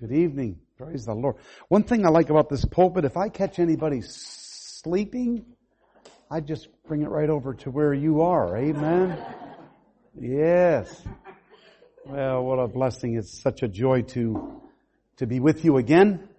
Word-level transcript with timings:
Good 0.00 0.12
evening. 0.12 0.58
Praise 0.78 1.04
the 1.04 1.12
Lord. 1.12 1.36
One 1.68 1.82
thing 1.82 2.06
I 2.06 2.08
like 2.08 2.30
about 2.30 2.48
this 2.48 2.64
pulpit, 2.64 3.04
if 3.04 3.18
I 3.18 3.28
catch 3.28 3.58
anybody 3.58 4.00
sleeping, 4.00 5.44
I 6.30 6.40
just 6.40 6.68
bring 6.88 7.02
it 7.02 7.10
right 7.10 7.28
over 7.28 7.52
to 7.52 7.70
where 7.70 7.92
you 7.92 8.22
are. 8.22 8.56
Amen. 8.56 9.22
Yes. 10.18 11.02
Well, 12.06 12.42
what 12.44 12.58
a 12.60 12.66
blessing. 12.66 13.16
It's 13.16 13.42
such 13.42 13.62
a 13.62 13.68
joy 13.68 14.00
to, 14.14 14.62
to 15.18 15.26
be 15.26 15.38
with 15.38 15.66
you 15.66 15.76
again 15.76 16.30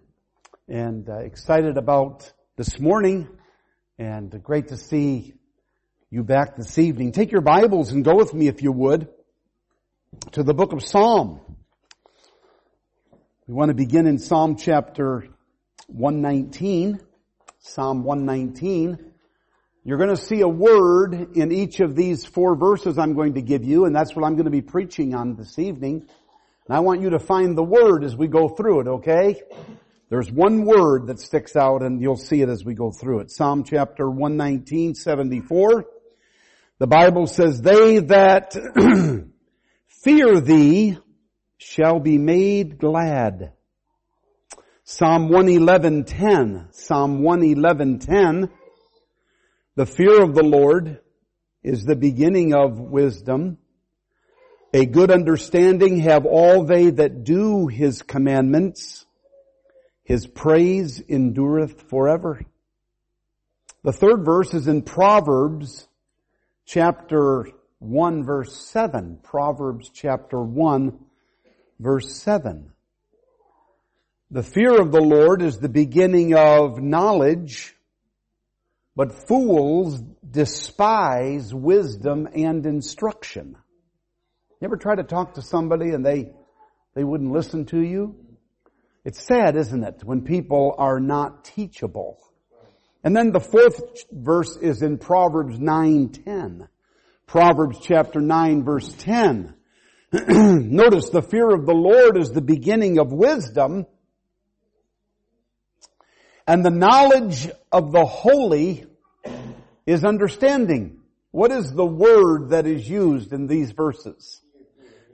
and 0.67 1.07
uh, 1.07 1.17
excited 1.17 1.77
about 1.77 2.33
this 2.57 2.79
morning 2.79 3.29
and 3.99 4.41
great 4.41 4.69
to 4.69 4.77
see 4.77 5.35
you 6.09 6.23
back 6.23 6.55
this 6.57 6.79
evening. 6.79 7.11
Take 7.11 7.31
your 7.31 7.41
Bibles 7.41 7.91
and 7.91 8.03
go 8.03 8.15
with 8.15 8.33
me 8.33 8.47
if 8.47 8.63
you 8.63 8.71
would 8.71 9.07
to 10.31 10.41
the 10.41 10.55
book 10.55 10.73
of 10.73 10.83
Psalm. 10.83 11.41
We 13.51 13.55
want 13.55 13.67
to 13.67 13.75
begin 13.75 14.07
in 14.07 14.17
Psalm 14.17 14.55
chapter 14.55 15.27
119. 15.87 17.01
Psalm 17.59 18.05
119. 18.05 19.11
You're 19.83 19.97
going 19.97 20.09
to 20.09 20.15
see 20.15 20.39
a 20.39 20.47
word 20.47 21.35
in 21.35 21.51
each 21.51 21.81
of 21.81 21.93
these 21.93 22.23
four 22.23 22.55
verses 22.55 22.97
I'm 22.97 23.13
going 23.13 23.33
to 23.33 23.41
give 23.41 23.65
you, 23.65 23.83
and 23.83 23.93
that's 23.93 24.15
what 24.15 24.23
I'm 24.23 24.35
going 24.35 24.45
to 24.45 24.51
be 24.51 24.61
preaching 24.61 25.13
on 25.13 25.35
this 25.35 25.59
evening. 25.59 26.07
And 26.65 26.77
I 26.77 26.79
want 26.79 27.01
you 27.01 27.09
to 27.09 27.19
find 27.19 27.57
the 27.57 27.63
word 27.63 28.05
as 28.05 28.15
we 28.15 28.27
go 28.29 28.47
through 28.47 28.79
it, 28.79 28.87
okay? 28.87 29.41
There's 30.07 30.31
one 30.31 30.63
word 30.63 31.07
that 31.07 31.19
sticks 31.19 31.57
out 31.57 31.83
and 31.83 32.01
you'll 32.01 32.15
see 32.15 32.41
it 32.41 32.47
as 32.47 32.63
we 32.63 32.73
go 32.73 32.89
through 32.89 33.19
it. 33.19 33.31
Psalm 33.31 33.65
chapter 33.65 34.09
119, 34.09 34.95
74. 34.95 35.87
The 36.79 36.87
Bible 36.87 37.27
says, 37.27 37.61
they 37.61 37.99
that 37.99 38.53
fear 39.87 40.39
thee 40.39 40.97
shall 41.61 41.99
be 41.99 42.17
made 42.17 42.79
glad. 42.79 43.53
Psalm 44.83 45.29
111.10, 45.29 46.73
Psalm 46.73 47.21
111.10, 47.21 48.49
the 49.75 49.85
fear 49.85 50.23
of 50.23 50.33
the 50.33 50.43
Lord 50.43 50.99
is 51.63 51.83
the 51.83 51.95
beginning 51.95 52.55
of 52.55 52.79
wisdom. 52.79 53.59
A 54.73 54.87
good 54.87 55.11
understanding 55.11 55.99
have 55.99 56.25
all 56.25 56.63
they 56.63 56.89
that 56.89 57.23
do 57.23 57.67
his 57.67 58.01
commandments. 58.01 59.05
His 60.03 60.25
praise 60.25 60.99
endureth 60.99 61.89
forever. 61.89 62.41
The 63.83 63.93
third 63.93 64.25
verse 64.25 64.55
is 64.55 64.67
in 64.67 64.81
Proverbs 64.81 65.87
chapter 66.65 67.45
1 67.77 68.23
verse 68.23 68.55
7. 68.71 69.19
Proverbs 69.21 69.91
chapter 69.93 70.41
1 70.41 70.99
verse 71.81 72.15
7. 72.21 72.71
The 74.29 74.43
fear 74.43 74.79
of 74.79 74.91
the 74.91 75.01
Lord 75.01 75.41
is 75.41 75.57
the 75.57 75.67
beginning 75.67 76.35
of 76.35 76.81
knowledge, 76.81 77.75
but 78.95 79.27
fools 79.27 80.01
despise 80.29 81.53
wisdom 81.53 82.29
and 82.33 82.65
instruction. 82.65 83.57
You 84.61 84.65
ever 84.65 84.77
try 84.77 84.95
to 84.95 85.03
talk 85.03 85.33
to 85.33 85.41
somebody 85.41 85.89
and 85.89 86.05
they, 86.05 86.31
they 86.93 87.03
wouldn't 87.03 87.31
listen 87.31 87.65
to 87.67 87.81
you? 87.81 88.15
It's 89.03 89.25
sad, 89.25 89.55
isn't 89.55 89.83
it, 89.83 90.03
when 90.03 90.21
people 90.21 90.75
are 90.77 90.99
not 90.99 91.43
teachable. 91.43 92.19
And 93.03 93.15
then 93.15 93.31
the 93.31 93.39
fourth 93.39 93.81
verse 94.11 94.55
is 94.57 94.83
in 94.83 94.99
Proverbs 94.99 95.57
9:10. 95.57 96.67
Proverbs 97.25 97.79
chapter 97.81 98.21
9 98.21 98.63
verse 98.63 98.93
10. 98.99 99.55
Notice 100.27 101.09
the 101.09 101.21
fear 101.21 101.49
of 101.49 101.65
the 101.65 101.73
Lord 101.73 102.17
is 102.17 102.31
the 102.31 102.41
beginning 102.41 102.99
of 102.99 103.13
wisdom, 103.13 103.85
and 106.45 106.65
the 106.65 106.69
knowledge 106.69 107.49
of 107.71 107.93
the 107.93 108.03
holy 108.03 108.85
is 109.85 110.03
understanding. 110.03 110.99
What 111.31 111.51
is 111.51 111.71
the 111.71 111.85
word 111.85 112.49
that 112.49 112.67
is 112.67 112.89
used 112.89 113.31
in 113.31 113.47
these 113.47 113.71
verses? 113.71 114.41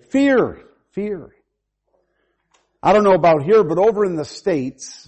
Fear. 0.10 0.64
Fear. 0.94 1.32
I 2.82 2.92
don't 2.92 3.04
know 3.04 3.14
about 3.14 3.44
here, 3.44 3.64
but 3.64 3.78
over 3.78 4.04
in 4.04 4.16
the 4.16 4.26
States, 4.26 5.08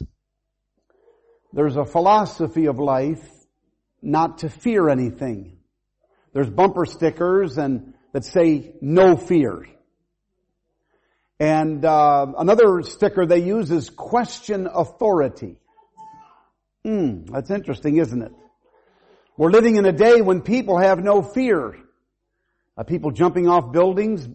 there's 1.51 1.77
a 1.77 1.85
philosophy 1.85 2.67
of 2.67 2.77
life 2.77 3.27
not 4.03 4.39
to 4.39 4.49
fear 4.49 4.87
anything. 4.87 5.57
There's 6.31 6.49
bumper 6.49 6.85
stickers 6.85 7.57
and 7.57 7.95
that 8.13 8.23
say 8.23 8.75
no 8.81 9.17
fear. 9.17 9.65
And 11.39 11.85
uh, 11.85 12.33
another 12.37 12.81
sticker 12.83 13.25
they 13.25 13.39
use 13.39 13.71
is 13.71 13.89
question 13.89 14.67
authority. 14.67 15.55
Hmm, 16.83 17.25
that's 17.25 17.49
interesting, 17.49 17.97
isn't 17.97 18.21
it? 18.21 18.33
We're 19.37 19.51
living 19.51 19.77
in 19.77 19.85
a 19.85 19.93
day 19.93 20.21
when 20.21 20.41
people 20.41 20.77
have 20.77 20.99
no 20.99 21.21
fear. 21.21 21.77
Uh, 22.77 22.83
people 22.83 23.11
jumping 23.11 23.47
off 23.47 23.71
buildings, 23.71 24.27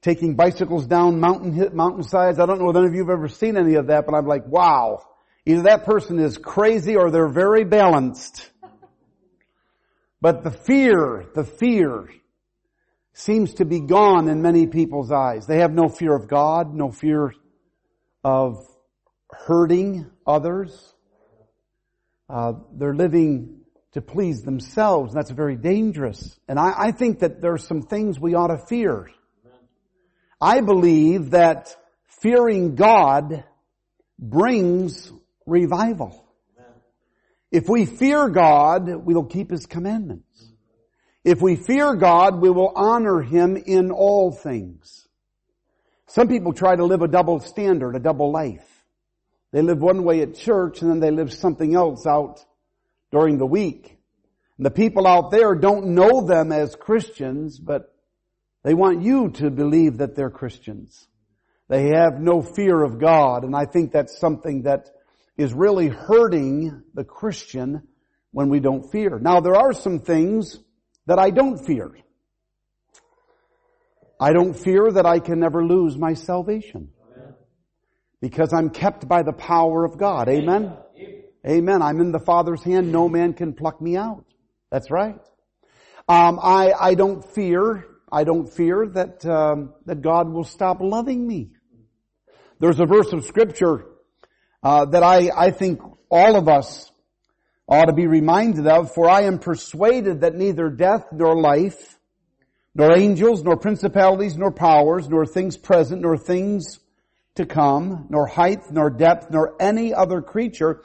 taking 0.00 0.34
bicycles 0.34 0.86
down 0.86 1.20
mountain 1.20 1.52
hit 1.52 1.72
mountainsides. 1.72 2.40
I 2.40 2.46
don't 2.46 2.58
know 2.58 2.70
if 2.70 2.76
any 2.76 2.86
of 2.86 2.94
you 2.94 3.00
have 3.02 3.10
ever 3.10 3.28
seen 3.28 3.56
any 3.56 3.74
of 3.74 3.86
that, 3.86 4.04
but 4.04 4.14
I'm 4.14 4.26
like, 4.26 4.46
wow. 4.46 5.04
Either 5.46 5.62
that 5.62 5.84
person 5.84 6.18
is 6.18 6.36
crazy 6.36 6.96
or 6.96 7.12
they're 7.12 7.28
very 7.28 7.64
balanced. 7.64 8.48
But 10.20 10.42
the 10.42 10.50
fear, 10.50 11.26
the 11.34 11.44
fear 11.44 12.08
seems 13.14 13.54
to 13.54 13.64
be 13.64 13.80
gone 13.80 14.28
in 14.28 14.42
many 14.42 14.66
people's 14.66 15.12
eyes. 15.12 15.46
They 15.46 15.58
have 15.58 15.72
no 15.72 15.88
fear 15.88 16.14
of 16.14 16.28
God, 16.28 16.74
no 16.74 16.90
fear 16.90 17.34
of 18.24 18.66
hurting 19.30 20.10
others. 20.26 20.94
Uh, 22.28 22.54
they're 22.72 22.94
living 22.94 23.60
to 23.92 24.00
please 24.00 24.42
themselves, 24.42 25.12
and 25.12 25.18
that's 25.18 25.30
very 25.30 25.56
dangerous. 25.56 26.38
And 26.48 26.58
I, 26.58 26.72
I 26.76 26.92
think 26.92 27.20
that 27.20 27.42
there 27.42 27.52
are 27.52 27.58
some 27.58 27.82
things 27.82 28.18
we 28.18 28.34
ought 28.34 28.48
to 28.48 28.58
fear. 28.58 29.10
I 30.40 30.60
believe 30.60 31.30
that 31.30 31.76
fearing 32.20 32.74
God 32.74 33.44
brings 34.18 35.12
revival. 35.46 36.26
If 37.50 37.68
we 37.68 37.84
fear 37.84 38.28
God, 38.28 38.88
we 39.04 39.14
will 39.14 39.26
keep 39.26 39.50
His 39.50 39.66
commandments. 39.66 40.51
If 41.24 41.40
we 41.40 41.56
fear 41.56 41.94
God, 41.94 42.40
we 42.40 42.50
will 42.50 42.72
honor 42.74 43.20
Him 43.20 43.56
in 43.56 43.90
all 43.90 44.32
things. 44.32 45.06
Some 46.06 46.28
people 46.28 46.52
try 46.52 46.76
to 46.76 46.84
live 46.84 47.02
a 47.02 47.08
double 47.08 47.40
standard, 47.40 47.96
a 47.96 48.00
double 48.00 48.32
life. 48.32 48.68
They 49.52 49.62
live 49.62 49.78
one 49.78 50.02
way 50.02 50.22
at 50.22 50.34
church 50.34 50.82
and 50.82 50.90
then 50.90 51.00
they 51.00 51.10
live 51.10 51.32
something 51.32 51.74
else 51.74 52.06
out 52.06 52.44
during 53.10 53.38
the 53.38 53.46
week. 53.46 53.98
And 54.56 54.66
the 54.66 54.70
people 54.70 55.06
out 55.06 55.30
there 55.30 55.54
don't 55.54 55.94
know 55.94 56.26
them 56.26 56.52
as 56.52 56.74
Christians, 56.74 57.58
but 57.58 57.94
they 58.62 58.74
want 58.74 59.02
you 59.02 59.30
to 59.30 59.50
believe 59.50 59.98
that 59.98 60.14
they're 60.14 60.30
Christians. 60.30 61.06
They 61.68 61.88
have 61.94 62.20
no 62.20 62.42
fear 62.42 62.82
of 62.82 62.98
God, 62.98 63.44
and 63.44 63.56
I 63.56 63.64
think 63.64 63.92
that's 63.92 64.18
something 64.18 64.62
that 64.62 64.90
is 65.36 65.54
really 65.54 65.88
hurting 65.88 66.82
the 66.92 67.04
Christian 67.04 67.88
when 68.30 68.50
we 68.50 68.60
don't 68.60 68.90
fear. 68.90 69.18
Now 69.18 69.40
there 69.40 69.56
are 69.56 69.72
some 69.72 70.00
things 70.00 70.58
that 71.06 71.18
I 71.18 71.30
don't 71.30 71.58
fear. 71.58 71.90
I 74.20 74.32
don't 74.32 74.54
fear 74.54 74.92
that 74.92 75.04
I 75.04 75.18
can 75.18 75.40
never 75.40 75.64
lose 75.64 75.96
my 75.96 76.14
salvation. 76.14 76.90
Because 78.20 78.52
I'm 78.52 78.70
kept 78.70 79.08
by 79.08 79.24
the 79.24 79.32
power 79.32 79.84
of 79.84 79.98
God. 79.98 80.28
Amen? 80.28 80.76
Amen. 81.44 81.82
I'm 81.82 82.00
in 82.00 82.12
the 82.12 82.20
Father's 82.20 82.62
hand. 82.62 82.92
No 82.92 83.08
man 83.08 83.32
can 83.32 83.52
pluck 83.52 83.80
me 83.80 83.96
out. 83.96 84.24
That's 84.70 84.92
right. 84.92 85.18
Um, 86.08 86.38
I, 86.40 86.72
I 86.72 86.94
don't 86.94 87.24
fear, 87.34 87.84
I 88.10 88.22
don't 88.22 88.46
fear 88.46 88.86
that, 88.94 89.26
um, 89.26 89.74
that 89.86 90.02
God 90.02 90.30
will 90.30 90.44
stop 90.44 90.78
loving 90.80 91.26
me. 91.26 91.50
There's 92.60 92.78
a 92.78 92.86
verse 92.86 93.12
of 93.12 93.24
scripture, 93.24 93.86
uh, 94.62 94.84
that 94.84 95.02
I, 95.02 95.30
I 95.36 95.50
think 95.50 95.80
all 96.08 96.36
of 96.36 96.48
us 96.48 96.91
ought 97.68 97.86
to 97.86 97.92
be 97.92 98.06
reminded 98.06 98.66
of, 98.66 98.92
for 98.94 99.08
I 99.08 99.22
am 99.22 99.38
persuaded 99.38 100.20
that 100.20 100.34
neither 100.34 100.68
death 100.68 101.06
nor 101.12 101.40
life, 101.40 101.98
nor 102.74 102.96
angels, 102.96 103.42
nor 103.42 103.56
principalities, 103.56 104.36
nor 104.36 104.50
powers, 104.50 105.08
nor 105.08 105.26
things 105.26 105.56
present, 105.56 106.02
nor 106.02 106.16
things 106.16 106.80
to 107.34 107.46
come, 107.46 108.06
nor 108.10 108.26
height, 108.26 108.70
nor 108.70 108.90
depth, 108.90 109.30
nor 109.30 109.54
any 109.60 109.94
other 109.94 110.20
creature 110.20 110.82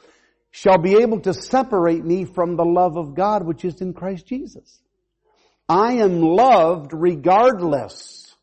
shall 0.50 0.78
be 0.78 0.96
able 0.96 1.20
to 1.20 1.34
separate 1.34 2.04
me 2.04 2.24
from 2.24 2.56
the 2.56 2.64
love 2.64 2.96
of 2.96 3.14
God 3.14 3.44
which 3.44 3.64
is 3.64 3.80
in 3.80 3.92
Christ 3.92 4.26
Jesus. 4.26 4.80
I 5.68 5.94
am 5.94 6.22
loved 6.22 6.92
regardless 6.94 8.34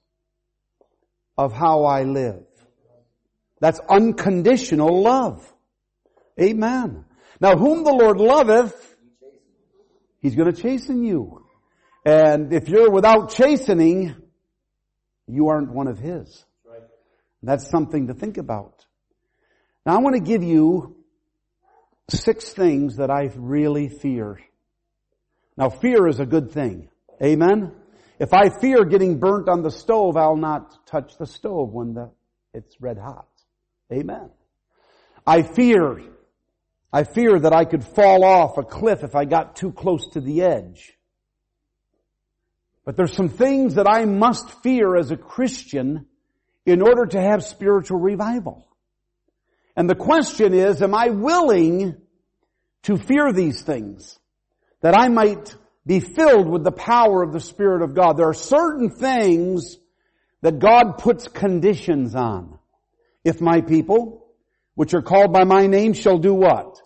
of 1.37 1.51
how 1.51 1.85
I 1.85 2.03
live. 2.03 2.45
That's 3.59 3.79
unconditional 3.89 5.01
love. 5.01 5.51
Amen. 6.39 7.04
Now 7.39 7.57
whom 7.57 7.83
the 7.83 7.93
Lord 7.93 8.17
loveth, 8.17 8.95
He's 10.19 10.35
going 10.35 10.51
to 10.51 10.59
chasten 10.59 11.03
you. 11.03 11.45
And 12.03 12.51
if 12.51 12.67
you're 12.67 12.89
without 12.89 13.31
chastening, 13.31 14.15
you 15.27 15.49
aren't 15.49 15.71
one 15.71 15.87
of 15.87 15.99
His. 15.99 16.45
That's 17.43 17.69
something 17.69 18.07
to 18.07 18.13
think 18.15 18.37
about. 18.37 18.85
Now 19.85 19.97
I 19.97 19.99
want 19.99 20.15
to 20.15 20.21
give 20.21 20.43
you 20.43 20.95
six 22.09 22.53
things 22.53 22.97
that 22.97 23.11
I 23.11 23.31
really 23.35 23.89
fear. 23.89 24.39
Now 25.57 25.69
fear 25.69 26.07
is 26.07 26.19
a 26.19 26.25
good 26.25 26.51
thing. 26.51 26.89
Amen? 27.21 27.71
If 28.19 28.33
I 28.33 28.49
fear 28.49 28.85
getting 28.85 29.19
burnt 29.19 29.49
on 29.49 29.61
the 29.61 29.71
stove, 29.71 30.17
I'll 30.17 30.37
not 30.37 30.87
touch 30.87 31.17
the 31.17 31.27
stove 31.27 31.71
when 31.71 31.93
the, 31.93 32.11
it's 32.53 32.75
red 32.81 32.97
hot. 32.97 33.27
Amen. 33.91 34.29
I 35.27 35.41
fear, 35.41 36.01
I 36.91 37.03
fear 37.03 37.39
that 37.39 37.53
I 37.53 37.65
could 37.65 37.83
fall 37.83 38.23
off 38.23 38.57
a 38.57 38.63
cliff 38.63 39.03
if 39.03 39.15
I 39.15 39.25
got 39.25 39.55
too 39.55 39.71
close 39.71 40.07
to 40.09 40.21
the 40.21 40.43
edge. 40.43 40.93
But 42.85 42.95
there's 42.95 43.13
some 43.13 43.29
things 43.29 43.75
that 43.75 43.87
I 43.87 44.05
must 44.05 44.49
fear 44.61 44.95
as 44.95 45.11
a 45.11 45.17
Christian 45.17 46.05
in 46.65 46.81
order 46.81 47.05
to 47.07 47.21
have 47.21 47.43
spiritual 47.43 47.99
revival. 47.99 48.67
And 49.75 49.89
the 49.89 49.95
question 49.95 50.53
is, 50.53 50.81
am 50.81 50.93
I 50.95 51.09
willing 51.09 51.97
to 52.83 52.97
fear 52.97 53.33
these 53.33 53.61
things 53.61 54.17
that 54.81 54.97
I 54.97 55.09
might 55.09 55.55
be 55.85 55.99
filled 55.99 56.47
with 56.47 56.63
the 56.63 56.71
power 56.71 57.23
of 57.23 57.33
the 57.33 57.41
Spirit 57.41 57.81
of 57.81 57.93
God? 57.93 58.17
There 58.17 58.29
are 58.29 58.33
certain 58.33 58.89
things 58.89 59.77
that 60.41 60.59
God 60.59 60.99
puts 60.99 61.27
conditions 61.27 62.15
on. 62.15 62.59
If 63.23 63.41
my 63.41 63.61
people, 63.61 64.24
which 64.75 64.93
are 64.93 65.01
called 65.01 65.33
by 65.33 65.43
my 65.43 65.67
name, 65.67 65.93
shall 65.93 66.17
do 66.17 66.33
what? 66.33 66.81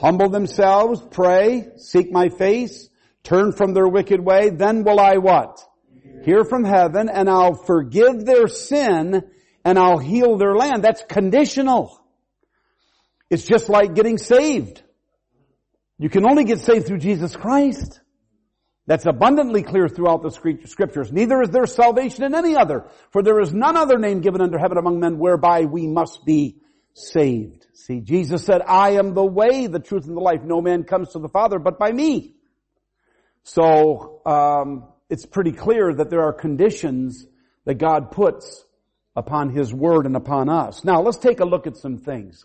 Humble 0.00 0.28
themselves, 0.28 1.00
pray, 1.10 1.68
seek 1.76 2.10
my 2.10 2.28
face, 2.28 2.88
turn 3.22 3.52
from 3.52 3.74
their 3.74 3.86
wicked 3.86 4.20
way, 4.20 4.50
then 4.50 4.84
will 4.84 4.98
I 4.98 5.18
what? 5.18 5.60
Hear 6.24 6.44
from 6.44 6.64
heaven 6.64 7.08
and 7.08 7.28
I'll 7.28 7.54
forgive 7.54 8.24
their 8.24 8.48
sin 8.48 9.22
and 9.64 9.78
I'll 9.78 9.98
heal 9.98 10.36
their 10.36 10.56
land. 10.56 10.82
That's 10.82 11.04
conditional. 11.08 12.00
It's 13.30 13.44
just 13.44 13.68
like 13.68 13.94
getting 13.94 14.18
saved. 14.18 14.82
You 15.98 16.08
can 16.08 16.24
only 16.24 16.44
get 16.44 16.60
saved 16.60 16.86
through 16.86 16.98
Jesus 16.98 17.36
Christ. 17.36 18.00
That's 18.86 19.06
abundantly 19.06 19.62
clear 19.62 19.88
throughout 19.88 20.22
the 20.22 20.30
scriptures. 20.66 21.10
Neither 21.10 21.40
is 21.42 21.50
there 21.50 21.66
salvation 21.66 22.24
in 22.24 22.34
any 22.34 22.54
other, 22.54 22.90
for 23.10 23.22
there 23.22 23.40
is 23.40 23.52
none 23.52 23.76
other 23.76 23.98
name 23.98 24.20
given 24.20 24.42
under 24.42 24.58
heaven 24.58 24.76
among 24.76 25.00
men 25.00 25.18
whereby 25.18 25.62
we 25.62 25.86
must 25.86 26.24
be 26.26 26.58
saved. 26.94 27.66
See, 27.74 28.00
Jesus 28.00 28.44
said, 28.44 28.62
I 28.62 28.92
am 28.92 29.14
the 29.14 29.24
way, 29.24 29.66
the 29.66 29.80
truth, 29.80 30.06
and 30.06 30.16
the 30.16 30.20
life. 30.20 30.42
No 30.42 30.62
man 30.62 30.84
comes 30.84 31.10
to 31.12 31.18
the 31.18 31.28
Father 31.28 31.58
but 31.58 31.78
by 31.78 31.92
me. 31.92 32.36
So, 33.42 34.22
um, 34.24 34.88
it's 35.10 35.26
pretty 35.26 35.52
clear 35.52 35.92
that 35.92 36.08
there 36.08 36.22
are 36.22 36.32
conditions 36.32 37.26
that 37.66 37.74
God 37.74 38.10
puts 38.10 38.64
upon 39.14 39.50
His 39.50 39.72
Word 39.72 40.06
and 40.06 40.16
upon 40.16 40.48
us. 40.48 40.84
Now, 40.84 41.02
let's 41.02 41.18
take 41.18 41.40
a 41.40 41.44
look 41.44 41.66
at 41.66 41.76
some 41.76 41.98
things. 41.98 42.44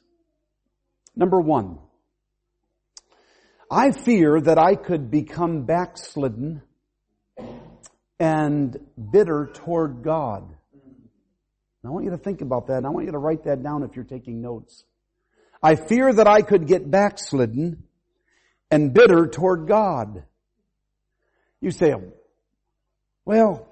Number 1.15 1.39
one, 1.39 1.79
I 3.71 3.91
fear 3.91 4.41
that 4.41 4.57
I 4.57 4.75
could 4.75 5.09
become 5.11 5.65
backslidden 5.65 6.63
and 8.19 8.77
bitter 9.11 9.49
toward 9.53 10.03
God. 10.03 10.55
I 11.85 11.89
want 11.89 12.05
you 12.05 12.11
to 12.11 12.17
think 12.17 12.41
about 12.41 12.67
that 12.67 12.77
and 12.77 12.85
I 12.85 12.89
want 12.89 13.05
you 13.05 13.13
to 13.13 13.17
write 13.17 13.45
that 13.45 13.63
down 13.63 13.83
if 13.83 13.95
you're 13.95 14.05
taking 14.05 14.41
notes. 14.41 14.83
I 15.63 15.75
fear 15.75 16.11
that 16.11 16.27
I 16.27 16.41
could 16.41 16.67
get 16.67 16.89
backslidden 16.89 17.83
and 18.71 18.93
bitter 18.93 19.27
toward 19.27 19.67
God. 19.67 20.23
You 21.61 21.71
say, 21.71 21.93
well, 23.25 23.67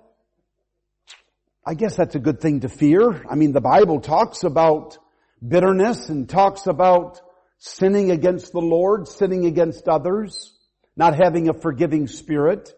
I 1.66 1.74
guess 1.74 1.96
that's 1.96 2.16
a 2.16 2.20
good 2.20 2.40
thing 2.40 2.62
to 2.62 2.70
fear. 2.70 3.26
I 3.30 3.36
mean, 3.36 3.52
the 3.52 3.62
Bible 3.62 4.00
talks 4.00 4.44
about 4.44 4.98
bitterness 5.46 6.10
and 6.10 6.30
talks 6.30 6.66
about 6.68 7.22
sinning 7.58 8.12
against 8.12 8.52
the 8.52 8.62
Lord, 8.62 9.08
sinning 9.08 9.46
against 9.46 9.88
others, 9.88 10.54
not 10.96 11.16
having 11.22 11.50
a 11.50 11.54
forgiving 11.54 12.08
spirit. 12.08 12.74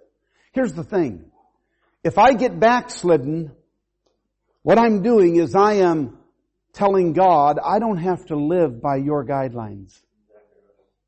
Here's 0.53 0.73
the 0.73 0.83
thing. 0.83 1.25
If 2.03 2.17
I 2.17 2.33
get 2.33 2.59
backslidden, 2.59 3.51
what 4.69 4.77
I'm 4.77 5.01
doing 5.01 5.37
is 5.37 5.55
I 5.55 5.77
am 5.77 6.15
telling 6.73 7.13
God, 7.13 7.57
I 7.57 7.79
don't 7.79 7.97
have 7.97 8.23
to 8.27 8.35
live 8.35 8.79
by 8.79 8.97
your 8.97 9.25
guidelines. 9.25 9.99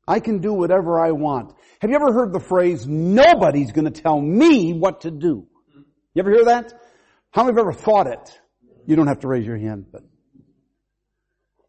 I 0.04 0.18
can 0.18 0.40
do 0.40 0.52
whatever 0.52 0.98
I 0.98 1.12
want. 1.12 1.54
Have 1.80 1.88
you 1.88 1.94
ever 1.94 2.12
heard 2.12 2.32
the 2.32 2.40
phrase, 2.40 2.88
nobody's 2.88 3.70
gonna 3.70 3.92
tell 3.92 4.20
me 4.20 4.72
what 4.72 5.02
to 5.02 5.12
do? 5.12 5.46
You 6.12 6.22
ever 6.22 6.32
hear 6.32 6.44
that? 6.46 6.72
How 7.30 7.44
many 7.44 7.52
have 7.52 7.60
ever 7.60 7.72
thought 7.72 8.08
it? 8.08 8.40
You 8.84 8.96
don't 8.96 9.06
have 9.06 9.20
to 9.20 9.28
raise 9.28 9.46
your 9.46 9.58
hand, 9.58 9.86
but 9.92 10.02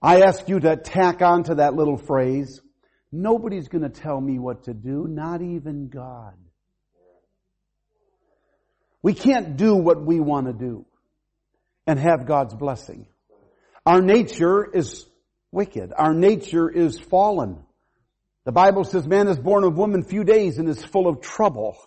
I 0.02 0.22
ask 0.22 0.50
you 0.50 0.62
to 0.62 0.76
tack 0.76 1.22
on 1.22 1.44
to 1.44 1.56
that 1.56 1.76
little 1.76 1.98
phrase, 1.98 2.60
nobody's 3.12 3.68
to 3.70 3.90
tell 3.90 4.20
me 4.20 4.40
what 4.40 4.64
to 4.64 4.74
do, 4.74 5.06
not 5.08 5.44
even 5.44 5.90
God. 5.90 6.34
We 9.04 9.14
can't 9.14 9.58
do 9.58 9.76
what 9.76 10.04
we 10.04 10.20
want 10.20 10.48
to 10.48 10.54
do 10.54 10.88
and 11.86 12.00
have 12.00 12.26
God's 12.26 12.54
blessing. 12.54 13.08
Our 13.86 14.02
nature 14.02 14.66
is 14.66 15.06
wicked. 15.52 15.92
Our 15.96 16.14
nature 16.14 16.70
is 16.70 17.00
fallen. 17.00 17.64
The 18.46 18.52
Bible 18.52 18.84
says 18.84 19.08
man 19.08 19.28
is 19.28 19.38
born 19.38 19.64
of 19.64 19.78
woman 19.78 20.04
few 20.04 20.24
days 20.24 20.58
and 20.58 20.68
is 20.68 20.84
full 20.84 21.08
of 21.08 21.22
trouble. 21.22 21.78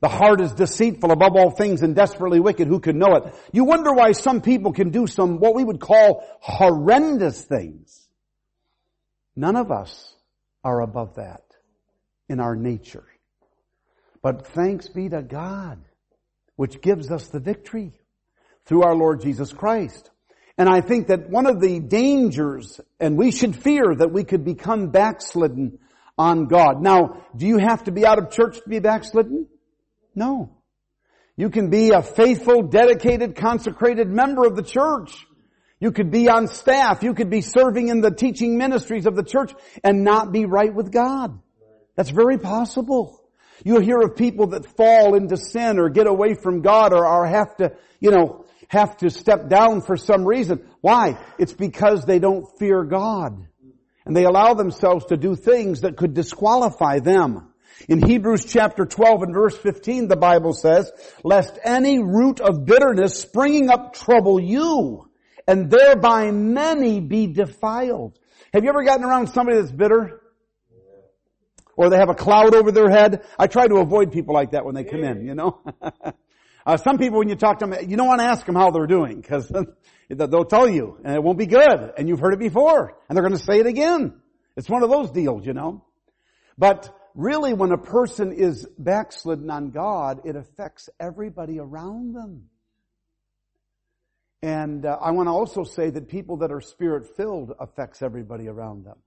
The 0.00 0.08
heart 0.08 0.40
is 0.40 0.52
deceitful 0.52 1.10
above 1.10 1.32
all 1.34 1.50
things 1.50 1.82
and 1.82 1.94
desperately 1.94 2.40
wicked. 2.40 2.68
Who 2.68 2.78
can 2.78 2.98
know 2.98 3.16
it? 3.16 3.34
You 3.52 3.64
wonder 3.64 3.92
why 3.92 4.12
some 4.12 4.40
people 4.40 4.72
can 4.72 4.90
do 4.90 5.06
some, 5.06 5.38
what 5.38 5.54
we 5.54 5.64
would 5.64 5.80
call 5.80 6.24
horrendous 6.40 7.42
things. 7.44 8.08
None 9.34 9.56
of 9.56 9.72
us 9.72 10.14
are 10.62 10.80
above 10.80 11.16
that 11.16 11.42
in 12.28 12.40
our 12.40 12.54
nature. 12.54 13.06
But 14.22 14.46
thanks 14.48 14.88
be 14.88 15.08
to 15.08 15.22
God, 15.22 15.78
which 16.56 16.80
gives 16.80 17.10
us 17.10 17.28
the 17.28 17.40
victory 17.40 17.92
through 18.68 18.82
our 18.82 18.94
Lord 18.94 19.22
Jesus 19.22 19.52
Christ. 19.52 20.10
And 20.58 20.68
I 20.68 20.82
think 20.82 21.08
that 21.08 21.30
one 21.30 21.46
of 21.46 21.60
the 21.60 21.80
dangers, 21.80 22.80
and 23.00 23.16
we 23.16 23.30
should 23.30 23.56
fear 23.56 23.94
that 23.96 24.12
we 24.12 24.24
could 24.24 24.44
become 24.44 24.90
backslidden 24.90 25.78
on 26.18 26.46
God. 26.46 26.82
Now, 26.82 27.24
do 27.34 27.46
you 27.46 27.58
have 27.58 27.84
to 27.84 27.92
be 27.92 28.04
out 28.04 28.18
of 28.18 28.30
church 28.30 28.56
to 28.56 28.68
be 28.68 28.78
backslidden? 28.78 29.46
No. 30.14 30.56
You 31.36 31.48
can 31.48 31.70
be 31.70 31.90
a 31.90 32.02
faithful, 32.02 32.62
dedicated, 32.62 33.36
consecrated 33.36 34.08
member 34.08 34.44
of 34.44 34.56
the 34.56 34.62
church. 34.62 35.26
You 35.80 35.92
could 35.92 36.10
be 36.10 36.28
on 36.28 36.48
staff. 36.48 37.04
You 37.04 37.14
could 37.14 37.30
be 37.30 37.40
serving 37.40 37.88
in 37.88 38.00
the 38.00 38.10
teaching 38.10 38.58
ministries 38.58 39.06
of 39.06 39.14
the 39.14 39.22
church 39.22 39.52
and 39.84 40.02
not 40.02 40.32
be 40.32 40.44
right 40.44 40.74
with 40.74 40.90
God. 40.90 41.38
That's 41.94 42.10
very 42.10 42.36
possible. 42.36 43.22
You'll 43.64 43.80
hear 43.80 43.98
of 43.98 44.16
people 44.16 44.48
that 44.48 44.66
fall 44.76 45.14
into 45.14 45.36
sin 45.36 45.78
or 45.78 45.88
get 45.88 46.06
away 46.08 46.34
from 46.34 46.62
God 46.62 46.92
or, 46.92 47.06
or 47.06 47.26
have 47.26 47.56
to, 47.58 47.72
you 48.00 48.10
know, 48.10 48.44
have 48.68 48.96
to 48.98 49.10
step 49.10 49.48
down 49.48 49.80
for 49.80 49.96
some 49.96 50.24
reason. 50.24 50.66
Why? 50.80 51.18
It's 51.38 51.52
because 51.52 52.04
they 52.04 52.18
don't 52.18 52.46
fear 52.58 52.84
God. 52.84 53.46
And 54.04 54.16
they 54.16 54.24
allow 54.24 54.54
themselves 54.54 55.06
to 55.06 55.16
do 55.16 55.34
things 55.34 55.82
that 55.82 55.96
could 55.96 56.14
disqualify 56.14 57.00
them. 57.00 57.52
In 57.88 58.02
Hebrews 58.02 58.44
chapter 58.44 58.84
12 58.84 59.22
and 59.22 59.34
verse 59.34 59.56
15, 59.56 60.08
the 60.08 60.16
Bible 60.16 60.52
says, 60.52 60.90
lest 61.22 61.58
any 61.62 62.02
root 62.02 62.40
of 62.40 62.64
bitterness 62.64 63.18
springing 63.18 63.70
up 63.70 63.94
trouble 63.94 64.40
you, 64.40 65.08
and 65.46 65.70
thereby 65.70 66.30
many 66.30 67.00
be 67.00 67.26
defiled. 67.26 68.18
Have 68.52 68.64
you 68.64 68.70
ever 68.70 68.82
gotten 68.84 69.04
around 69.04 69.28
somebody 69.28 69.58
that's 69.58 69.72
bitter? 69.72 70.20
Or 71.76 71.90
they 71.90 71.98
have 71.98 72.10
a 72.10 72.14
cloud 72.14 72.54
over 72.54 72.72
their 72.72 72.90
head? 72.90 73.24
I 73.38 73.46
try 73.46 73.68
to 73.68 73.76
avoid 73.76 74.10
people 74.10 74.34
like 74.34 74.50
that 74.50 74.64
when 74.64 74.74
they 74.74 74.84
come 74.84 75.04
in, 75.04 75.24
you 75.24 75.34
know? 75.34 75.60
uh, 76.68 76.76
some 76.76 76.98
people, 76.98 77.18
when 77.18 77.30
you 77.30 77.34
talk 77.34 77.60
to 77.60 77.66
them, 77.66 77.88
you 77.88 77.96
don't 77.96 78.06
want 78.06 78.20
to 78.20 78.26
ask 78.26 78.44
them 78.44 78.54
how 78.54 78.70
they're 78.70 78.86
doing, 78.86 79.22
because 79.22 79.50
they'll 80.10 80.44
tell 80.44 80.68
you, 80.68 80.98
and 81.02 81.14
it 81.14 81.22
won't 81.22 81.38
be 81.38 81.46
good, 81.46 81.92
and 81.96 82.06
you've 82.06 82.20
heard 82.20 82.34
it 82.34 82.38
before, 82.38 82.94
and 83.08 83.16
they're 83.16 83.24
going 83.24 83.38
to 83.38 83.42
say 83.42 83.58
it 83.58 83.66
again. 83.66 84.20
It's 84.54 84.68
one 84.68 84.82
of 84.82 84.90
those 84.90 85.10
deals, 85.10 85.46
you 85.46 85.54
know? 85.54 85.82
But 86.58 86.94
really 87.14 87.54
when 87.54 87.72
a 87.72 87.78
person 87.78 88.32
is 88.32 88.68
backslidden 88.78 89.48
on 89.48 89.70
God, 89.70 90.26
it 90.26 90.36
affects 90.36 90.90
everybody 91.00 91.58
around 91.58 92.14
them. 92.14 92.50
And 94.42 94.84
uh, 94.84 94.98
I 95.00 95.12
want 95.12 95.28
to 95.28 95.32
also 95.32 95.64
say 95.64 95.88
that 95.88 96.08
people 96.08 96.36
that 96.38 96.52
are 96.52 96.60
spirit 96.60 97.16
filled 97.16 97.54
affects 97.58 98.02
everybody 98.02 98.46
around 98.46 98.84
them. 98.84 98.98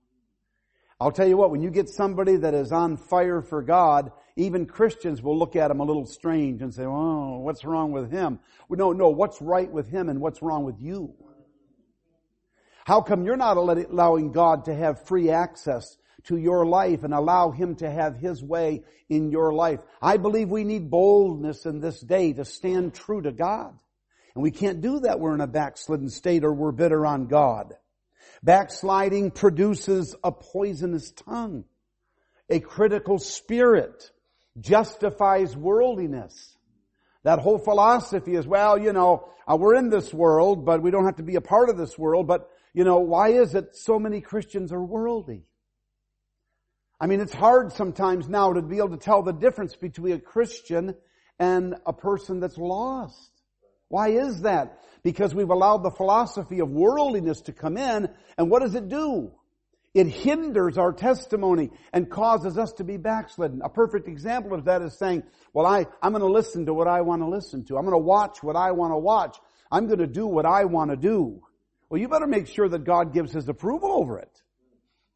I'll 1.00 1.12
tell 1.12 1.26
you 1.26 1.36
what, 1.36 1.50
when 1.50 1.62
you 1.62 1.70
get 1.70 1.88
somebody 1.88 2.36
that 2.36 2.54
is 2.54 2.72
on 2.72 2.96
fire 2.96 3.42
for 3.42 3.62
God, 3.62 4.12
even 4.36 4.66
Christians 4.66 5.22
will 5.22 5.38
look 5.38 5.56
at 5.56 5.70
him 5.70 5.80
a 5.80 5.84
little 5.84 6.06
strange 6.06 6.62
and 6.62 6.72
say, 6.72 6.84
oh, 6.84 7.38
what's 7.40 7.64
wrong 7.64 7.92
with 7.92 8.10
him? 8.10 8.38
Well, 8.68 8.78
no, 8.78 8.92
no, 8.92 9.08
what's 9.08 9.42
right 9.42 9.70
with 9.70 9.88
him 9.88 10.08
and 10.08 10.20
what's 10.20 10.42
wrong 10.42 10.64
with 10.64 10.80
you? 10.80 11.14
How 12.84 13.00
come 13.00 13.24
you're 13.24 13.36
not 13.36 13.56
allowing 13.56 14.32
God 14.32 14.64
to 14.66 14.74
have 14.74 15.06
free 15.06 15.30
access 15.30 15.96
to 16.24 16.36
your 16.36 16.64
life 16.66 17.02
and 17.02 17.12
allow 17.12 17.50
Him 17.50 17.74
to 17.76 17.90
have 17.90 18.16
His 18.16 18.42
way 18.42 18.82
in 19.08 19.30
your 19.30 19.52
life. 19.52 19.80
I 20.00 20.16
believe 20.16 20.48
we 20.48 20.64
need 20.64 20.90
boldness 20.90 21.66
in 21.66 21.80
this 21.80 22.00
day 22.00 22.32
to 22.34 22.44
stand 22.44 22.94
true 22.94 23.22
to 23.22 23.32
God. 23.32 23.78
And 24.34 24.42
we 24.42 24.50
can't 24.50 24.80
do 24.80 25.00
that. 25.00 25.20
We're 25.20 25.34
in 25.34 25.40
a 25.40 25.46
backslidden 25.46 26.08
state 26.08 26.44
or 26.44 26.52
we're 26.52 26.72
bitter 26.72 27.04
on 27.04 27.26
God. 27.26 27.74
Backsliding 28.42 29.30
produces 29.30 30.16
a 30.24 30.32
poisonous 30.32 31.12
tongue. 31.12 31.64
A 32.50 32.60
critical 32.60 33.18
spirit 33.18 34.10
justifies 34.60 35.56
worldliness. 35.56 36.56
That 37.22 37.38
whole 37.38 37.58
philosophy 37.58 38.34
is, 38.34 38.46
well, 38.46 38.76
you 38.76 38.92
know, 38.92 39.28
uh, 39.46 39.56
we're 39.56 39.76
in 39.76 39.90
this 39.90 40.12
world, 40.12 40.64
but 40.64 40.82
we 40.82 40.90
don't 40.90 41.04
have 41.04 41.16
to 41.16 41.22
be 41.22 41.36
a 41.36 41.40
part 41.40 41.68
of 41.68 41.76
this 41.76 41.96
world. 41.96 42.26
But, 42.26 42.50
you 42.74 42.84
know, 42.84 42.98
why 42.98 43.28
is 43.28 43.54
it 43.54 43.76
so 43.76 43.98
many 43.98 44.20
Christians 44.20 44.72
are 44.72 44.82
worldly? 44.82 45.44
I 47.00 47.06
mean, 47.06 47.20
it's 47.20 47.34
hard 47.34 47.72
sometimes 47.72 48.28
now 48.28 48.52
to 48.52 48.62
be 48.62 48.78
able 48.78 48.90
to 48.90 48.96
tell 48.96 49.22
the 49.22 49.32
difference 49.32 49.74
between 49.74 50.14
a 50.14 50.20
Christian 50.20 50.94
and 51.38 51.74
a 51.86 51.92
person 51.92 52.38
that's 52.38 52.58
lost. 52.58 53.31
Why 53.92 54.08
is 54.08 54.40
that? 54.40 54.78
Because 55.02 55.34
we've 55.34 55.50
allowed 55.50 55.82
the 55.82 55.90
philosophy 55.90 56.60
of 56.60 56.70
worldliness 56.70 57.42
to 57.42 57.52
come 57.52 57.76
in, 57.76 58.08
and 58.38 58.50
what 58.50 58.62
does 58.62 58.74
it 58.74 58.88
do? 58.88 59.32
It 59.92 60.06
hinders 60.06 60.78
our 60.78 60.94
testimony 60.94 61.68
and 61.92 62.10
causes 62.10 62.56
us 62.56 62.72
to 62.74 62.84
be 62.84 62.96
backslidden. 62.96 63.60
A 63.62 63.68
perfect 63.68 64.08
example 64.08 64.54
of 64.54 64.64
that 64.64 64.80
is 64.80 64.96
saying, 64.96 65.24
well, 65.52 65.66
I, 65.66 65.84
I'm 66.00 66.12
going 66.12 66.22
to 66.22 66.32
listen 66.32 66.64
to 66.64 66.72
what 66.72 66.88
I 66.88 67.02
want 67.02 67.20
to 67.20 67.28
listen 67.28 67.66
to. 67.66 67.76
I'm 67.76 67.84
going 67.84 67.92
to 67.92 67.98
watch 67.98 68.42
what 68.42 68.56
I 68.56 68.70
want 68.70 68.94
to 68.94 68.98
watch. 68.98 69.36
I'm 69.70 69.88
going 69.88 69.98
to 69.98 70.06
do 70.06 70.26
what 70.26 70.46
I 70.46 70.64
want 70.64 70.90
to 70.90 70.96
do. 70.96 71.42
Well, 71.90 72.00
you 72.00 72.08
better 72.08 72.26
make 72.26 72.46
sure 72.46 72.70
that 72.70 72.84
God 72.84 73.12
gives 73.12 73.30
His 73.30 73.46
approval 73.46 73.92
over 73.92 74.20
it. 74.20 74.42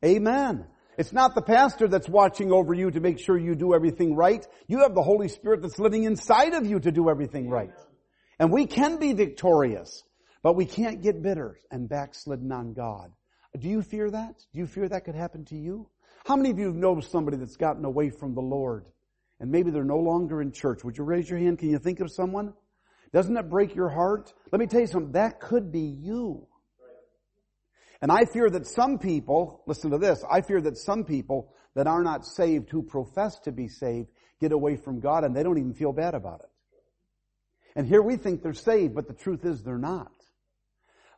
Amen. 0.04 0.66
It's 0.99 1.14
not 1.14 1.35
the 1.35 1.40
pastor 1.40 1.88
that's 1.88 2.11
watching 2.11 2.52
over 2.52 2.75
you 2.75 2.90
to 2.90 3.00
make 3.00 3.21
sure 3.21 3.38
you 3.38 3.54
do 3.54 3.73
everything 3.73 4.14
right. 4.14 4.47
You 4.68 4.80
have 4.80 4.95
the 4.95 5.02
Holy 5.02 5.28
Spirit 5.28 5.62
that's 5.62 5.78
living 5.78 6.04
inside 6.04 6.52
of 6.52 6.66
you 6.66 6.78
to 6.78 6.92
do 6.92 7.09
everything 7.09 7.49
right. 7.49 7.73
And 8.38 8.52
we 8.52 8.66
can 8.66 8.98
be 8.98 9.12
victorious, 9.12 10.02
but 10.42 10.54
we 10.54 10.66
can't 10.66 11.02
get 11.02 11.22
bitter 11.22 11.58
and 11.70 11.88
backslidden 11.88 12.52
on 12.52 12.74
God. 12.74 13.12
Do 13.58 13.68
you 13.68 13.82
fear 13.82 14.10
that? 14.10 14.38
Do 14.52 14.58
you 14.58 14.66
fear 14.66 14.88
that 14.88 15.04
could 15.04 15.14
happen 15.14 15.44
to 15.46 15.56
you? 15.56 15.88
How 16.26 16.36
many 16.36 16.50
of 16.50 16.58
you 16.58 16.72
know 16.72 17.00
somebody 17.00 17.36
that's 17.36 17.56
gotten 17.56 17.84
away 17.84 18.10
from 18.10 18.34
the 18.34 18.42
Lord 18.42 18.84
and 19.40 19.50
maybe 19.50 19.70
they're 19.70 19.84
no 19.84 19.98
longer 19.98 20.42
in 20.42 20.52
church? 20.52 20.84
Would 20.84 20.98
you 20.98 21.04
raise 21.04 21.30
your 21.30 21.38
hand? 21.38 21.58
Can 21.58 21.70
you 21.70 21.78
think 21.78 22.00
of 22.00 22.10
someone? 22.10 22.52
Doesn't 23.12 23.34
that 23.34 23.48
break 23.48 23.74
your 23.74 23.88
heart? 23.88 24.32
Let 24.52 24.60
me 24.60 24.66
tell 24.66 24.80
you 24.80 24.86
something. 24.86 25.12
That 25.12 25.40
could 25.40 25.72
be 25.72 25.80
you. 25.80 26.46
And 28.02 28.12
I 28.12 28.26
fear 28.26 28.50
that 28.50 28.66
some 28.66 28.98
people, 28.98 29.62
listen 29.66 29.90
to 29.92 29.98
this, 29.98 30.22
I 30.30 30.42
fear 30.42 30.60
that 30.60 30.76
some 30.76 31.04
people 31.04 31.54
that 31.74 31.86
are 31.86 32.02
not 32.02 32.26
saved 32.26 32.70
who 32.70 32.82
profess 32.82 33.38
to 33.40 33.52
be 33.52 33.68
saved 33.68 34.08
get 34.40 34.52
away 34.52 34.76
from 34.76 35.00
God 35.00 35.24
and 35.24 35.34
they 35.34 35.42
don't 35.42 35.58
even 35.58 35.72
feel 35.72 35.92
bad 35.92 36.14
about 36.14 36.40
it. 36.40 36.50
And 37.76 37.87
here 37.87 38.02
we 38.02 38.16
think 38.16 38.42
they're 38.42 38.54
saved, 38.54 38.95
but 38.95 39.06
the 39.06 39.14
truth 39.14 39.45
is 39.45 39.62
they're 39.62 39.78
not. 39.78 40.11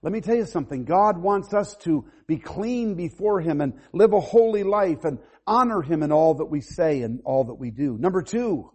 Let 0.03 0.13
me 0.13 0.21
tell 0.21 0.35
you 0.35 0.45
something. 0.45 0.85
God 0.85 1.17
wants 1.17 1.55
us 1.55 1.77
to 1.79 2.05
be 2.27 2.37
clean 2.37 2.95
before 2.95 3.41
Him 3.41 3.61
and 3.61 3.75
live 3.93 4.13
a 4.13 4.21
holy 4.21 4.65
life 4.65 5.05
and 5.05 5.19
honor 5.47 5.83
Him 5.83 6.03
in 6.03 6.13
all 6.13 6.35
that 6.35 6.47
we 6.47 6.61
say 6.61 7.03
and 7.03 7.21
all 7.25 7.45
that 7.45 7.55
we 7.55 7.71
do. 7.71 7.97
Number 7.97 8.23
two, 8.23 8.73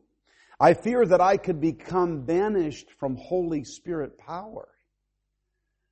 I 0.60 0.74
fear 0.74 1.06
that 1.06 1.22
I 1.22 1.36
could 1.36 1.60
become 1.60 2.22
banished 2.22 2.90
from 3.00 3.18
Holy 3.18 3.66
Spirit 3.66 4.18
power. 4.18 4.68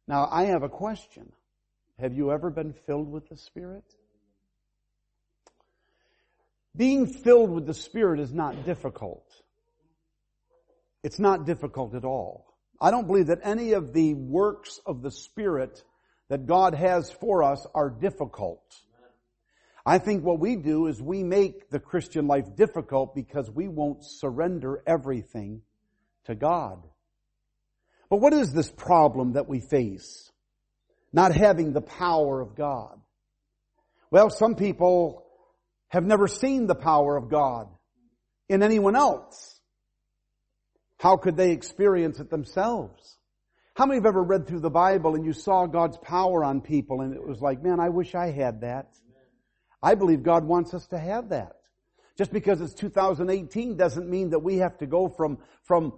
Now, 0.08 0.30
I 0.32 0.46
have 0.46 0.64
a 0.64 0.70
question. 0.70 1.32
Have 2.00 2.14
you 2.14 2.32
ever 2.32 2.50
been 2.50 2.74
filled 2.88 3.12
with 3.12 3.28
the 3.30 3.38
Spirit? 3.38 3.84
Being 6.76 7.06
filled 7.06 7.52
with 7.52 7.66
the 7.66 7.74
Spirit 7.74 8.22
is 8.22 8.34
not 8.34 8.66
difficult. 8.66 9.26
It's 11.04 11.20
not 11.20 11.46
difficult 11.46 11.96
at 11.96 12.06
all. 12.06 12.46
I 12.80 12.92
don't 12.92 13.08
believe 13.08 13.28
that 13.28 13.42
any 13.44 13.74
of 13.74 13.94
the 13.94 14.14
works 14.14 14.80
of 14.86 15.02
the 15.02 15.12
Spirit 15.12 15.84
that 16.30 16.46
God 16.46 16.74
has 16.74 17.12
for 17.12 17.44
us 17.44 17.66
are 17.76 17.90
difficult. 17.90 18.64
I 19.86 19.98
think 19.98 20.24
what 20.24 20.40
we 20.40 20.56
do 20.56 20.88
is 20.88 21.02
we 21.02 21.24
make 21.24 21.70
the 21.70 21.80
Christian 21.80 22.28
life 22.28 22.56
difficult 22.56 23.16
because 23.16 23.50
we 23.50 23.68
won't 23.68 24.06
surrender 24.06 24.84
everything 24.86 25.62
to 26.26 26.36
God. 26.36 26.84
But 28.10 28.18
what 28.18 28.34
is 28.34 28.54
this 28.54 28.70
problem 28.70 29.34
that 29.34 29.48
we 29.48 29.60
face? 29.60 30.30
Not 31.12 31.34
having 31.34 31.74
the 31.74 31.82
power 31.82 32.42
of 32.42 32.56
God. 32.56 33.00
Well, 34.12 34.30
some 34.30 34.56
people 34.56 35.26
have 35.88 36.06
never 36.06 36.28
seen 36.28 36.68
the 36.68 36.76
power 36.76 37.18
of 37.18 37.30
God 37.30 37.68
in 38.50 38.64
anyone 38.64 38.96
else. 38.96 39.51
How 41.02 41.18
could 41.18 41.36
they 41.36 41.50
experience 41.50 42.20
it 42.20 42.30
themselves? 42.30 43.18
How 43.74 43.88
many 43.88 43.98
have 43.98 44.06
ever 44.06 44.22
read 44.22 44.46
through 44.46 44.60
the 44.60 44.70
Bible 44.70 45.16
and 45.16 45.26
you 45.26 45.34
saw 45.34 45.66
God's 45.66 45.98
power 45.98 46.44
on 46.44 46.62
people 46.62 47.02
and 47.02 47.16
it 47.16 47.28
was 47.28 47.42
like, 47.42 47.64
man, 47.64 47.80
I 47.80 47.90
wish 47.90 48.14
I 48.14 48.30
had 48.30 48.62
that. 48.62 48.94
I 49.82 49.96
believe 49.96 50.22
God 50.22 50.46
wants 50.46 50.76
us 50.76 50.86
to 50.90 51.00
have 51.00 51.30
that. 51.30 51.56
Just 52.20 52.32
because 52.32 52.62
it's 52.62 52.76
2018 52.76 53.78
doesn't 53.78 54.08
mean 54.08 54.30
that 54.30 54.44
we 54.44 54.58
have 54.58 54.78
to 54.78 54.86
go 54.86 55.10
from, 55.10 55.40
from 55.64 55.94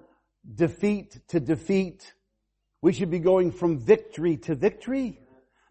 defeat 0.56 1.20
to 1.28 1.42
defeat. 1.42 2.14
We 2.82 2.94
should 2.94 3.12
be 3.12 3.20
going 3.20 3.52
from 3.52 3.80
victory 3.80 4.38
to 4.38 4.56
victory. 4.56 5.20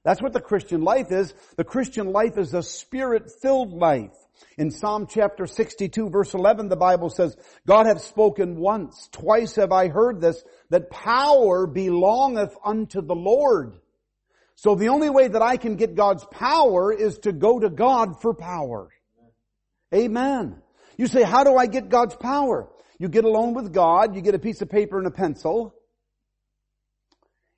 That's 0.04 0.20
what 0.20 0.34
the 0.34 0.42
Christian 0.42 0.82
life 0.82 1.10
is. 1.10 1.32
The 1.56 1.64
Christian 1.64 2.12
life 2.12 2.36
is 2.36 2.52
a 2.52 2.62
spirit-filled 2.62 3.72
life. 3.72 4.12
In 4.58 4.70
Psalm 4.70 5.06
chapter 5.08 5.46
62 5.46 6.10
verse 6.10 6.34
11, 6.34 6.68
the 6.68 6.76
Bible 6.76 7.10
says, 7.10 7.36
God 7.66 7.86
hath 7.86 8.02
spoken 8.02 8.56
once, 8.56 9.08
twice 9.12 9.56
have 9.56 9.72
I 9.72 9.88
heard 9.88 10.20
this, 10.20 10.42
that 10.70 10.90
power 10.90 11.66
belongeth 11.66 12.54
unto 12.64 13.00
the 13.00 13.14
Lord. 13.14 13.74
So 14.56 14.74
the 14.74 14.88
only 14.88 15.10
way 15.10 15.28
that 15.28 15.42
I 15.42 15.56
can 15.56 15.76
get 15.76 15.94
God's 15.94 16.24
power 16.26 16.92
is 16.92 17.18
to 17.20 17.32
go 17.32 17.58
to 17.58 17.70
God 17.70 18.20
for 18.20 18.34
power. 18.34 18.90
Amen. 19.94 20.62
You 20.96 21.06
say, 21.06 21.22
how 21.22 21.44
do 21.44 21.56
I 21.56 21.66
get 21.66 21.88
God's 21.88 22.16
power? 22.16 22.68
You 22.98 23.08
get 23.08 23.24
alone 23.24 23.54
with 23.54 23.72
God, 23.72 24.14
you 24.14 24.22
get 24.22 24.34
a 24.34 24.38
piece 24.38 24.62
of 24.62 24.70
paper 24.70 24.98
and 24.98 25.06
a 25.06 25.10
pencil, 25.10 25.74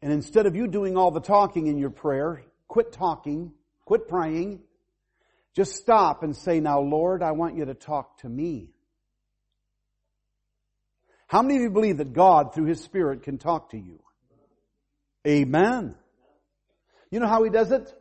and 0.04 0.12
instead 0.12 0.44
of 0.44 0.54
you 0.54 0.66
doing 0.66 0.98
all 0.98 1.10
the 1.10 1.20
talking 1.20 1.66
in 1.66 1.78
your 1.78 1.88
prayer, 1.88 2.44
quit 2.68 2.92
talking, 2.92 3.52
quit 3.86 4.06
praying, 4.06 4.60
just 5.54 5.76
stop 5.76 6.22
and 6.22 6.36
say, 6.36 6.60
now 6.60 6.80
Lord, 6.80 7.22
I 7.22 7.32
want 7.32 7.56
you 7.56 7.66
to 7.66 7.74
talk 7.74 8.18
to 8.18 8.28
me. 8.28 8.70
How 11.26 11.42
many 11.42 11.56
of 11.56 11.62
you 11.62 11.70
believe 11.70 11.98
that 11.98 12.12
God 12.12 12.54
through 12.54 12.66
His 12.66 12.82
Spirit 12.82 13.22
can 13.22 13.38
talk 13.38 13.70
to 13.70 13.78
you? 13.78 14.00
Amen. 15.26 15.94
You 17.10 17.20
know 17.20 17.28
how 17.28 17.44
He 17.44 17.50
does 17.50 17.70
it? 17.70 17.92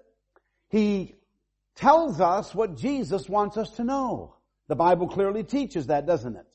He 0.69 1.15
tells 1.75 2.19
us 2.19 2.53
what 2.53 2.77
Jesus 2.77 3.29
wants 3.29 3.57
us 3.57 3.69
to 3.71 3.83
know. 3.83 4.35
The 4.67 4.75
Bible 4.75 5.07
clearly 5.07 5.43
teaches 5.43 5.87
that, 5.87 6.05
doesn't 6.05 6.35
it? 6.35 6.45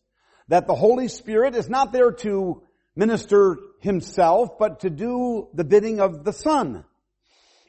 That 0.49 0.67
the 0.67 0.75
Holy 0.75 1.09
Spirit 1.09 1.55
is 1.55 1.69
not 1.69 1.93
there 1.93 2.13
to 2.13 2.63
minister 2.97 3.59
Himself, 3.81 4.59
but 4.59 4.81
to 4.81 4.91
do 4.91 5.49
the 5.55 5.65
bidding 5.65 6.01
of 6.01 6.25
the 6.25 6.33
Son. 6.33 6.85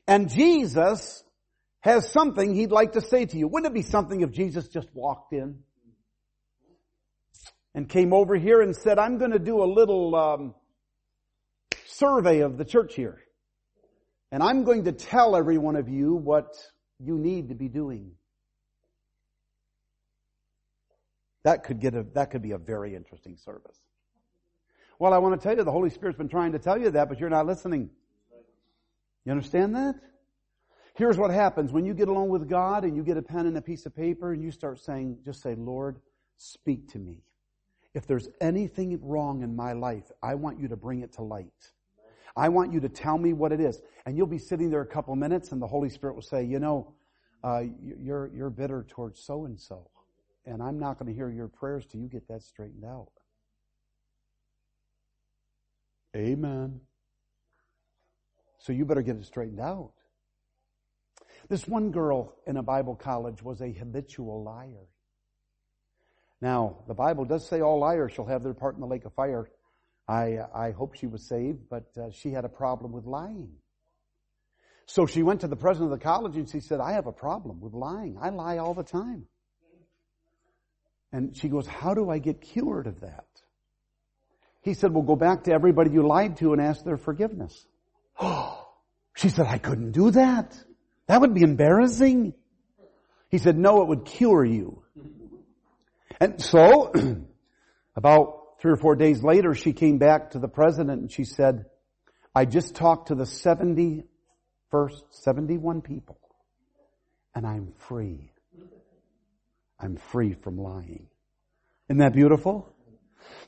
And 0.07 0.29
Jesus 0.29 1.23
has 1.81 2.11
something 2.11 2.53
he'd 2.53 2.71
like 2.71 2.93
to 2.93 3.01
say 3.01 3.25
to 3.25 3.37
you. 3.37 3.47
Wouldn't 3.47 3.71
it 3.71 3.73
be 3.73 3.81
something 3.81 4.21
if 4.21 4.31
Jesus 4.31 4.67
just 4.67 4.89
walked 4.93 5.33
in 5.33 5.59
and 7.73 7.87
came 7.87 8.13
over 8.13 8.35
here 8.35 8.61
and 8.61 8.75
said, 8.75 8.99
I'm 8.99 9.17
going 9.17 9.31
to 9.31 9.39
do 9.39 9.63
a 9.63 9.65
little 9.65 10.15
um, 10.15 10.55
survey 11.85 12.39
of 12.39 12.57
the 12.57 12.65
church 12.65 12.95
here. 12.95 13.19
And 14.31 14.43
I'm 14.43 14.63
going 14.63 14.85
to 14.85 14.91
tell 14.91 15.35
every 15.35 15.57
one 15.57 15.75
of 15.75 15.89
you 15.89 16.13
what 16.13 16.55
you 16.99 17.17
need 17.17 17.49
to 17.49 17.55
be 17.55 17.67
doing. 17.67 18.11
That 21.43 21.63
could 21.63 21.79
get 21.79 21.95
a, 21.95 22.05
that 22.15 22.31
could 22.31 22.41
be 22.41 22.51
a 22.51 22.57
very 22.57 22.95
interesting 22.95 23.37
service. 23.37 23.77
Well, 24.99 25.13
I 25.13 25.17
want 25.19 25.39
to 25.39 25.47
tell 25.47 25.57
you, 25.57 25.63
the 25.63 25.71
Holy 25.71 25.89
Spirit's 25.89 26.17
been 26.17 26.27
trying 26.27 26.51
to 26.51 26.59
tell 26.59 26.77
you 26.77 26.91
that, 26.91 27.07
but 27.07 27.19
you're 27.19 27.29
not 27.29 27.45
listening. 27.45 27.89
You 29.25 29.31
understand 29.31 29.75
that? 29.75 29.95
Here's 30.95 31.17
what 31.17 31.31
happens 31.31 31.71
when 31.71 31.85
you 31.85 31.93
get 31.93 32.07
along 32.07 32.29
with 32.29 32.49
God 32.49 32.83
and 32.83 32.95
you 32.95 33.03
get 33.03 33.17
a 33.17 33.21
pen 33.21 33.45
and 33.45 33.57
a 33.57 33.61
piece 33.61 33.85
of 33.85 33.95
paper 33.95 34.33
and 34.33 34.43
you 34.43 34.51
start 34.51 34.79
saying, 34.79 35.19
just 35.23 35.41
say, 35.41 35.55
Lord, 35.55 35.99
speak 36.37 36.89
to 36.91 36.99
me. 36.99 37.23
If 37.93 38.05
there's 38.05 38.29
anything 38.41 38.99
wrong 39.01 39.41
in 39.41 39.55
my 39.55 39.73
life, 39.73 40.11
I 40.21 40.35
want 40.35 40.59
you 40.59 40.67
to 40.67 40.75
bring 40.75 41.01
it 41.01 41.13
to 41.13 41.21
light. 41.21 41.71
I 42.35 42.49
want 42.49 42.71
you 42.71 42.79
to 42.81 42.89
tell 42.89 43.17
me 43.17 43.33
what 43.33 43.51
it 43.51 43.59
is. 43.59 43.81
And 44.05 44.17
you'll 44.17 44.27
be 44.27 44.37
sitting 44.37 44.69
there 44.69 44.81
a 44.81 44.85
couple 44.85 45.15
minutes 45.15 45.51
and 45.51 45.61
the 45.61 45.67
Holy 45.67 45.89
Spirit 45.89 46.15
will 46.15 46.21
say, 46.21 46.43
you 46.43 46.59
know, 46.59 46.93
uh, 47.43 47.63
you're, 47.81 48.29
you're 48.33 48.49
bitter 48.49 48.85
towards 48.87 49.23
so 49.23 49.45
and 49.45 49.59
so. 49.59 49.89
And 50.45 50.61
I'm 50.61 50.79
not 50.79 50.97
going 50.97 51.07
to 51.07 51.15
hear 51.15 51.29
your 51.29 51.47
prayers 51.47 51.85
till 51.85 52.01
you 52.01 52.07
get 52.07 52.27
that 52.27 52.43
straightened 52.43 52.85
out. 52.85 53.11
Amen. 56.15 56.81
So 58.57 58.73
you 58.73 58.85
better 58.85 59.01
get 59.01 59.15
it 59.15 59.25
straightened 59.25 59.59
out. 59.59 59.91
This 61.49 61.67
one 61.67 61.89
girl 61.89 62.35
in 62.45 62.57
a 62.57 62.63
Bible 62.63 62.95
college 62.95 63.41
was 63.41 63.59
a 63.61 63.71
habitual 63.71 64.43
liar. 64.43 64.87
Now, 66.41 66.83
the 66.87 66.93
Bible 66.93 67.25
does 67.25 67.47
say 67.47 67.61
all 67.61 67.79
liars 67.79 68.13
shall 68.13 68.27
have 68.27 68.43
their 68.43 68.53
part 68.53 68.75
in 68.75 68.81
the 68.81 68.87
lake 68.87 69.03
of 69.05 69.13
fire. 69.13 69.49
I, 70.07 70.37
I 70.53 70.71
hope 70.71 70.95
she 70.95 71.07
was 71.07 71.27
saved, 71.27 71.63
but 71.69 71.89
uh, 71.97 72.11
she 72.11 72.31
had 72.31 72.45
a 72.45 72.49
problem 72.49 72.91
with 72.91 73.05
lying. 73.05 73.49
So 74.85 75.05
she 75.05 75.23
went 75.23 75.41
to 75.41 75.47
the 75.47 75.55
president 75.55 75.91
of 75.91 75.99
the 75.99 76.03
college 76.03 76.35
and 76.35 76.49
she 76.49 76.59
said, 76.59 76.79
I 76.79 76.93
have 76.93 77.07
a 77.07 77.11
problem 77.11 77.59
with 77.59 77.73
lying. 77.73 78.17
I 78.21 78.29
lie 78.29 78.57
all 78.59 78.73
the 78.73 78.83
time. 78.83 79.25
And 81.11 81.35
she 81.35 81.49
goes, 81.49 81.65
how 81.65 81.95
do 81.95 82.09
I 82.09 82.19
get 82.19 82.41
cured 82.41 82.85
of 82.85 83.01
that? 83.01 83.25
He 84.61 84.75
said, 84.75 84.93
well, 84.93 85.03
go 85.03 85.15
back 85.15 85.45
to 85.45 85.51
everybody 85.51 85.91
you 85.91 86.05
lied 86.05 86.37
to 86.37 86.53
and 86.53 86.61
ask 86.61 86.83
their 86.83 86.97
forgiveness. 86.97 87.65
She 89.15 89.27
said, 89.27 89.47
I 89.47 89.57
couldn't 89.57 89.91
do 89.91 90.11
that. 90.11 90.57
That 91.09 91.21
would 91.21 91.33
be 91.33 91.41
embarrassing. 91.41 92.35
He 93.29 93.39
said, 93.39 93.57
no, 93.57 93.81
it 93.81 93.87
would 93.87 94.05
cure 94.05 94.45
you. 94.45 94.83
And 96.19 96.39
so, 96.39 96.93
about 97.95 98.59
three 98.61 98.71
or 98.71 98.75
four 98.75 98.95
days 98.95 99.23
later, 99.23 99.55
she 99.55 99.73
came 99.73 99.97
back 99.97 100.31
to 100.31 100.39
the 100.39 100.47
president 100.47 101.01
and 101.01 101.11
she 101.11 101.23
said, 101.23 101.65
I 102.35 102.45
just 102.45 102.75
talked 102.75 103.07
to 103.07 103.15
the 103.15 103.25
70 103.25 104.03
first 104.69 105.03
71 105.23 105.81
people 105.81 106.19
and 107.33 107.43
I'm 107.43 107.73
free. 107.87 108.31
I'm 109.79 109.97
free 109.97 110.33
from 110.33 110.59
lying. 110.59 111.07
Isn't 111.89 111.97
that 111.99 112.13
beautiful? 112.13 112.71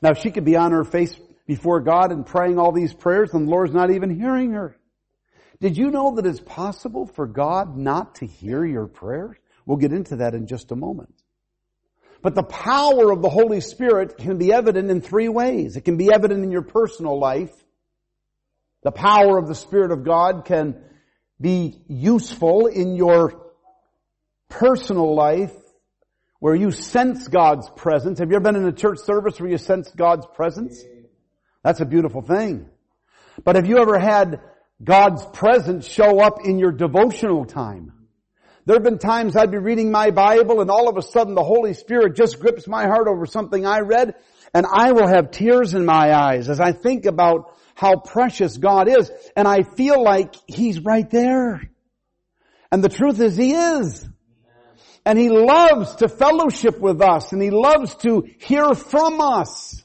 Now 0.02 0.14
she 0.14 0.32
could 0.32 0.44
be 0.44 0.56
on 0.56 0.72
her 0.72 0.82
face 0.82 1.16
before 1.46 1.80
God 1.80 2.10
and 2.10 2.26
praying 2.26 2.58
all 2.58 2.72
these 2.72 2.92
prayers 2.92 3.32
and 3.32 3.46
the 3.46 3.50
Lord's 3.52 3.72
not 3.72 3.92
even 3.92 4.18
hearing 4.18 4.50
her. 4.50 4.76
Did 5.62 5.76
you 5.76 5.92
know 5.92 6.16
that 6.16 6.26
it's 6.26 6.40
possible 6.40 7.06
for 7.06 7.24
God 7.24 7.76
not 7.76 8.16
to 8.16 8.26
hear 8.26 8.64
your 8.64 8.88
prayers? 8.88 9.36
We'll 9.64 9.76
get 9.76 9.92
into 9.92 10.16
that 10.16 10.34
in 10.34 10.48
just 10.48 10.72
a 10.72 10.76
moment. 10.76 11.14
But 12.20 12.34
the 12.34 12.42
power 12.42 13.12
of 13.12 13.22
the 13.22 13.28
Holy 13.28 13.60
Spirit 13.60 14.18
can 14.18 14.38
be 14.38 14.52
evident 14.52 14.90
in 14.90 15.00
three 15.00 15.28
ways. 15.28 15.76
It 15.76 15.84
can 15.84 15.96
be 15.96 16.12
evident 16.12 16.42
in 16.42 16.50
your 16.50 16.62
personal 16.62 17.16
life. 17.16 17.54
The 18.82 18.90
power 18.90 19.38
of 19.38 19.46
the 19.46 19.54
Spirit 19.54 19.92
of 19.92 20.02
God 20.02 20.46
can 20.46 20.82
be 21.40 21.80
useful 21.86 22.66
in 22.66 22.96
your 22.96 23.52
personal 24.48 25.14
life 25.14 25.54
where 26.40 26.56
you 26.56 26.72
sense 26.72 27.28
God's 27.28 27.70
presence. 27.70 28.18
Have 28.18 28.30
you 28.30 28.34
ever 28.34 28.42
been 28.42 28.56
in 28.56 28.66
a 28.66 28.72
church 28.72 28.98
service 28.98 29.38
where 29.38 29.48
you 29.48 29.58
sense 29.58 29.88
God's 29.92 30.26
presence? 30.34 30.82
That's 31.62 31.80
a 31.80 31.86
beautiful 31.86 32.20
thing. 32.20 32.68
But 33.44 33.54
have 33.54 33.66
you 33.68 33.78
ever 33.78 33.96
had 33.96 34.40
God's 34.82 35.24
presence 35.26 35.86
show 35.86 36.20
up 36.20 36.38
in 36.44 36.58
your 36.58 36.72
devotional 36.72 37.44
time? 37.44 37.92
There 38.64 38.76
have 38.76 38.84
been 38.84 38.98
times 38.98 39.36
I'd 39.36 39.50
be 39.50 39.58
reading 39.58 39.90
my 39.90 40.10
Bible 40.10 40.60
and 40.60 40.70
all 40.70 40.88
of 40.88 40.96
a 40.96 41.02
sudden 41.02 41.34
the 41.34 41.42
Holy 41.42 41.74
Spirit 41.74 42.16
just 42.16 42.38
grips 42.38 42.68
my 42.68 42.86
heart 42.86 43.08
over 43.08 43.26
something 43.26 43.66
I 43.66 43.80
read 43.80 44.14
and 44.54 44.66
I 44.66 44.92
will 44.92 45.08
have 45.08 45.30
tears 45.30 45.74
in 45.74 45.84
my 45.84 46.14
eyes 46.14 46.48
as 46.48 46.60
I 46.60 46.72
think 46.72 47.04
about 47.04 47.56
how 47.74 47.96
precious 47.96 48.56
God 48.56 48.88
is 48.88 49.10
and 49.36 49.48
I 49.48 49.62
feel 49.62 50.02
like 50.02 50.34
He's 50.46 50.80
right 50.80 51.08
there. 51.10 51.62
And 52.70 52.84
the 52.84 52.88
truth 52.88 53.20
is 53.20 53.36
He 53.36 53.52
is. 53.52 54.08
And 55.04 55.18
He 55.18 55.28
loves 55.28 55.96
to 55.96 56.08
fellowship 56.08 56.78
with 56.78 57.00
us 57.02 57.32
and 57.32 57.42
He 57.42 57.50
loves 57.50 57.96
to 57.96 58.28
hear 58.38 58.74
from 58.74 59.20
us. 59.20 59.81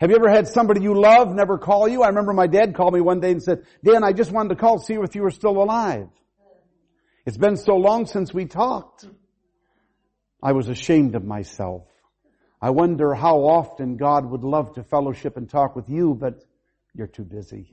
Have 0.00 0.08
you 0.08 0.16
ever 0.16 0.30
had 0.30 0.48
somebody 0.48 0.80
you 0.80 0.98
love 0.98 1.34
never 1.34 1.58
call 1.58 1.86
you? 1.86 2.02
I 2.02 2.08
remember 2.08 2.32
my 2.32 2.46
dad 2.46 2.74
called 2.74 2.94
me 2.94 3.02
one 3.02 3.20
day 3.20 3.32
and 3.32 3.42
said, 3.42 3.64
Dan, 3.84 4.02
I 4.02 4.14
just 4.14 4.32
wanted 4.32 4.48
to 4.50 4.54
call 4.54 4.78
see 4.78 4.94
if 4.94 5.14
you 5.14 5.20
were 5.20 5.30
still 5.30 5.62
alive. 5.62 6.08
It's 7.26 7.36
been 7.36 7.56
so 7.56 7.76
long 7.76 8.06
since 8.06 8.32
we 8.32 8.46
talked. 8.46 9.04
I 10.42 10.52
was 10.52 10.68
ashamed 10.68 11.16
of 11.16 11.24
myself. 11.24 11.84
I 12.62 12.70
wonder 12.70 13.12
how 13.12 13.40
often 13.40 13.98
God 13.98 14.24
would 14.24 14.42
love 14.42 14.74
to 14.76 14.84
fellowship 14.84 15.36
and 15.36 15.50
talk 15.50 15.76
with 15.76 15.90
you, 15.90 16.14
but 16.14 16.44
you're 16.94 17.06
too 17.06 17.24
busy. 17.24 17.70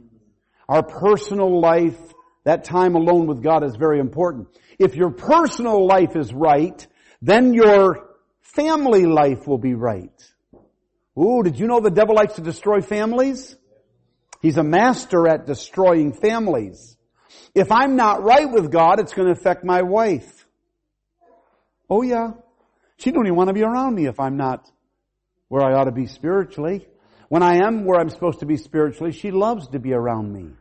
Our 0.68 0.84
personal 0.84 1.62
life, 1.62 1.98
that 2.44 2.66
time 2.66 2.96
alone 2.96 3.28
with 3.28 3.42
God 3.42 3.64
is 3.64 3.78
very 3.78 4.02
important. 4.02 4.50
If 4.78 4.96
your 4.96 5.12
personal 5.12 5.88
life 5.88 6.18
is 6.18 6.34
right, 6.34 6.86
then 7.22 7.54
your 7.54 8.10
family 8.42 9.06
life 9.06 9.48
will 9.48 9.58
be 9.58 9.76
right. 9.76 10.12
Ooh, 11.18 11.42
did 11.42 11.58
you 11.58 11.68
know 11.68 11.80
the 11.80 11.90
devil 11.90 12.16
likes 12.16 12.34
to 12.34 12.42
destroy 12.42 12.82
families? 12.82 13.56
He's 14.42 14.58
a 14.58 14.64
master 14.64 15.28
at 15.28 15.48
destroying 15.48 16.14
families. 16.14 16.96
If 17.56 17.72
I'm 17.72 17.96
not 17.96 18.24
right 18.24 18.50
with 18.50 18.72
God, 18.72 19.00
it's 19.00 19.14
going 19.14 19.28
to 19.28 19.32
affect 19.32 19.64
my 19.64 19.82
wife. 19.82 20.46
Oh 21.90 22.04
yeah. 22.04 22.32
She 22.98 23.12
don't 23.12 23.26
even 23.26 23.36
want 23.36 23.48
to 23.48 23.54
be 23.54 23.64
around 23.64 23.96
me 23.96 24.06
if 24.06 24.20
I'm 24.20 24.38
not 24.38 24.70
where 25.48 25.64
I 25.64 25.74
ought 25.74 25.86
to 25.86 25.92
be 25.92 26.06
spiritually. 26.06 26.88
When 27.30 27.44
I 27.44 27.66
am 27.66 27.86
where 27.86 28.00
I'm 28.00 28.10
supposed 28.10 28.40
to 28.40 28.46
be 28.46 28.58
spiritually, 28.58 29.12
she 29.12 29.32
loves 29.32 29.70
to 29.70 29.80
be 29.80 29.94
around 29.94 30.32
me. 30.32 30.52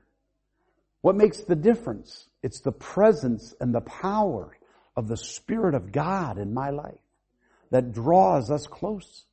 What 1.03 1.17
makes 1.17 1.41
the 1.41 1.55
difference? 1.55 2.29
It's 2.43 2.61
the 2.61 2.73
presence 2.73 3.55
and 3.61 3.75
the 3.75 3.81
power 3.81 4.57
of 4.97 5.07
the 5.07 5.17
Spirit 5.17 5.75
of 5.75 5.93
God 5.93 6.39
in 6.39 6.55
my 6.55 6.71
life 6.71 6.95
that 7.71 7.93
draws 7.93 8.51
us 8.51 8.67
close 8.67 9.27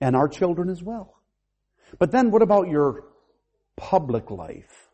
and 0.00 0.14
our 0.14 0.28
children 0.28 0.68
as 0.68 0.82
well. 0.82 1.14
But 1.98 2.10
then 2.10 2.30
what 2.30 2.42
about 2.42 2.68
your 2.68 3.04
public 3.76 4.30
life? 4.30 4.88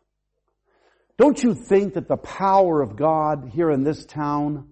Don't 1.17 1.41
you 1.41 1.53
think 1.53 1.93
that 1.93 2.07
the 2.07 2.17
power 2.17 2.81
of 2.81 2.95
God 2.95 3.51
here 3.53 3.69
in 3.69 3.83
this 3.83 4.05
town, 4.05 4.69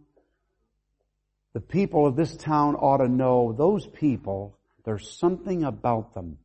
the 1.54 1.60
people 1.60 2.08
of 2.08 2.16
this 2.16 2.36
town 2.36 2.76
ought 2.76 2.98
to 2.98 3.08
know 3.08 3.54
those 3.54 3.86
people, 3.88 4.58
there's 4.84 5.18
something 5.20 5.64
about 5.64 6.14
them. 6.14 6.38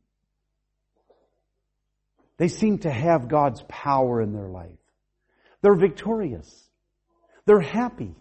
They 2.37 2.47
seem 2.47 2.79
to 2.79 2.91
have 2.91 3.27
God's 3.27 3.63
power 3.67 4.21
in 4.21 4.33
their 4.33 4.47
life. 4.47 4.69
They're 5.61 5.75
victorious. 5.75 6.69
They're 7.45 7.59
happy. 7.59 8.13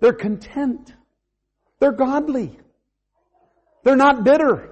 They're 0.00 0.14
content. 0.14 0.92
They're 1.80 1.92
godly. 1.92 2.58
They're 3.84 3.96
not 3.96 4.24
bitter. 4.24 4.70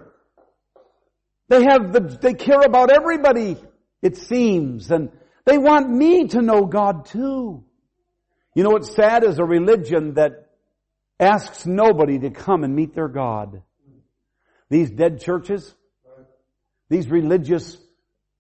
They 1.49 1.65
have 1.65 1.93
the, 1.93 2.01
they 2.01 2.35
care 2.35 2.63
about 2.63 2.91
everybody, 2.91 3.57
it 4.01 4.17
seems, 4.17 4.91
and 4.91 5.11
they 5.45 5.59
want 5.59 5.91
me 5.91 6.29
to 6.29 6.41
know 6.41 6.65
God 6.65 7.05
too. 7.07 7.65
You 8.55 8.63
know 8.63 8.71
what's 8.71 8.95
sad 8.95 9.23
is 9.23 9.39
a 9.39 9.45
religion 9.45 10.15
that 10.15 10.49
asks 11.21 11.67
nobody 11.67 12.19
to 12.21 12.31
come 12.31 12.65
and 12.65 12.75
meet 12.75 12.95
their 12.95 13.09
God. 13.09 13.63
These 14.71 14.91
dead 14.91 15.21
churches, 15.21 15.75
these 16.89 17.09
religious 17.09 17.77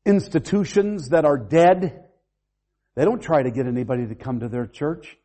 institutions 0.07 1.11
that 1.11 1.27
are 1.27 1.37
dead, 1.37 2.05
they 2.95 3.05
don't 3.05 3.23
try 3.23 3.43
to 3.43 3.51
get 3.51 3.67
anybody 3.67 4.07
to 4.07 4.15
come 4.15 4.41
to 4.41 4.49
their 4.49 4.67
church 4.67 5.19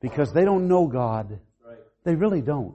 because 0.00 0.32
they 0.32 0.44
don't 0.44 0.68
know 0.68 0.86
God. 0.86 1.40
They 2.04 2.14
really 2.14 2.42
don't. 2.42 2.74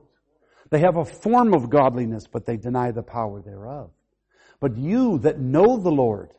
They 0.70 0.80
have 0.80 0.98
a 0.98 1.06
form 1.06 1.54
of 1.54 1.70
godliness, 1.70 2.28
but 2.28 2.46
they 2.46 2.58
deny 2.58 2.92
the 2.92 3.04
power 3.04 3.42
thereof. 3.42 3.92
But 4.60 4.78
you 4.78 5.20
that 5.20 5.40
know 5.40 5.78
the 5.78 5.92
Lord, 5.92 6.32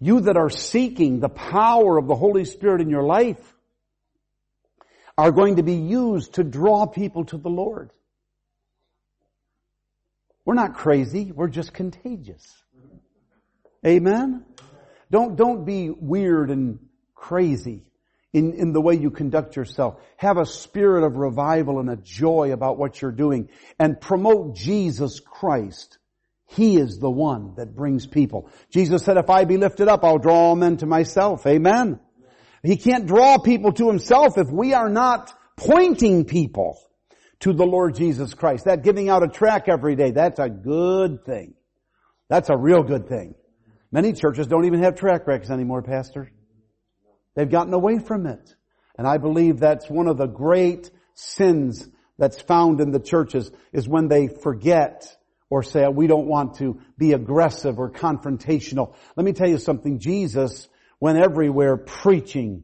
you 0.00 0.20
that 0.22 0.36
are 0.36 0.50
seeking 0.50 1.20
the 1.20 1.28
power 1.28 1.96
of 1.96 2.06
the 2.06 2.14
Holy 2.14 2.44
Spirit 2.44 2.80
in 2.80 2.90
your 2.90 3.04
life 3.04 3.54
are 5.16 5.30
going 5.30 5.56
to 5.56 5.62
be 5.62 5.74
used 5.74 6.34
to 6.34 6.44
draw 6.44 6.86
people 6.86 7.24
to 7.26 7.36
the 7.36 7.50
Lord. 7.50 7.90
We're 10.44 10.54
not 10.54 10.74
crazy. 10.74 11.30
We're 11.32 11.48
just 11.48 11.72
contagious. 11.72 12.44
Amen? 13.86 14.44
Don't, 15.10 15.36
don't 15.36 15.64
be 15.64 15.90
weird 15.90 16.50
and 16.50 16.78
crazy 17.14 17.84
in, 18.32 18.54
in 18.54 18.72
the 18.72 18.80
way 18.80 18.94
you 18.94 19.10
conduct 19.10 19.56
yourself. 19.56 20.00
Have 20.16 20.36
a 20.36 20.46
spirit 20.46 21.04
of 21.04 21.16
revival 21.16 21.80
and 21.80 21.90
a 21.90 21.96
joy 21.96 22.52
about 22.52 22.78
what 22.78 23.00
you're 23.00 23.12
doing 23.12 23.48
and 23.78 24.00
promote 24.00 24.56
Jesus 24.56 25.20
Christ 25.20 25.98
he 26.50 26.76
is 26.76 26.98
the 26.98 27.10
one 27.10 27.54
that 27.56 27.76
brings 27.76 28.06
people. 28.06 28.50
Jesus 28.70 29.04
said, 29.04 29.16
if 29.16 29.30
I 29.30 29.44
be 29.44 29.56
lifted 29.56 29.86
up, 29.86 30.04
I'll 30.04 30.18
draw 30.18 30.34
all 30.34 30.56
men 30.56 30.78
to 30.78 30.86
myself. 30.86 31.46
Amen. 31.46 32.00
He 32.62 32.76
can't 32.76 33.06
draw 33.06 33.38
people 33.38 33.72
to 33.74 33.86
himself 33.86 34.36
if 34.36 34.48
we 34.50 34.74
are 34.74 34.88
not 34.88 35.32
pointing 35.56 36.24
people 36.24 36.78
to 37.40 37.52
the 37.52 37.64
Lord 37.64 37.94
Jesus 37.94 38.34
Christ. 38.34 38.64
That 38.64 38.82
giving 38.82 39.08
out 39.08 39.22
a 39.22 39.28
track 39.28 39.68
every 39.68 39.94
day, 39.94 40.10
that's 40.10 40.40
a 40.40 40.48
good 40.48 41.24
thing. 41.24 41.54
That's 42.28 42.50
a 42.50 42.56
real 42.56 42.82
good 42.82 43.08
thing. 43.08 43.36
Many 43.92 44.12
churches 44.12 44.48
don't 44.48 44.64
even 44.64 44.82
have 44.82 44.96
track 44.96 45.28
records 45.28 45.50
anymore, 45.52 45.82
Pastor. 45.82 46.32
They've 47.34 47.50
gotten 47.50 47.72
away 47.74 47.98
from 47.98 48.26
it. 48.26 48.54
And 48.96 49.06
I 49.06 49.18
believe 49.18 49.58
that's 49.58 49.88
one 49.88 50.08
of 50.08 50.18
the 50.18 50.26
great 50.26 50.90
sins 51.14 51.88
that's 52.18 52.40
found 52.40 52.80
in 52.80 52.90
the 52.90 53.00
churches 53.00 53.50
is 53.72 53.88
when 53.88 54.08
they 54.08 54.28
forget 54.28 55.06
or 55.48 55.62
say 55.62 55.86
we 55.88 56.06
don't 56.06 56.26
want 56.26 56.56
to 56.58 56.80
be 56.98 57.12
aggressive 57.12 57.78
or 57.78 57.90
confrontational. 57.90 58.94
Let 59.16 59.24
me 59.24 59.32
tell 59.32 59.48
you 59.48 59.58
something. 59.58 59.98
Jesus 59.98 60.68
went 61.00 61.18
everywhere 61.18 61.76
preaching. 61.76 62.62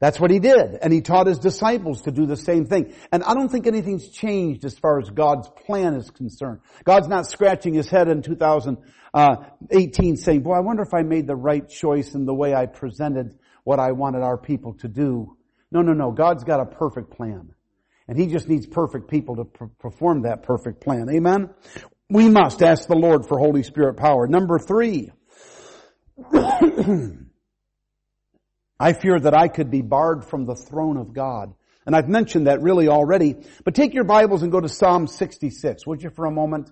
That's 0.00 0.20
what 0.20 0.30
he 0.30 0.38
did. 0.38 0.78
And 0.80 0.92
he 0.92 1.00
taught 1.00 1.26
his 1.26 1.38
disciples 1.38 2.02
to 2.02 2.12
do 2.12 2.24
the 2.24 2.36
same 2.36 2.66
thing. 2.66 2.94
And 3.10 3.22
I 3.24 3.34
don't 3.34 3.48
think 3.48 3.66
anything's 3.66 4.08
changed 4.08 4.64
as 4.64 4.78
far 4.78 5.00
as 5.00 5.10
God's 5.10 5.48
plan 5.66 5.94
is 5.94 6.08
concerned. 6.10 6.60
God's 6.84 7.08
not 7.08 7.26
scratching 7.26 7.74
his 7.74 7.88
head 7.88 8.08
in 8.08 8.22
2016 8.22 8.94
uh, 9.14 9.36
18 9.70 10.16
saying, 10.16 10.42
boy, 10.42 10.54
I 10.54 10.60
wonder 10.60 10.82
if 10.82 10.94
I 10.94 11.02
made 11.02 11.26
the 11.26 11.36
right 11.36 11.66
choice 11.68 12.14
in 12.14 12.26
the 12.26 12.34
way 12.34 12.54
I 12.54 12.66
presented 12.66 13.38
what 13.68 13.78
I 13.78 13.92
wanted 13.92 14.22
our 14.22 14.38
people 14.38 14.72
to 14.78 14.88
do. 14.88 15.36
No, 15.70 15.82
no, 15.82 15.92
no. 15.92 16.10
God's 16.10 16.42
got 16.42 16.58
a 16.58 16.64
perfect 16.64 17.10
plan. 17.10 17.50
And 18.08 18.18
He 18.18 18.26
just 18.26 18.48
needs 18.48 18.64
perfect 18.66 19.10
people 19.10 19.36
to 19.36 19.44
pr- 19.44 19.66
perform 19.78 20.22
that 20.22 20.42
perfect 20.42 20.80
plan. 20.80 21.10
Amen? 21.10 21.50
We 22.08 22.30
must 22.30 22.62
ask 22.62 22.88
the 22.88 22.96
Lord 22.96 23.26
for 23.26 23.38
Holy 23.38 23.62
Spirit 23.62 23.98
power. 23.98 24.26
Number 24.26 24.58
three. 24.58 25.12
I 28.80 28.94
fear 28.94 29.20
that 29.20 29.34
I 29.34 29.48
could 29.48 29.70
be 29.70 29.82
barred 29.82 30.24
from 30.24 30.46
the 30.46 30.54
throne 30.54 30.96
of 30.96 31.12
God. 31.12 31.52
And 31.84 31.94
I've 31.94 32.08
mentioned 32.08 32.46
that 32.46 32.62
really 32.62 32.88
already. 32.88 33.36
But 33.66 33.74
take 33.74 33.92
your 33.92 34.04
Bibles 34.04 34.42
and 34.42 34.50
go 34.50 34.60
to 34.62 34.68
Psalm 34.70 35.06
66, 35.06 35.86
would 35.86 36.02
you, 36.02 36.08
for 36.08 36.24
a 36.24 36.30
moment? 36.30 36.70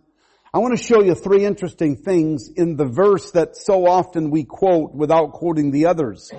I 0.54 0.60
want 0.60 0.78
to 0.78 0.82
show 0.82 1.02
you 1.02 1.14
three 1.14 1.44
interesting 1.44 1.96
things 1.96 2.48
in 2.48 2.76
the 2.76 2.86
verse 2.86 3.32
that 3.32 3.54
so 3.54 3.86
often 3.86 4.30
we 4.30 4.44
quote 4.44 4.94
without 4.94 5.32
quoting 5.32 5.72
the 5.72 5.84
others. 5.84 6.32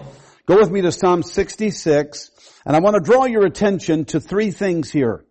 Go 0.48 0.56
with 0.56 0.72
me 0.72 0.80
to 0.84 0.94
Psalm 0.94 1.24
66, 1.24 2.32
and 2.66 2.74
I 2.74 2.80
want 2.80 2.94
to 2.94 3.02
draw 3.02 3.26
your 3.26 3.46
attention 3.46 4.06
to 4.06 4.22
three 4.22 4.52
things 4.52 4.90
here. 4.90 5.26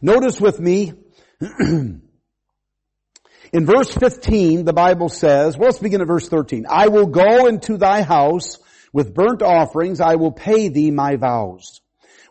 Notice 0.00 0.40
with 0.40 0.58
me, 0.58 0.94
in 1.60 2.00
verse 3.52 3.92
15, 3.92 4.64
the 4.64 4.72
Bible 4.72 5.10
says, 5.10 5.58
well, 5.58 5.68
let's 5.68 5.78
begin 5.78 6.00
at 6.00 6.06
verse 6.06 6.26
13. 6.26 6.64
I 6.66 6.88
will 6.88 7.04
go 7.04 7.48
into 7.48 7.76
thy 7.76 8.00
house 8.00 8.56
with 8.94 9.12
burnt 9.12 9.42
offerings. 9.42 10.00
I 10.00 10.14
will 10.14 10.32
pay 10.32 10.70
thee 10.70 10.90
my 10.90 11.16
vows, 11.16 11.82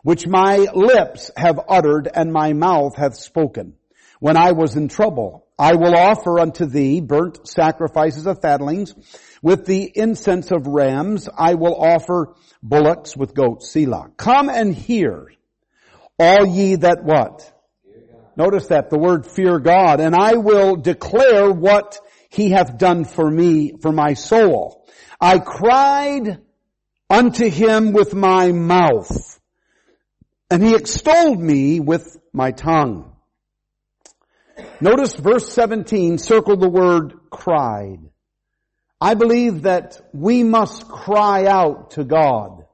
which 0.02 0.26
my 0.26 0.66
lips 0.74 1.30
have 1.36 1.60
uttered 1.68 2.08
and 2.12 2.32
my 2.32 2.54
mouth 2.54 2.96
hath 2.96 3.14
spoken. 3.14 3.74
When 4.18 4.36
I 4.36 4.50
was 4.50 4.74
in 4.74 4.88
trouble, 4.88 5.46
I 5.56 5.76
will 5.76 5.96
offer 5.96 6.40
unto 6.40 6.66
thee 6.66 7.00
burnt 7.00 7.46
sacrifices 7.46 8.26
of 8.26 8.40
fatlings 8.40 8.94
with 9.42 9.66
the 9.66 9.90
incense 9.94 10.50
of 10.52 10.66
rams, 10.66 11.28
I 11.36 11.54
will 11.54 11.74
offer 11.74 12.34
bullocks 12.62 13.16
with 13.16 13.34
goats. 13.34 13.70
Selah. 13.70 14.12
Come 14.16 14.48
and 14.48 14.74
hear, 14.74 15.32
all 16.18 16.46
ye 16.46 16.76
that 16.76 17.02
what? 17.02 17.48
Notice 18.36 18.68
that, 18.68 18.88
the 18.88 18.98
word 18.98 19.26
fear 19.26 19.58
God. 19.58 20.00
And 20.00 20.14
I 20.14 20.34
will 20.34 20.76
declare 20.76 21.50
what 21.50 21.98
he 22.30 22.50
hath 22.50 22.78
done 22.78 23.04
for 23.04 23.30
me, 23.30 23.74
for 23.82 23.92
my 23.92 24.14
soul. 24.14 24.86
I 25.20 25.38
cried 25.38 26.40
unto 27.10 27.50
him 27.50 27.92
with 27.92 28.14
my 28.14 28.52
mouth, 28.52 29.38
and 30.50 30.62
he 30.62 30.74
extolled 30.74 31.40
me 31.40 31.78
with 31.78 32.16
my 32.32 32.52
tongue. 32.52 33.14
Notice 34.80 35.14
verse 35.14 35.52
17, 35.52 36.18
circle 36.18 36.56
the 36.56 36.68
word 36.68 37.12
cried. 37.30 38.11
I 39.02 39.14
believe 39.14 39.62
that 39.62 40.00
we 40.12 40.44
must 40.44 40.86
cry 40.86 41.46
out 41.46 41.90
to 41.92 42.04
God. 42.04 42.64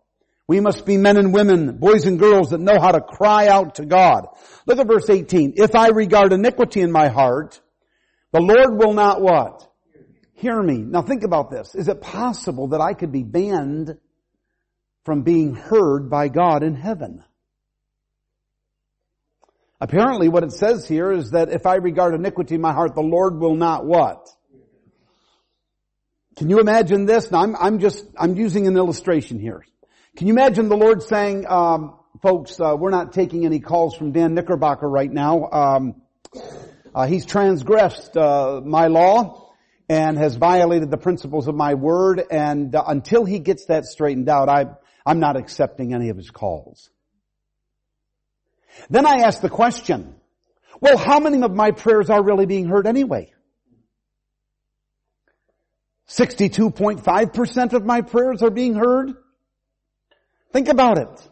We 0.47 0.61
must 0.61 0.85
be 0.85 0.99
men 0.99 1.17
and 1.17 1.33
women, 1.33 1.79
boys 1.79 2.05
and 2.05 2.19
girls 2.19 2.51
that 2.51 2.61
know 2.61 2.79
how 2.79 2.93
to 2.93 3.01
cry 3.01 3.49
out 3.49 3.77
to 3.77 3.87
God. 3.87 4.27
Look 4.67 4.79
at 4.79 4.87
verse 4.87 5.09
18. 5.09 5.55
If 5.57 5.75
I 5.75 5.89
regard 5.89 6.35
iniquity 6.35 6.83
in 6.83 6.93
my 6.93 7.09
heart, 7.09 7.59
the 8.31 8.43
Lord 8.43 8.77
will 8.77 8.93
not 8.93 9.23
what? 9.23 9.73
Hear 10.35 10.63
me. 10.63 10.77
Now 10.77 11.01
think 11.01 11.23
about 11.23 11.51
this. 11.51 11.75
Is 11.75 11.89
it 11.89 12.03
possible 12.03 12.69
that 12.69 12.83
I 12.83 12.93
could 12.93 13.11
be 13.11 13.23
banned 13.23 13.97
from 15.07 15.23
being 15.23 15.55
heard 15.55 16.11
by 16.11 16.29
God 16.29 16.63
in 16.63 16.75
heaven? 16.75 17.25
Apparently 19.81 20.29
what 20.29 20.45
it 20.45 20.53
says 20.53 20.87
here 20.87 21.11
is 21.11 21.31
that 21.31 21.49
if 21.49 21.65
I 21.65 21.77
regard 21.77 22.15
iniquity 22.15 22.57
in 22.57 22.61
my 22.61 22.75
heart, 22.75 22.95
the 22.95 23.01
Lord 23.01 23.39
will 23.41 23.55
not 23.55 23.87
what? 23.87 24.29
Can 26.39 26.51
you 26.51 26.61
imagine 26.61 27.05
this? 27.05 27.33
Now 27.33 27.43
I'm, 27.43 27.57
I'm 27.57 27.79
just, 27.81 28.05
I'm 28.17 28.37
using 28.37 28.69
an 28.69 28.77
illustration 28.77 29.41
here. 29.41 29.67
Can 30.17 30.29
you 30.29 30.33
imagine 30.33 30.69
the 30.69 30.77
Lord 30.77 31.03
saying, 31.03 31.45
um, 31.49 31.99
folks, 32.23 32.61
uh, 32.61 32.77
we're 32.79 32.91
not 32.91 33.13
taking 33.13 33.45
any 33.45 33.59
calls 33.59 33.97
from 33.97 34.13
Dan 34.13 34.35
Knickerbocker 34.35 34.89
right 34.89 35.11
now. 35.11 35.51
Um, 35.51 36.03
uh, 36.95 37.09
he's 37.09 37.27
transgressed 37.27 38.17
uh, 38.17 38.61
my 38.65 38.87
law 38.87 39.53
and 39.89 40.17
has 40.17 40.37
violated 40.37 40.93
the 40.93 40.97
principles 40.97 41.49
of 41.49 41.57
my 41.57 41.75
word, 41.75 42.23
and 42.31 42.73
uh, 42.73 42.85
until 42.87 43.25
he 43.25 43.41
gets 43.41 43.67
that 43.67 43.87
straightened 43.87 44.29
out, 44.29 44.49
I, 44.49 44.67
I'm 45.05 45.19
not 45.19 45.37
accepting 45.37 45.93
any 45.93 46.11
of 46.11 46.17
his 46.17 46.31
calls. 46.31 46.89
Then 48.91 49.07
I 49.07 49.25
ask 49.25 49.41
the 49.41 49.49
question, 49.49 50.15
well, 50.81 50.99
how 50.99 51.19
many 51.19 51.43
of 51.43 51.53
my 51.53 51.73
prayers 51.73 52.11
are 52.11 52.23
really 52.23 52.47
being 52.47 52.69
heard 52.69 52.87
anyway? 52.87 53.33
62.5% 56.09 57.73
of 57.75 57.85
my 57.85 58.01
prayers 58.01 58.43
are 58.43 58.51
being 58.51 58.75
heard. 58.75 59.13
Think 60.53 60.69
about 60.69 60.99
it. 60.99 61.29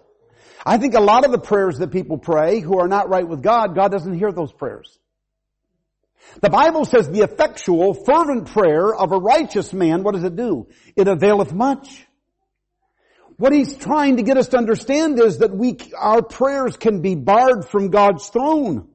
I 0.64 0.78
think 0.78 0.94
a 0.94 1.00
lot 1.00 1.24
of 1.24 1.32
the 1.32 1.38
prayers 1.38 1.78
that 1.78 1.92
people 1.92 2.18
pray 2.18 2.60
who 2.60 2.78
are 2.78 2.88
not 2.88 3.08
right 3.08 3.26
with 3.26 3.42
God, 3.42 3.74
God 3.74 3.90
doesn't 3.90 4.18
hear 4.18 4.32
those 4.32 4.52
prayers. 4.52 4.98
The 6.40 6.50
Bible 6.50 6.84
says 6.84 7.08
the 7.08 7.22
effectual, 7.22 7.94
fervent 7.94 8.48
prayer 8.48 8.94
of 8.94 9.12
a 9.12 9.18
righteous 9.18 9.72
man, 9.72 10.02
what 10.02 10.14
does 10.14 10.24
it 10.24 10.36
do? 10.36 10.66
It 10.96 11.08
availeth 11.08 11.52
much. 11.52 12.04
What 13.36 13.52
he's 13.52 13.76
trying 13.76 14.16
to 14.16 14.22
get 14.22 14.36
us 14.36 14.48
to 14.48 14.58
understand 14.58 15.20
is 15.20 15.38
that 15.38 15.54
we, 15.54 15.78
our 15.96 16.22
prayers 16.22 16.76
can 16.76 17.00
be 17.00 17.14
barred 17.14 17.66
from 17.68 17.90
God's 17.90 18.28
throne. 18.28 18.88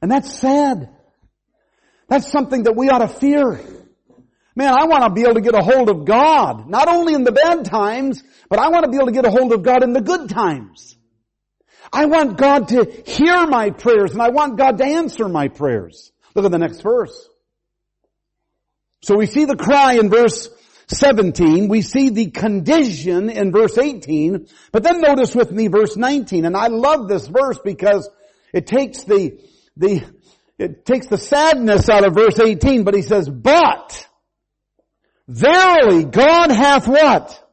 And 0.00 0.10
that's 0.10 0.32
sad. 0.32 0.88
That's 2.08 2.30
something 2.30 2.64
that 2.64 2.74
we 2.74 2.88
ought 2.88 2.98
to 2.98 3.08
fear. 3.08 3.60
Man, 4.56 4.72
I 4.72 4.86
want 4.86 5.04
to 5.04 5.10
be 5.10 5.22
able 5.22 5.34
to 5.34 5.40
get 5.40 5.54
a 5.54 5.62
hold 5.62 5.88
of 5.88 6.04
God, 6.04 6.68
not 6.68 6.88
only 6.88 7.14
in 7.14 7.24
the 7.24 7.32
bad 7.32 7.64
times, 7.64 8.22
but 8.48 8.58
I 8.58 8.68
want 8.68 8.84
to 8.84 8.90
be 8.90 8.96
able 8.96 9.06
to 9.06 9.12
get 9.12 9.24
a 9.24 9.30
hold 9.30 9.52
of 9.52 9.62
God 9.62 9.82
in 9.82 9.92
the 9.92 10.00
good 10.00 10.28
times. 10.28 10.96
I 11.92 12.06
want 12.06 12.36
God 12.36 12.68
to 12.68 12.84
hear 13.06 13.46
my 13.46 13.70
prayers 13.70 14.12
and 14.12 14.22
I 14.22 14.30
want 14.30 14.56
God 14.56 14.78
to 14.78 14.84
answer 14.84 15.28
my 15.28 15.48
prayers. 15.48 16.12
Look 16.34 16.44
at 16.44 16.52
the 16.52 16.58
next 16.58 16.82
verse. 16.82 17.28
So 19.02 19.16
we 19.16 19.26
see 19.26 19.44
the 19.44 19.56
cry 19.56 19.94
in 19.94 20.10
verse 20.10 20.48
17. 20.88 21.68
We 21.68 21.82
see 21.82 22.10
the 22.10 22.30
condition 22.30 23.30
in 23.30 23.50
verse 23.50 23.78
18. 23.78 24.46
But 24.72 24.82
then 24.82 25.00
notice 25.00 25.34
with 25.34 25.50
me 25.50 25.68
verse 25.68 25.96
19. 25.96 26.44
And 26.44 26.56
I 26.56 26.66
love 26.66 27.08
this 27.08 27.26
verse 27.26 27.58
because 27.64 28.08
it 28.52 28.66
takes 28.66 29.04
the, 29.04 29.40
the, 29.76 30.04
it 30.58 30.84
takes 30.84 31.06
the 31.06 31.18
sadness 31.18 31.88
out 31.88 32.06
of 32.06 32.14
verse 32.14 32.38
18, 32.38 32.84
but 32.84 32.94
he 32.94 33.02
says, 33.02 33.28
but 33.28 34.06
Verily, 35.30 36.02
God 36.02 36.50
hath 36.50 36.88
what? 36.88 37.48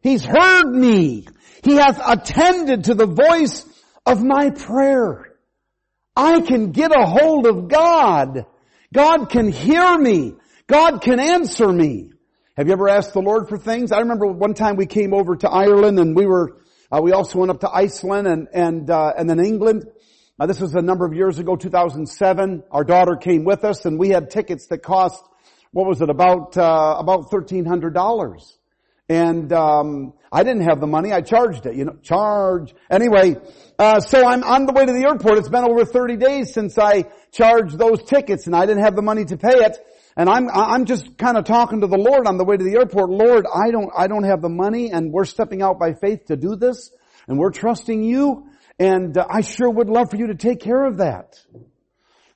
He's 0.00 0.24
heard 0.24 0.70
me. 0.70 1.26
He 1.62 1.74
hath 1.74 2.00
attended 2.02 2.84
to 2.84 2.94
the 2.94 3.06
voice 3.06 3.66
of 4.06 4.24
my 4.24 4.48
prayer. 4.48 5.36
I 6.16 6.40
can 6.40 6.72
get 6.72 6.92
a 6.92 7.04
hold 7.04 7.46
of 7.46 7.68
God. 7.68 8.46
God 8.94 9.26
can 9.28 9.48
hear 9.48 9.98
me. 9.98 10.32
God 10.66 11.02
can 11.02 11.20
answer 11.20 11.70
me. 11.70 12.12
Have 12.56 12.68
you 12.68 12.72
ever 12.72 12.88
asked 12.88 13.12
the 13.12 13.20
Lord 13.20 13.50
for 13.50 13.58
things? 13.58 13.92
I 13.92 13.98
remember 13.98 14.26
one 14.28 14.54
time 14.54 14.76
we 14.76 14.86
came 14.86 15.12
over 15.12 15.36
to 15.36 15.50
Ireland 15.50 15.98
and 15.98 16.16
we 16.16 16.24
were, 16.24 16.56
uh, 16.90 17.02
we 17.02 17.12
also 17.12 17.38
went 17.38 17.50
up 17.50 17.60
to 17.60 17.70
Iceland 17.70 18.26
and, 18.26 18.48
and, 18.54 18.88
uh, 18.88 19.12
and 19.18 19.28
then 19.28 19.40
England. 19.40 19.84
Uh, 20.40 20.46
this 20.46 20.58
was 20.58 20.74
a 20.74 20.80
number 20.80 21.04
of 21.04 21.12
years 21.12 21.38
ago, 21.38 21.54
2007. 21.54 22.62
Our 22.70 22.84
daughter 22.84 23.16
came 23.16 23.44
with 23.44 23.62
us 23.62 23.84
and 23.84 23.98
we 23.98 24.08
had 24.08 24.30
tickets 24.30 24.68
that 24.68 24.78
cost 24.78 25.22
what 25.74 25.88
was 25.88 26.00
it 26.00 26.08
about 26.08 26.56
uh, 26.56 26.96
about 26.98 27.32
thirteen 27.32 27.64
hundred 27.64 27.94
dollars, 27.94 28.56
and 29.08 29.52
um, 29.52 30.14
I 30.30 30.44
didn't 30.44 30.62
have 30.62 30.80
the 30.80 30.86
money. 30.86 31.12
I 31.12 31.20
charged 31.20 31.66
it, 31.66 31.74
you 31.74 31.84
know, 31.84 31.96
charge 32.00 32.72
anyway. 32.88 33.36
Uh, 33.76 33.98
so 33.98 34.24
I'm 34.24 34.44
on 34.44 34.66
the 34.66 34.72
way 34.72 34.86
to 34.86 34.92
the 34.92 35.04
airport. 35.04 35.38
It's 35.38 35.48
been 35.48 35.64
over 35.64 35.84
thirty 35.84 36.16
days 36.16 36.54
since 36.54 36.78
I 36.78 37.06
charged 37.32 37.76
those 37.76 38.04
tickets, 38.04 38.46
and 38.46 38.54
I 38.54 38.66
didn't 38.66 38.84
have 38.84 38.94
the 38.94 39.02
money 39.02 39.24
to 39.24 39.36
pay 39.36 39.64
it. 39.64 39.76
And 40.16 40.28
I'm 40.28 40.48
I'm 40.48 40.84
just 40.84 41.18
kind 41.18 41.36
of 41.36 41.44
talking 41.44 41.80
to 41.80 41.88
the 41.88 41.98
Lord 41.98 42.28
on 42.28 42.38
the 42.38 42.44
way 42.44 42.56
to 42.56 42.62
the 42.62 42.76
airport. 42.76 43.10
Lord, 43.10 43.44
I 43.52 43.72
don't 43.72 43.90
I 43.98 44.06
don't 44.06 44.24
have 44.24 44.42
the 44.42 44.48
money, 44.48 44.92
and 44.92 45.12
we're 45.12 45.24
stepping 45.24 45.60
out 45.60 45.80
by 45.80 45.94
faith 45.94 46.26
to 46.26 46.36
do 46.36 46.54
this, 46.54 46.92
and 47.26 47.36
we're 47.36 47.50
trusting 47.50 48.04
you. 48.04 48.46
And 48.78 49.18
uh, 49.18 49.26
I 49.28 49.40
sure 49.40 49.68
would 49.68 49.88
love 49.88 50.10
for 50.10 50.16
you 50.16 50.28
to 50.28 50.36
take 50.36 50.60
care 50.60 50.84
of 50.84 50.98
that. 50.98 51.34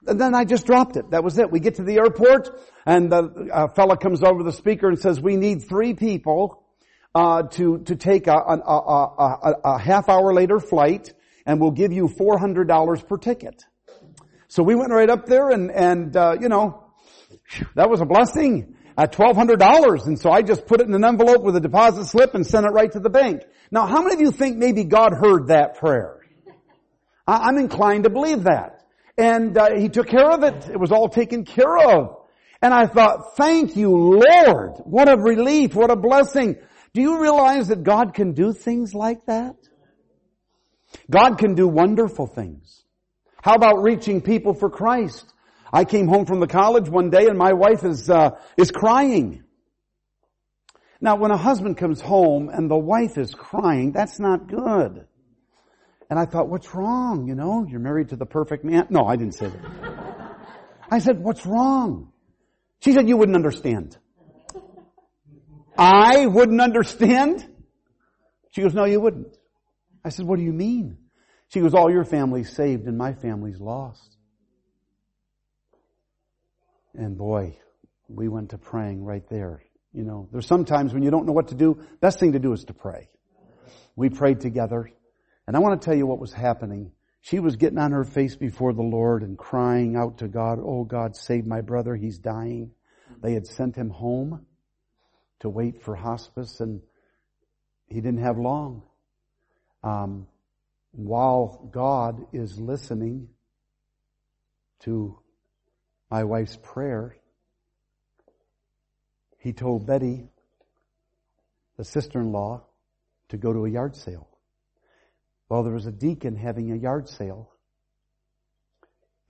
And 0.09 0.18
then 0.18 0.35
I 0.35 0.44
just 0.44 0.64
dropped 0.64 0.96
it. 0.96 1.11
That 1.11 1.22
was 1.22 1.38
it. 1.38 1.51
We 1.51 1.61
get 1.61 1.74
to 1.74 1.83
the 1.83 1.98
airport 1.98 2.48
and 2.88 3.12
the 3.12 3.51
uh, 3.53 3.68
fella 3.68 3.98
comes 3.98 4.22
over 4.22 4.42
the 4.42 4.53
speaker 4.53 4.88
and 4.88 4.98
says, 4.98 5.20
we 5.20 5.37
need 5.37 5.68
three 5.68 5.92
people 5.92 6.64
uh, 7.14 7.42
to, 7.42 7.81
to 7.81 7.96
take 7.96 8.29
a, 8.29 8.33
a, 8.33 8.57
a, 8.57 9.55
a, 9.62 9.79
half 9.79 10.09
hour 10.09 10.33
later 10.33 10.59
flight 10.59 11.12
and 11.44 11.61
we'll 11.61 11.72
give 11.72 11.92
you 11.92 12.09
$400 12.09 13.07
per 13.07 13.18
ticket. 13.18 13.62
So 14.48 14.62
we 14.62 14.74
went 14.74 14.90
right 14.90 15.11
up 15.11 15.27
there 15.27 15.51
and, 15.51 15.70
and, 15.70 16.16
uh, 16.16 16.37
you 16.40 16.48
know, 16.48 16.87
that 17.74 17.90
was 17.90 18.01
a 18.01 18.07
blessing 18.07 18.74
at 18.96 19.12
$1,200. 19.12 20.07
And 20.07 20.18
so 20.18 20.31
I 20.31 20.40
just 20.40 20.64
put 20.64 20.81
it 20.81 20.87
in 20.87 20.94
an 20.94 21.05
envelope 21.05 21.42
with 21.42 21.57
a 21.57 21.61
deposit 21.61 22.07
slip 22.07 22.35
and 22.35 22.46
sent 22.46 22.64
it 22.64 22.70
right 22.70 22.90
to 22.92 23.01
the 23.01 23.11
bank. 23.11 23.42
Now, 23.70 23.87
how 23.87 24.01
many 24.01 24.14
of 24.14 24.20
you 24.22 24.33
think 24.33 24.57
maybe 24.57 24.85
God 24.85 25.12
heard 25.12 25.48
that 25.48 25.77
prayer? 25.77 26.22
I'm 27.27 27.59
inclined 27.59 28.05
to 28.05 28.11
believe 28.11 28.44
that. 28.44 28.83
And 29.18 29.59
uh, 29.59 29.74
he 29.77 29.90
took 29.90 30.07
care 30.07 30.31
of 30.31 30.42
it. 30.42 30.70
It 30.70 30.81
was 30.81 30.90
all 30.90 31.11
taken 31.11 31.44
care 31.44 31.77
of. 31.77 32.17
And 32.61 32.75
I 32.75 32.87
thought, 32.87 33.37
thank 33.37 33.77
you, 33.77 33.90
Lord. 33.90 34.73
What 34.85 35.09
a 35.09 35.16
relief. 35.16 35.75
What 35.75 35.90
a 35.90 35.97
blessing. 35.97 36.57
Do 36.92 37.01
you 37.01 37.21
realize 37.21 37.68
that 37.68 37.85
God 37.85 38.14
can 38.14 38.33
do 38.33 38.53
things 38.53 38.94
like 38.94 39.27
that? 39.27 39.57
God 41.11 41.38
can 41.38 41.55
do 41.55 41.68
wonderful 41.68 42.27
things. 42.27 42.83
How 43.42 43.55
about 43.55 43.83
reaching 43.83 44.21
people 44.21 44.55
for 44.55 44.71
Christ? 44.71 45.33
I 45.73 45.85
came 45.85 46.09
home 46.09 46.27
from 46.27 46.40
the 46.40 46.47
college 46.47 46.88
one 46.88 47.11
day 47.11 47.27
and 47.27 47.38
my 47.38 47.53
wife 47.53 47.85
is, 47.85 48.11
uh, 48.11 48.31
is 48.57 48.71
crying. 48.71 49.44
Now 51.01 51.16
when 51.16 51.31
a 51.31 51.37
husband 51.37 51.77
comes 51.77 52.01
home 52.01 52.49
and 52.49 52.68
the 52.68 52.77
wife 52.77 53.18
is 53.18 53.35
crying, 53.35 53.92
that's 53.92 54.18
not 54.18 54.49
good. 54.49 55.07
And 56.11 56.18
I 56.18 56.25
thought, 56.25 56.49
what's 56.49 56.75
wrong? 56.75 57.29
You 57.29 57.35
know, 57.35 57.66
you're 57.68 57.81
married 57.81 58.09
to 58.09 58.16
the 58.16 58.27
perfect 58.27 58.64
man. 58.64 58.87
No, 58.90 59.05
I 59.05 59.16
didn't 59.16 59.35
say 59.35 59.49
that. 59.49 60.38
I 60.90 60.99
said, 61.01 61.23
what's 61.23 61.44
wrong? 61.44 62.12
She 62.81 62.93
said, 62.93 63.09
you 63.09 63.17
wouldn't 63.17 63.37
understand. 63.37 63.97
I 65.77 66.27
wouldn't 66.27 66.61
understand? 66.61 67.47
She 68.51 68.62
goes, 68.62 68.75
no, 68.75 68.85
you 68.85 69.01
wouldn't. 69.01 69.37
I 70.05 70.11
said, 70.11 70.27
what 70.27 70.38
do 70.38 70.45
you 70.45 70.53
mean? 70.53 70.99
She 71.49 71.61
goes, 71.61 71.75
all 71.75 71.91
your 71.91 72.05
family's 72.05 72.51
saved 72.55 72.87
and 72.87 72.99
my 72.99 73.14
family's 73.14 73.61
lost. 73.61 74.17
And 76.95 77.17
boy, 77.17 77.59
we 78.09 78.29
went 78.29 78.51
to 78.51 78.59
praying 78.59 79.05
right 79.05 79.27
there. 79.29 79.62
You 79.93 80.05
know, 80.05 80.29
there's 80.33 80.47
sometimes 80.47 80.93
when 80.93 81.03
you 81.03 81.11
don't 81.11 81.27
know 81.27 81.33
what 81.33 81.49
to 81.49 81.55
do, 81.55 81.83
best 82.01 82.19
thing 82.19 82.33
to 82.33 82.38
do 82.38 82.53
is 82.53 82.64
to 82.64 82.75
pray. 82.75 83.09
We 83.97 84.11
prayed 84.11 84.41
together. 84.41 84.91
And 85.47 85.57
I 85.57 85.61
want 85.61 85.81
to 85.81 85.85
tell 85.85 85.97
you 85.97 86.07
what 86.07 86.19
was 86.19 86.33
happening. 86.33 86.93
She 87.20 87.40
was 87.40 87.57
getting 87.57 87.78
on 87.78 87.92
her 87.92 88.04
face 88.04 88.37
before 88.37 88.72
the 88.72 88.83
Lord 88.83 89.22
and 89.22 89.37
crying 89.37 89.96
out 89.96 90.18
to 90.18 90.28
God, 90.28 90.59
Oh 90.62 90.85
God, 90.85 91.16
save 91.16 91.46
my 91.46 91.61
brother. 91.61 91.96
He's 91.96 92.18
dying. 92.18 92.70
They 93.22 93.35
had 93.35 93.46
sent 93.46 93.76
him 93.76 93.90
home 93.90 94.46
to 95.40 95.48
wait 95.48 95.83
for 95.83 95.94
hospice 95.94 96.61
and 96.61 96.81
he 97.87 98.00
didn't 98.00 98.22
have 98.22 98.38
long. 98.38 98.83
Um, 99.83 100.26
while 100.92 101.68
God 101.72 102.26
is 102.33 102.59
listening 102.59 103.28
to 104.81 105.18
my 106.11 106.24
wife's 106.24 106.59
prayer, 106.62 107.16
he 109.38 109.52
told 109.52 109.87
Betty, 109.87 110.28
the 111.76 111.85
sister-in-law, 111.85 112.64
to 113.28 113.37
go 113.37 113.52
to 113.52 113.64
a 113.64 113.70
yard 113.70 113.96
sale. 113.96 114.28
Well, 115.49 115.63
there 115.63 115.73
was 115.73 115.87
a 115.87 115.93
deacon 115.93 116.37
having 116.37 116.73
a 116.73 116.77
yard 116.77 117.09
sale. 117.09 117.51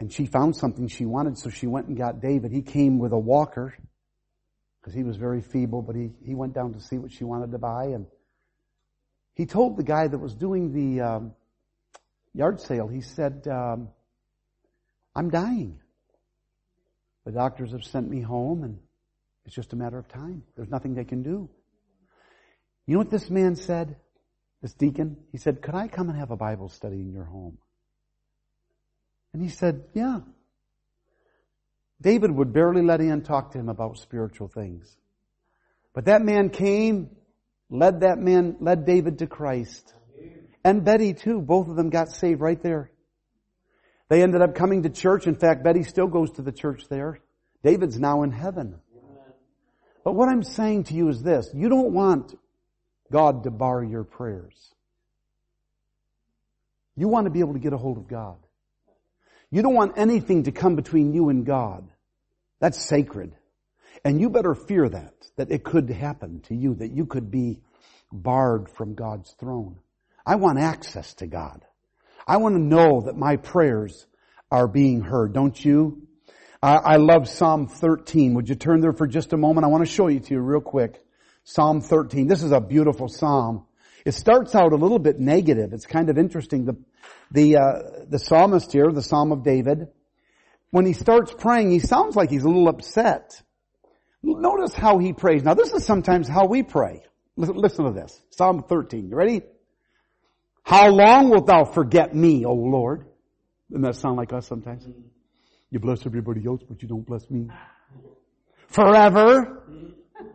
And 0.01 0.13
she 0.13 0.27
found 0.27 0.57
something 0.57 0.89
she 0.89 1.07
wanted, 1.07 1.39
so 1.39 1.51
she 1.51 1.67
went 1.67 1.89
and 1.89 1.97
got 1.97 2.21
David. 2.21 2.53
He 2.53 2.63
came 2.63 2.99
with 2.99 3.13
a 3.13 3.19
walker, 3.19 3.75
because 4.81 4.95
he 4.95 5.03
was 5.03 5.17
very 5.17 5.43
feeble, 5.43 5.83
but 5.83 5.97
he, 5.97 6.11
he 6.25 6.35
went 6.35 6.55
down 6.55 6.73
to 6.75 6.81
see 6.81 6.99
what 6.99 7.13
she 7.13 7.25
wanted 7.25 7.51
to 7.53 7.59
buy. 7.59 7.87
And 7.87 8.07
he 9.35 9.47
told 9.47 9.77
the 9.77 9.83
guy 9.83 10.07
that 10.07 10.19
was 10.19 10.35
doing 10.35 10.73
the 10.73 11.03
um, 11.03 11.35
yard 12.33 12.61
sale, 12.61 12.89
he 12.89 13.01
said, 13.01 13.47
um, 13.51 13.89
I'm 15.15 15.31
dying. 15.31 15.81
The 17.25 17.33
doctors 17.33 17.73
have 17.73 17.85
sent 17.85 18.09
me 18.09 18.21
home, 18.21 18.63
and 18.63 18.79
it's 19.45 19.55
just 19.55 19.73
a 19.73 19.77
matter 19.77 19.99
of 19.99 20.09
time. 20.09 20.45
There's 20.57 20.71
nothing 20.71 20.95
they 20.95 21.05
can 21.05 21.23
do. 21.23 21.51
You 22.87 22.95
know 22.95 23.01
what 23.01 23.11
this 23.11 23.29
man 23.29 23.57
said? 23.57 23.97
This 24.63 24.75
deacon? 24.75 25.17
He 25.31 25.39
said, 25.39 25.63
Could 25.63 25.75
I 25.75 25.89
come 25.89 26.09
and 26.09 26.19
have 26.19 26.31
a 26.31 26.37
Bible 26.37 26.69
study 26.69 27.01
in 27.01 27.13
your 27.13 27.25
home? 27.25 27.59
And 29.33 29.43
he 29.43 29.49
said, 29.49 29.85
Yeah. 29.95 30.21
David 32.01 32.31
would 32.31 32.53
barely 32.53 32.83
let 32.83 33.01
in 33.01 33.23
talk 33.23 33.53
to 33.53 33.59
him 33.59 33.69
about 33.69 33.99
spiritual 33.99 34.49
things. 34.49 34.97
But 35.95 36.05
that 36.05 36.23
man 36.23 36.51
came, 36.51 37.11
led 37.71 38.01
that 38.01 38.19
man, 38.19 38.57
led 38.61 38.87
David 38.87 39.19
to 39.19 39.27
Christ. 39.27 39.95
And 40.65 40.85
Betty 40.85 41.15
too. 41.15 41.41
Both 41.41 41.69
of 41.69 41.77
them 41.77 41.91
got 41.91 42.11
saved 42.11 42.41
right 42.41 42.63
there. 42.63 42.91
They 44.09 44.23
ended 44.23 44.43
up 44.43 44.55
coming 44.55 44.83
to 44.83 44.91
church. 44.91 45.27
In 45.27 45.35
fact, 45.35 45.63
Betty 45.63 45.83
still 45.83 46.07
goes 46.07 46.31
to 46.33 46.43
the 46.43 46.53
church 46.53 46.85
there. 46.89 47.21
David's 47.63 47.99
now 47.99 48.23
in 48.23 48.31
heaven. 48.31 48.77
But 50.05 50.15
what 50.15 50.29
I'm 50.29 50.43
saying 50.43 50.85
to 50.85 50.95
you 50.95 51.09
is 51.09 51.23
this. 51.23 51.51
You 51.53 51.69
don't 51.69 51.93
want 51.93 52.35
God 53.11 53.45
to 53.45 53.51
bar 53.51 53.83
your 53.83 54.05
prayers. 54.05 54.55
You 56.97 57.09
want 57.09 57.27
to 57.27 57.31
be 57.31 57.41
able 57.41 57.55
to 57.55 57.59
get 57.59 57.73
a 57.73 57.79
hold 57.79 57.97
of 57.97 58.09
God. 58.09 58.37
You 59.51 59.63
don't 59.63 59.75
want 59.75 59.97
anything 59.97 60.45
to 60.45 60.53
come 60.53 60.77
between 60.77 61.15
you 61.15 61.29
and 61.29 61.47
God. 61.47 61.89
That's 62.61 62.85
sacred. 62.85 63.35
And 64.05 64.21
you 64.21 64.31
better 64.31 64.55
fear 64.55 64.89
that, 64.89 65.15
that 65.37 65.51
it 65.51 65.65
could 65.65 65.89
happen 65.91 66.41
to 66.49 66.55
you, 66.55 66.75
that 66.75 66.93
you 66.93 67.07
could 67.07 67.31
be 67.31 67.61
barred 68.13 68.69
from 68.69 68.95
God's 68.95 69.33
throne. 69.39 69.79
I 70.27 70.37
want 70.37 70.59
access 70.59 71.15
to 71.15 71.27
God. 71.27 71.65
I 72.27 72.37
want 72.37 72.55
to 72.57 72.61
know 72.61 73.03
that 73.03 73.17
my 73.17 73.37
prayers 73.37 74.07
are 74.51 74.69
being 74.69 75.01
heard. 75.01 75.33
Don't 75.33 75.65
you? 75.65 76.03
I 76.61 76.97
love 76.97 77.29
Psalm 77.29 77.69
13. 77.69 78.35
Would 78.35 78.49
you 78.49 78.57
turn 78.57 78.81
there 78.81 78.93
for 78.93 79.07
just 79.07 79.33
a 79.33 79.37
moment? 79.37 79.65
I 79.65 79.69
want 79.69 79.87
to 79.87 79.93
show 79.93 80.09
you 80.09 80.19
to 80.19 80.35
you 80.35 80.41
real 80.41 80.61
quick. 80.61 81.01
Psalm 81.49 81.81
13. 81.81 82.29
This 82.29 82.43
is 82.43 82.53
a 82.53 82.61
beautiful 82.61 83.09
psalm. 83.09 83.65
It 84.05 84.13
starts 84.13 84.55
out 84.55 84.75
a 84.75 84.77
little 84.77 84.99
bit 84.99 85.19
negative. 85.19 85.73
It's 85.73 85.87
kind 85.87 86.11
of 86.11 86.19
interesting. 86.19 86.67
The, 86.67 86.77
the, 87.31 87.57
uh, 87.57 87.73
the 88.07 88.19
psalmist 88.19 88.71
here, 88.71 88.93
the 88.93 89.03
Psalm 89.03 89.33
of 89.33 89.45
David, 89.45 89.89
when 90.73 90.85
he 90.85 90.93
starts 90.93 91.33
praying, 91.33 91.71
he 91.71 91.79
sounds 91.79 92.17
like 92.17 92.29
he's 92.29 92.45
a 92.45 92.49
little 92.49 92.69
upset. 92.69 93.41
Notice 94.23 94.75
how 94.75 94.99
he 94.99 95.15
prays. 95.15 95.43
Now 95.43 95.55
this 95.55 95.73
is 95.73 95.87
sometimes 95.87 96.29
how 96.29 96.45
we 96.45 96.63
pray. 96.63 97.03
Listen, 97.35 97.57
listen 97.57 97.87
to 97.87 97.93
this. 97.93 98.21
Psalm 98.29 98.65
13. 98.69 99.09
You 99.09 99.17
ready? 99.17 99.41
How 100.65 100.91
long 100.91 101.31
wilt 101.31 101.47
thou 101.47 101.65
forget 101.65 102.15
me, 102.15 102.45
O 102.45 102.53
Lord? 102.53 103.07
Doesn't 103.71 103.83
that 103.83 103.95
sound 103.97 104.19
like 104.19 104.35
us 104.35 104.47
sometimes? 104.47 104.87
You 105.71 105.79
bless 105.79 106.05
everybody 106.05 106.45
else, 106.47 106.61
but 106.69 106.83
you 106.83 106.89
don't 106.89 107.07
bless 107.07 107.31
me. 107.31 107.49
Forever? 108.67 109.65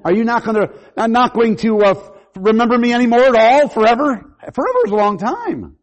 Are 0.04 0.13
you 0.13 0.24
not 0.24 0.43
going 0.43 0.56
to, 0.56 1.08
not 1.08 1.34
going 1.34 1.56
to 1.58 1.80
uh, 1.80 2.12
remember 2.36 2.78
me 2.78 2.93
anymore 2.93 3.24
at 3.24 3.36
all? 3.36 3.69
Forever? 3.69 4.36
Forever 4.54 4.80
is 4.86 4.91
a 4.91 4.96
long 4.96 5.17
time. 5.17 5.78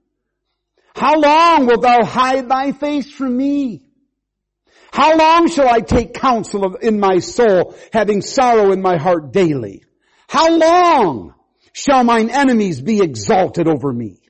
How 0.95 1.19
long 1.19 1.67
wilt 1.67 1.83
thou 1.83 2.05
hide 2.05 2.49
thy 2.49 2.73
face 2.73 3.11
from 3.11 3.37
me? 3.37 3.87
How 4.93 5.17
long 5.17 5.49
shall 5.49 5.69
I 5.69 5.81
take 5.81 6.15
counsel 6.15 6.65
of, 6.65 6.77
in 6.83 6.99
my 6.99 7.19
soul, 7.19 7.77
having 7.93 8.23
sorrow 8.23 8.73
in 8.73 8.83
my 8.83 8.97
heart 8.97 9.33
daily? 9.33 9.85
How 10.29 10.57
long 10.57 11.35
shall 11.73 12.03
mine 12.05 12.29
enemies 12.29 12.81
be 12.81 13.01
exalted 13.01 13.69
over 13.69 13.93
me? 13.93 14.21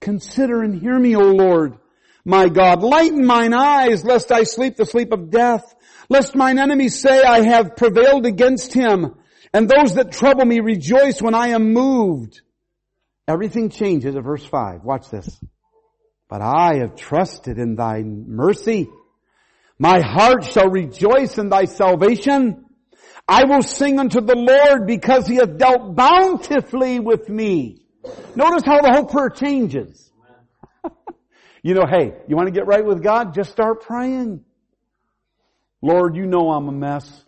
Consider 0.00 0.62
and 0.62 0.80
hear 0.80 0.98
me, 0.98 1.16
O 1.16 1.32
Lord, 1.32 1.78
my 2.26 2.48
God. 2.48 2.82
Lighten 2.82 3.24
mine 3.24 3.54
eyes, 3.54 4.04
lest 4.04 4.32
I 4.32 4.42
sleep 4.42 4.76
the 4.76 4.84
sleep 4.84 5.12
of 5.12 5.30
death, 5.30 5.74
lest 6.10 6.34
mine 6.34 6.58
enemies 6.58 7.00
say 7.00 7.22
I 7.22 7.42
have 7.42 7.76
prevailed 7.76 8.26
against 8.26 8.74
him, 8.74 9.14
and 9.54 9.68
those 9.68 9.94
that 9.94 10.12
trouble 10.12 10.44
me 10.44 10.60
rejoice 10.60 11.22
when 11.22 11.34
I 11.34 11.48
am 11.48 11.72
moved. 11.72 12.42
Everything 13.28 13.70
changes 13.70 14.16
at 14.16 14.24
verse 14.24 14.44
5. 14.44 14.82
Watch 14.82 15.08
this. 15.08 15.40
But 16.28 16.42
I 16.42 16.78
have 16.78 16.96
trusted 16.96 17.58
in 17.58 17.76
thy 17.76 18.02
mercy. 18.02 18.88
My 19.78 20.00
heart 20.00 20.44
shall 20.44 20.68
rejoice 20.68 21.38
in 21.38 21.48
thy 21.48 21.66
salvation. 21.66 22.64
I 23.28 23.44
will 23.44 23.62
sing 23.62 24.00
unto 24.00 24.20
the 24.20 24.36
Lord 24.36 24.86
because 24.86 25.28
he 25.28 25.36
hath 25.36 25.58
dealt 25.58 25.94
bountifully 25.94 26.98
with 26.98 27.28
me. 27.28 27.82
Notice 28.34 28.62
how 28.64 28.80
the 28.80 28.92
whole 28.92 29.06
prayer 29.06 29.30
changes. 29.30 30.10
You 31.66 31.74
know, 31.74 31.84
hey, 31.84 32.14
you 32.28 32.36
want 32.36 32.46
to 32.46 32.52
get 32.52 32.68
right 32.68 32.86
with 32.86 33.02
God? 33.02 33.34
Just 33.34 33.50
start 33.50 33.82
praying. 33.82 34.44
Lord, 35.82 36.14
you 36.14 36.24
know 36.24 36.52
I'm 36.52 36.68
a 36.68 36.72
mess. 36.72 37.24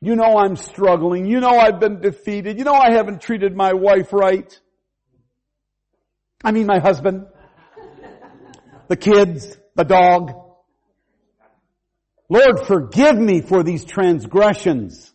You 0.00 0.14
know 0.14 0.38
I'm 0.38 0.54
struggling. 0.54 1.26
You 1.26 1.40
know 1.40 1.58
I've 1.58 1.80
been 1.80 2.00
defeated. 2.00 2.58
You 2.58 2.64
know 2.64 2.74
I 2.74 2.92
haven't 2.92 3.22
treated 3.22 3.56
my 3.56 3.72
wife 3.72 4.12
right. 4.12 4.56
I 6.44 6.52
mean 6.52 6.66
my 6.66 6.78
husband. 6.78 7.26
The 8.86 8.96
kids. 8.96 9.58
The 9.74 9.84
dog. 9.84 10.30
Lord, 12.28 12.68
forgive 12.68 13.18
me 13.18 13.40
for 13.40 13.64
these 13.64 13.84
transgressions. 13.84 15.12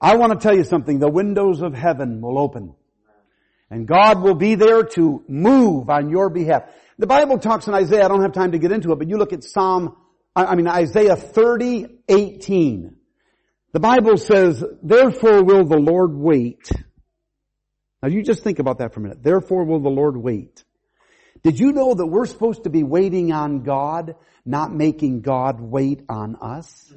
I 0.00 0.14
want 0.18 0.32
to 0.34 0.38
tell 0.38 0.56
you 0.56 0.62
something. 0.62 1.00
The 1.00 1.10
windows 1.10 1.62
of 1.62 1.74
heaven 1.74 2.20
will 2.20 2.38
open. 2.38 2.76
And 3.70 3.88
God 3.88 4.22
will 4.22 4.36
be 4.36 4.54
there 4.54 4.84
to 4.84 5.24
move 5.26 5.90
on 5.90 6.10
your 6.10 6.30
behalf. 6.30 6.62
The 6.98 7.06
Bible 7.06 7.38
talks 7.38 7.66
in 7.66 7.74
Isaiah, 7.74 8.04
I 8.04 8.08
don't 8.08 8.22
have 8.22 8.32
time 8.32 8.52
to 8.52 8.58
get 8.58 8.70
into 8.70 8.92
it, 8.92 8.98
but 8.98 9.08
you 9.08 9.16
look 9.16 9.32
at 9.32 9.42
Psalm, 9.42 9.96
I 10.36 10.54
mean 10.54 10.68
Isaiah 10.68 11.16
30, 11.16 11.86
18. 12.08 12.96
The 13.72 13.80
Bible 13.80 14.16
says, 14.16 14.62
therefore 14.82 15.42
will 15.42 15.64
the 15.64 15.78
Lord 15.78 16.14
wait. 16.14 16.70
Now 18.02 18.08
you 18.08 18.22
just 18.22 18.44
think 18.44 18.58
about 18.58 18.78
that 18.78 18.94
for 18.94 19.00
a 19.00 19.02
minute. 19.02 19.22
Therefore 19.22 19.64
will 19.64 19.80
the 19.80 19.88
Lord 19.88 20.16
wait 20.16 20.62
Did 21.42 21.58
you 21.58 21.72
know 21.72 21.94
that 21.94 22.06
we're 22.06 22.26
supposed 22.26 22.64
to 22.64 22.70
be 22.70 22.82
waiting 22.82 23.32
on 23.32 23.62
God, 23.62 24.14
not 24.44 24.72
making 24.72 25.22
God 25.22 25.60
wait 25.60 26.02
on 26.08 26.36
us? 26.36 26.92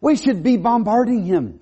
We 0.00 0.16
should 0.16 0.42
be 0.42 0.56
bombarding 0.56 1.24
Him. 1.24 1.60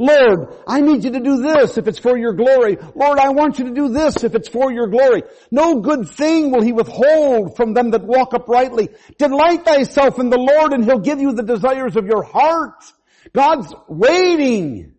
Lord, 0.00 0.54
I 0.66 0.80
need 0.80 1.02
you 1.02 1.10
to 1.10 1.20
do 1.20 1.42
this 1.42 1.76
if 1.76 1.88
it's 1.88 1.98
for 1.98 2.16
your 2.16 2.32
glory. 2.32 2.78
Lord, 2.94 3.18
I 3.18 3.30
want 3.30 3.58
you 3.58 3.64
to 3.64 3.74
do 3.74 3.88
this 3.88 4.22
if 4.22 4.36
it's 4.36 4.48
for 4.48 4.72
your 4.72 4.86
glory. 4.86 5.24
No 5.50 5.80
good 5.80 6.08
thing 6.08 6.52
will 6.52 6.62
he 6.62 6.72
withhold 6.72 7.56
from 7.56 7.74
them 7.74 7.90
that 7.90 8.04
walk 8.04 8.32
uprightly. 8.32 8.90
Delight 9.18 9.64
thyself 9.64 10.20
in 10.20 10.30
the 10.30 10.38
Lord 10.38 10.72
and 10.72 10.84
he'll 10.84 11.00
give 11.00 11.20
you 11.20 11.32
the 11.32 11.42
desires 11.42 11.96
of 11.96 12.06
your 12.06 12.22
heart. 12.22 12.84
God's 13.32 13.74
waiting 13.88 14.94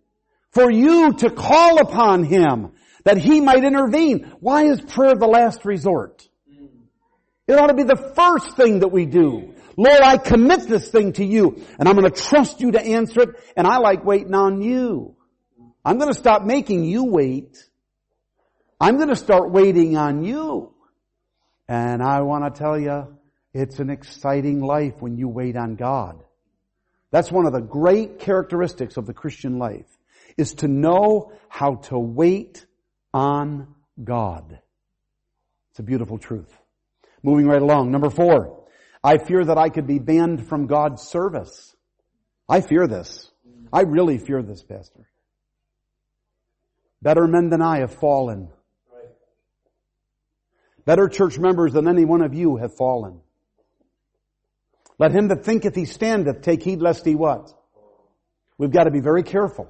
for 0.51 0.69
you 0.69 1.13
to 1.13 1.29
call 1.29 1.79
upon 1.79 2.25
him 2.25 2.73
that 3.05 3.17
he 3.17 3.39
might 3.39 3.63
intervene. 3.63 4.33
Why 4.41 4.65
is 4.65 4.81
prayer 4.81 5.15
the 5.15 5.27
last 5.27 5.63
resort? 5.63 6.27
It 7.47 7.57
ought 7.57 7.67
to 7.67 7.73
be 7.73 7.83
the 7.83 8.11
first 8.15 8.57
thing 8.57 8.79
that 8.79 8.89
we 8.89 9.05
do. 9.05 9.55
Lord, 9.79 10.01
I 10.01 10.17
commit 10.17 10.67
this 10.67 10.89
thing 10.89 11.13
to 11.13 11.23
you 11.23 11.63
and 11.79 11.87
I'm 11.87 11.95
going 11.95 12.11
to 12.11 12.21
trust 12.21 12.59
you 12.59 12.73
to 12.73 12.81
answer 12.81 13.21
it 13.21 13.29
and 13.55 13.65
I 13.65 13.77
like 13.77 14.03
waiting 14.03 14.35
on 14.35 14.61
you. 14.61 15.15
I'm 15.85 15.97
going 15.97 16.11
to 16.11 16.19
stop 16.19 16.43
making 16.43 16.83
you 16.83 17.05
wait. 17.05 17.65
I'm 18.77 18.97
going 18.97 19.07
to 19.07 19.15
start 19.15 19.51
waiting 19.51 19.95
on 19.95 20.25
you. 20.25 20.73
And 21.69 22.03
I 22.03 22.23
want 22.23 22.43
to 22.43 22.59
tell 22.59 22.77
you, 22.77 23.17
it's 23.53 23.79
an 23.79 23.89
exciting 23.89 24.59
life 24.59 24.95
when 24.99 25.15
you 25.15 25.29
wait 25.29 25.55
on 25.55 25.77
God. 25.77 26.25
That's 27.11 27.31
one 27.31 27.45
of 27.45 27.53
the 27.53 27.61
great 27.61 28.19
characteristics 28.19 28.97
of 28.97 29.05
the 29.05 29.13
Christian 29.13 29.59
life, 29.59 29.87
is 30.35 30.55
to 30.55 30.67
know 30.67 31.31
how 31.47 31.75
to 31.75 31.97
wait 31.97 32.65
on 33.13 33.73
God. 34.03 34.59
It's 35.71 35.79
a 35.79 35.83
beautiful 35.83 36.17
truth. 36.17 36.53
Moving 37.23 37.47
right 37.47 37.61
along. 37.61 37.91
Number 37.91 38.09
four. 38.09 38.58
I 39.03 39.17
fear 39.17 39.45
that 39.45 39.57
I 39.57 39.69
could 39.69 39.87
be 39.87 39.99
banned 39.99 40.47
from 40.47 40.67
God's 40.67 41.01
service. 41.03 41.75
I 42.47 42.61
fear 42.61 42.87
this. 42.87 43.31
I 43.71 43.81
really 43.81 44.17
fear 44.17 44.41
this, 44.41 44.63
Pastor. 44.63 45.07
Better 47.01 47.27
men 47.27 47.49
than 47.49 47.61
I 47.61 47.79
have 47.79 47.93
fallen. 47.93 48.49
Better 50.85 51.07
church 51.07 51.37
members 51.37 51.73
than 51.73 51.87
any 51.87 52.03
one 52.03 52.21
of 52.21 52.33
you 52.33 52.57
have 52.57 52.75
fallen. 52.75 53.21
Let 54.97 55.11
him 55.11 55.29
that 55.29 55.45
thinketh 55.45 55.75
he 55.75 55.85
standeth 55.85 56.41
take 56.41 56.63
heed 56.63 56.81
lest 56.81 57.05
he 57.05 57.15
what? 57.15 57.53
We've 58.57 58.71
got 58.71 58.83
to 58.83 58.91
be 58.91 58.99
very 58.99 59.23
careful. 59.23 59.69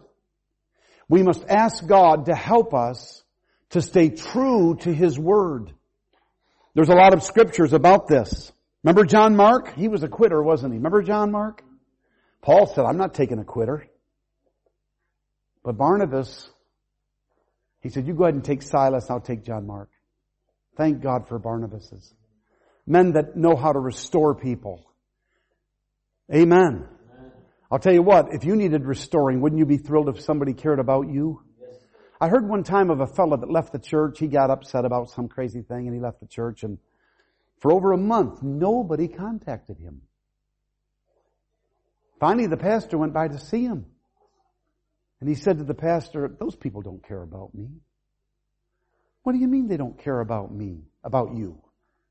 We 1.07 1.21
must 1.21 1.43
ask 1.47 1.85
God 1.85 2.25
to 2.25 2.35
help 2.35 2.73
us 2.73 3.23
to 3.71 3.81
stay 3.81 4.09
true 4.09 4.77
to 4.81 4.93
his 4.93 5.19
word. 5.19 5.71
There's 6.73 6.89
a 6.89 6.95
lot 6.95 7.13
of 7.13 7.21
scriptures 7.21 7.73
about 7.73 8.07
this. 8.07 8.51
Remember 8.83 9.05
John 9.05 9.35
Mark? 9.35 9.75
He 9.75 9.87
was 9.87 10.03
a 10.03 10.07
quitter, 10.07 10.41
wasn't 10.41 10.73
he? 10.73 10.77
Remember 10.77 11.01
John 11.01 11.31
Mark? 11.31 11.63
Paul 12.41 12.67
said, 12.67 12.85
I'm 12.85 12.97
not 12.97 13.13
taking 13.13 13.39
a 13.39 13.43
quitter. 13.43 13.85
But 15.63 15.77
Barnabas, 15.77 16.49
he 17.81 17.89
said, 17.89 18.07
you 18.07 18.13
go 18.13 18.23
ahead 18.23 18.35
and 18.35 18.43
take 18.43 18.61
Silas, 18.61 19.09
I'll 19.09 19.19
take 19.19 19.43
John 19.43 19.67
Mark. 19.67 19.89
Thank 20.77 21.01
God 21.01 21.27
for 21.27 21.37
Barnabas's. 21.37 22.13
Men 22.87 23.13
that 23.13 23.35
know 23.35 23.55
how 23.57 23.73
to 23.73 23.79
restore 23.79 24.33
people. 24.33 24.85
Amen. 26.33 26.87
Amen. 26.87 27.31
I'll 27.69 27.79
tell 27.79 27.93
you 27.93 28.01
what, 28.01 28.33
if 28.33 28.45
you 28.45 28.55
needed 28.55 28.85
restoring, 28.85 29.41
wouldn't 29.41 29.59
you 29.59 29.65
be 29.65 29.77
thrilled 29.77 30.07
if 30.07 30.21
somebody 30.21 30.53
cared 30.53 30.79
about 30.79 31.09
you? 31.09 31.41
Yes. 31.59 31.75
I 32.21 32.29
heard 32.29 32.47
one 32.47 32.63
time 32.63 32.89
of 32.89 33.01
a 33.01 33.07
fellow 33.07 33.35
that 33.35 33.51
left 33.51 33.73
the 33.73 33.79
church. 33.79 34.19
He 34.19 34.27
got 34.27 34.49
upset 34.49 34.85
about 34.85 35.09
some 35.09 35.27
crazy 35.27 35.61
thing 35.61 35.85
and 35.87 35.93
he 35.93 35.99
left 36.01 36.21
the 36.21 36.27
church 36.27 36.63
and 36.63 36.77
for 37.59 37.71
over 37.71 37.91
a 37.91 37.97
month, 37.97 38.41
nobody 38.41 39.07
contacted 39.07 39.77
him. 39.77 40.01
Finally, 42.19 42.47
the 42.47 42.57
pastor 42.57 42.97
went 42.97 43.13
by 43.13 43.27
to 43.27 43.39
see 43.39 43.63
him. 43.63 43.85
And 45.19 45.29
he 45.29 45.35
said 45.35 45.57
to 45.57 45.63
the 45.63 45.73
pastor, 45.73 46.33
those 46.39 46.55
people 46.55 46.81
don't 46.81 47.05
care 47.05 47.21
about 47.21 47.53
me. 47.53 47.69
What 49.23 49.33
do 49.33 49.39
you 49.39 49.47
mean 49.47 49.67
they 49.67 49.77
don't 49.77 50.01
care 50.01 50.19
about 50.19 50.53
me, 50.53 50.83
about 51.03 51.35
you? 51.35 51.61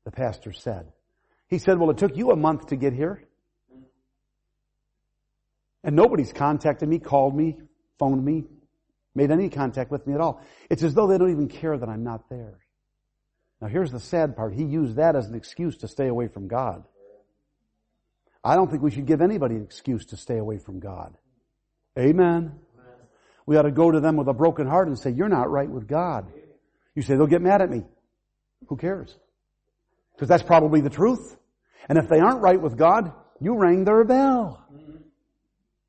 The 0.05 0.11
pastor 0.11 0.53
said. 0.53 0.91
He 1.47 1.57
said, 1.57 1.79
well, 1.79 1.89
it 1.89 1.97
took 1.97 2.15
you 2.15 2.29
a 2.31 2.35
month 2.35 2.67
to 2.67 2.75
get 2.75 2.93
here. 2.93 3.23
And 5.83 5.95
nobody's 5.95 6.31
contacted 6.31 6.87
me, 6.87 6.99
called 6.99 7.35
me, 7.35 7.57
phoned 7.97 8.23
me, 8.23 8.45
made 9.15 9.31
any 9.31 9.49
contact 9.49 9.89
with 9.89 10.05
me 10.05 10.13
at 10.13 10.21
all. 10.21 10.41
It's 10.69 10.83
as 10.83 10.93
though 10.93 11.07
they 11.07 11.17
don't 11.17 11.31
even 11.31 11.47
care 11.47 11.77
that 11.77 11.89
I'm 11.89 12.03
not 12.03 12.29
there. 12.29 12.59
Now 13.61 13.67
here's 13.67 13.91
the 13.91 13.99
sad 13.99 14.35
part. 14.35 14.53
He 14.53 14.63
used 14.63 14.95
that 14.95 15.15
as 15.15 15.27
an 15.27 15.35
excuse 15.35 15.77
to 15.77 15.87
stay 15.87 16.07
away 16.07 16.27
from 16.27 16.47
God. 16.47 16.83
I 18.43 18.55
don't 18.55 18.71
think 18.71 18.81
we 18.81 18.91
should 18.91 19.05
give 19.05 19.21
anybody 19.21 19.55
an 19.55 19.63
excuse 19.63 20.05
to 20.07 20.17
stay 20.17 20.37
away 20.37 20.59
from 20.59 20.79
God. 20.79 21.17
Amen. 21.97 22.59
We 23.45 23.57
ought 23.57 23.63
to 23.63 23.71
go 23.71 23.91
to 23.91 23.99
them 23.99 24.15
with 24.15 24.27
a 24.27 24.33
broken 24.33 24.67
heart 24.67 24.87
and 24.87 24.97
say, 24.97 25.09
you're 25.09 25.27
not 25.27 25.49
right 25.49 25.69
with 25.69 25.87
God. 25.87 26.31
You 26.95 27.01
say, 27.01 27.15
they'll 27.15 27.27
get 27.27 27.41
mad 27.41 27.61
at 27.61 27.69
me. 27.69 27.83
Who 28.67 28.77
cares? 28.77 29.13
Because 30.15 30.29
that's 30.29 30.43
probably 30.43 30.81
the 30.81 30.89
truth. 30.89 31.35
And 31.87 31.97
if 31.97 32.07
they 32.07 32.19
aren't 32.19 32.41
right 32.41 32.61
with 32.61 32.77
God, 32.77 33.11
you 33.41 33.55
rang 33.55 33.83
their 33.83 34.03
bell. 34.03 34.63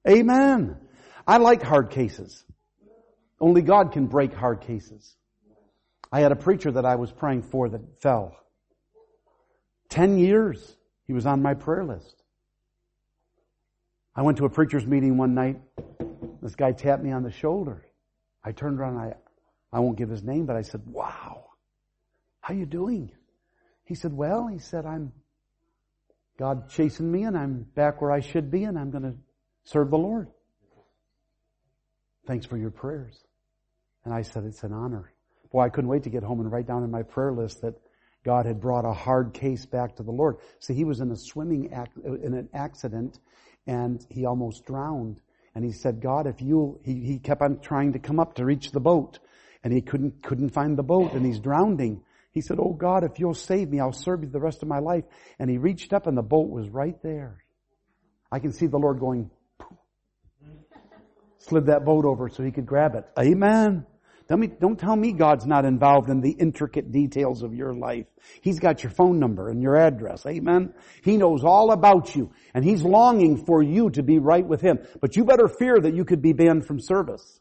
Amen. 0.09 0.77
I 1.27 1.37
like 1.37 1.63
hard 1.63 1.91
cases. 1.91 2.45
Only 3.39 3.63
God 3.63 3.93
can 3.93 4.07
break 4.07 4.33
hard 4.33 4.63
cases. 4.63 5.17
I 6.13 6.21
had 6.21 6.33
a 6.33 6.37
preacher 6.37 6.73
that 6.73 6.85
I 6.85 6.97
was 6.97 7.13
praying 7.13 7.43
for 7.43 7.69
that 7.69 8.01
fell. 8.01 8.37
Ten 9.89 10.19
years 10.19 10.77
he 11.07 11.13
was 11.13 11.27
on 11.27 11.43
my 11.43 11.55
prayer 11.55 11.85
list. 11.85 12.23
I 14.15 14.23
went 14.23 14.39
to 14.39 14.45
a 14.45 14.51
preacher's 14.51 14.87
meeting 14.87 15.17
one 15.17 15.35
night. 15.35 15.61
This 16.43 16.55
guy 16.55 16.73
tapped 16.73 17.03
me 17.03 17.13
on 17.13 17.23
the 17.23 17.31
shoulder. 17.31 17.85
I 18.43 18.53
turned 18.53 18.81
around 18.81 18.99
I, 18.99 19.15
I 19.73 19.81
won't 19.81 19.99
give 19.99 20.09
his 20.09 20.23
name, 20.23 20.47
but 20.47 20.57
I 20.57 20.63
said, 20.63 20.83
wow, 20.87 21.51
how 22.41 22.55
you 22.55 22.67
doing? 22.67 23.13
He 23.85 23.95
said, 23.95 24.13
well, 24.13 24.47
he 24.47 24.59
said, 24.59 24.87
I'm 24.87 25.13
God 26.39 26.71
chasing 26.71 27.11
me 27.11 27.25
and 27.25 27.37
I'm 27.37 27.67
back 27.75 28.01
where 28.01 28.11
I 28.11 28.21
should 28.21 28.51
be 28.51 28.65
and 28.65 28.79
I'm 28.79 28.91
going 28.91 29.03
to 29.03 29.15
serve 29.65 29.91
the 29.91 29.99
Lord. 29.99 30.29
Thanks 32.27 32.47
for 32.47 32.57
your 32.57 32.71
prayers. 32.71 33.19
And 34.05 34.15
I 34.15 34.23
said, 34.23 34.45
it's 34.45 34.63
an 34.63 34.73
honor. 34.73 35.13
Boy, 35.53 35.63
I 35.63 35.69
couldn't 35.69 35.91
wait 35.91 36.05
to 36.05 36.11
get 36.11 36.23
home 36.23 36.41
and 36.41 36.51
write 36.51 36.67
down 36.67 36.85
in 36.85 36.91
my 36.91 37.03
prayer 37.03 37.33
list 37.33 37.63
that 37.63 37.75
God 38.25 38.47
had 38.47 38.61
brought 38.61 38.85
a 38.85 38.93
hard 38.93 39.33
case 39.35 39.67
back 39.67 39.97
to 39.97 40.03
the 40.03 40.11
Lord. 40.11 40.37
See, 40.61 40.75
he 40.75 40.85
was 40.85 41.01
in 41.01 41.11
a 41.11 41.17
swimming, 41.17 41.71
in 42.05 42.35
an 42.35 42.49
accident 42.53 43.19
and 43.67 44.05
he 44.11 44.27
almost 44.27 44.65
drowned. 44.67 45.21
And 45.55 45.65
he 45.65 45.73
said, 45.73 46.01
God, 46.01 46.27
if 46.27 46.41
you, 46.41 46.81
he, 46.85 47.01
he 47.01 47.19
kept 47.19 47.43
on 47.43 47.61
trying 47.61 47.95
to 47.95 47.99
come 47.99 48.21
up 48.21 48.35
to 48.35 48.45
reach 48.45 48.71
the 48.71 48.81
boat 48.81 49.19
and 49.65 49.73
he 49.73 49.81
couldn't, 49.81 50.23
couldn't 50.23 50.51
find 50.51 50.77
the 50.77 50.83
boat 50.83 51.13
and 51.13 51.25
he's 51.27 51.41
drowning. 51.41 52.03
He 52.33 52.41
said, 52.41 52.59
Oh 52.61 52.73
God, 52.73 53.03
if 53.05 53.19
you'll 53.19 53.35
save 53.35 53.69
me, 53.69 53.81
I'll 53.81 53.93
serve 53.93 54.23
you 54.23 54.29
the 54.29 54.41
rest 54.41 54.63
of 54.63 54.69
my 54.69 54.79
life. 54.79 55.05
And 55.39 55.51
he 55.51 55.59
reached 55.59 55.93
up 55.93 56.07
and 56.07 56.17
the 56.17 56.23
boat 56.23 56.49
was 56.49 56.69
right 56.69 56.97
there. 57.03 57.39
I 58.31 58.39
can 58.39 58.53
see 58.53 58.67
the 58.67 58.79
Lord 58.79 59.01
going, 59.01 59.31
slid 61.39 61.67
that 61.67 61.85
boat 61.85 62.05
over 62.05 62.29
so 62.29 62.45
he 62.45 62.53
could 62.53 62.67
grab 62.67 62.95
it. 62.95 63.05
Amen. 63.19 63.87
Me, 64.39 64.47
don't 64.47 64.79
tell 64.79 64.95
me 64.95 65.13
God's 65.13 65.45
not 65.45 65.65
involved 65.65 66.09
in 66.09 66.21
the 66.21 66.31
intricate 66.31 66.93
details 66.93 67.43
of 67.43 67.53
your 67.53 67.75
life. 67.75 68.07
He's 68.43 68.61
got 68.61 68.83
your 68.85 68.93
phone 68.93 69.19
number 69.19 69.49
and 69.49 69.61
your 69.61 69.77
address. 69.77 70.25
Amen. 70.25 70.73
He 71.03 71.17
knows 71.17 71.43
all 71.43 71.73
about 71.73 72.15
you 72.15 72.33
and 72.55 72.65
He's 72.65 72.83
longing 72.83 73.45
for 73.45 73.61
you 73.63 73.91
to 73.91 74.03
be 74.05 74.19
right 74.19 74.47
with 74.47 74.61
Him. 74.61 74.79
But 75.01 75.17
you 75.17 75.25
better 75.25 75.49
fear 75.49 75.81
that 75.81 75.95
you 75.95 76.05
could 76.05 76.23
be 76.23 76.33
banned 76.33 76.65
from 76.65 76.81
service. 76.81 77.41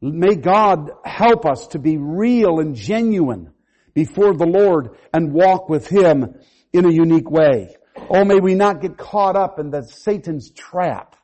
May 0.00 0.36
God 0.36 0.90
help 1.04 1.46
us 1.46 1.68
to 1.68 1.78
be 1.78 1.96
real 1.96 2.60
and 2.60 2.76
genuine 2.76 3.52
before 3.94 4.34
the 4.34 4.46
Lord 4.46 4.96
and 5.12 5.32
walk 5.32 5.68
with 5.68 5.88
Him 5.88 6.34
in 6.72 6.84
a 6.84 6.92
unique 6.92 7.30
way. 7.30 7.76
Oh, 8.10 8.24
may 8.24 8.38
we 8.40 8.54
not 8.54 8.80
get 8.80 8.96
caught 8.96 9.36
up 9.36 9.58
in 9.58 9.70
the 9.70 9.82
Satan's 9.82 10.50
trap. 10.50 11.16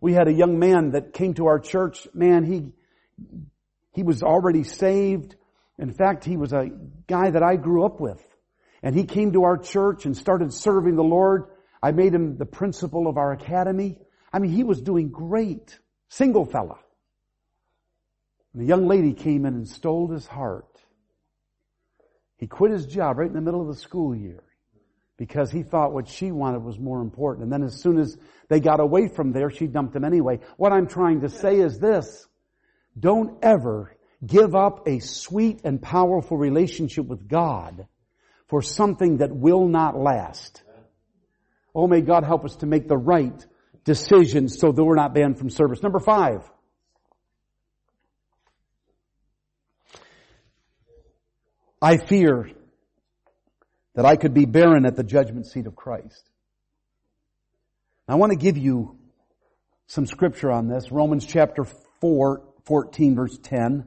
We 0.00 0.14
had 0.14 0.28
a 0.28 0.32
young 0.32 0.58
man 0.58 0.92
that 0.92 1.12
came 1.12 1.34
to 1.34 1.46
our 1.46 1.58
church. 1.58 2.06
Man, 2.14 2.44
he, 2.44 2.72
he 3.92 4.02
was 4.02 4.22
already 4.22 4.64
saved. 4.64 5.34
In 5.78 5.92
fact, 5.92 6.24
he 6.24 6.36
was 6.36 6.52
a 6.52 6.70
guy 7.06 7.30
that 7.30 7.42
I 7.42 7.56
grew 7.56 7.84
up 7.84 8.00
with. 8.00 8.22
And 8.82 8.94
he 8.94 9.04
came 9.04 9.32
to 9.32 9.44
our 9.44 9.58
church 9.58 10.06
and 10.06 10.16
started 10.16 10.52
serving 10.52 10.96
the 10.96 11.02
Lord. 11.02 11.46
I 11.82 11.92
made 11.92 12.14
him 12.14 12.36
the 12.36 12.46
principal 12.46 13.08
of 13.08 13.16
our 13.16 13.32
academy. 13.32 13.98
I 14.32 14.38
mean, 14.38 14.52
he 14.52 14.64
was 14.64 14.80
doing 14.80 15.10
great. 15.10 15.78
Single 16.08 16.44
fella. 16.44 16.78
And 18.54 18.62
a 18.62 18.66
young 18.66 18.86
lady 18.86 19.14
came 19.14 19.44
in 19.46 19.54
and 19.54 19.68
stole 19.68 20.08
his 20.08 20.26
heart. 20.26 20.66
He 22.36 22.46
quit 22.46 22.70
his 22.70 22.86
job 22.86 23.18
right 23.18 23.26
in 23.26 23.34
the 23.34 23.40
middle 23.40 23.60
of 23.60 23.66
the 23.66 23.80
school 23.80 24.14
year 24.14 24.44
because 25.16 25.50
he 25.50 25.64
thought 25.64 25.92
what 25.92 26.08
she 26.08 26.30
wanted 26.30 26.62
was 26.62 26.78
more 26.78 27.02
important. 27.02 27.42
And 27.42 27.52
then 27.52 27.64
as 27.64 27.80
soon 27.80 27.98
as 27.98 28.16
they 28.48 28.60
got 28.60 28.78
away 28.78 29.08
from 29.08 29.32
there, 29.32 29.50
she 29.50 29.66
dumped 29.66 29.94
him 29.96 30.04
anyway. 30.04 30.38
What 30.56 30.72
I'm 30.72 30.86
trying 30.86 31.22
to 31.22 31.28
say 31.28 31.58
is 31.58 31.80
this. 31.80 32.27
Don't 32.98 33.38
ever 33.42 33.96
give 34.26 34.54
up 34.54 34.88
a 34.88 34.98
sweet 34.98 35.60
and 35.64 35.80
powerful 35.80 36.36
relationship 36.36 37.06
with 37.06 37.28
God 37.28 37.86
for 38.48 38.62
something 38.62 39.18
that 39.18 39.34
will 39.34 39.68
not 39.68 39.96
last. 39.96 40.62
Oh, 41.74 41.86
may 41.86 42.00
God 42.00 42.24
help 42.24 42.44
us 42.44 42.56
to 42.56 42.66
make 42.66 42.88
the 42.88 42.96
right 42.96 43.46
decisions 43.84 44.58
so 44.58 44.72
that 44.72 44.82
we're 44.82 44.96
not 44.96 45.14
banned 45.14 45.38
from 45.38 45.50
service. 45.50 45.82
Number 45.82 46.00
five. 46.00 46.48
I 51.80 51.96
fear 51.96 52.50
that 53.94 54.04
I 54.04 54.16
could 54.16 54.34
be 54.34 54.46
barren 54.46 54.84
at 54.84 54.96
the 54.96 55.04
judgment 55.04 55.46
seat 55.46 55.66
of 55.66 55.76
Christ. 55.76 56.28
I 58.08 58.14
want 58.14 58.32
to 58.32 58.38
give 58.38 58.56
you 58.56 58.96
some 59.86 60.06
scripture 60.06 60.50
on 60.50 60.68
this. 60.68 60.90
Romans 60.90 61.26
chapter 61.26 61.64
4, 62.00 62.42
14 62.68 63.16
verse 63.16 63.36
10. 63.42 63.86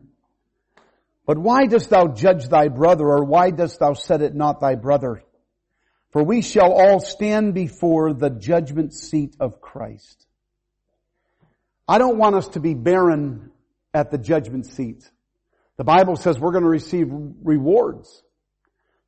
But 1.25 1.37
why 1.37 1.67
dost 1.67 1.89
thou 1.89 2.07
judge 2.07 2.49
thy 2.49 2.67
brother, 2.67 3.05
or 3.05 3.23
why 3.23 3.51
dost 3.51 3.79
thou 3.79 3.93
set 3.93 4.21
it 4.21 4.35
not 4.35 4.59
thy 4.59 4.75
brother? 4.75 5.23
For 6.09 6.23
we 6.23 6.41
shall 6.41 6.73
all 6.73 6.99
stand 6.99 7.53
before 7.53 8.13
the 8.13 8.29
judgment 8.29 8.93
seat 8.93 9.35
of 9.39 9.61
Christ. 9.61 10.25
I 11.87 11.99
don't 11.99 12.17
want 12.17 12.35
us 12.35 12.49
to 12.49 12.59
be 12.59 12.73
barren 12.73 13.51
at 13.93 14.11
the 14.11 14.17
judgment 14.17 14.65
seat. 14.65 15.09
The 15.77 15.83
Bible 15.83 16.15
says 16.15 16.39
we're 16.39 16.51
going 16.51 16.63
to 16.63 16.69
receive 16.69 17.07
rewards. 17.09 18.23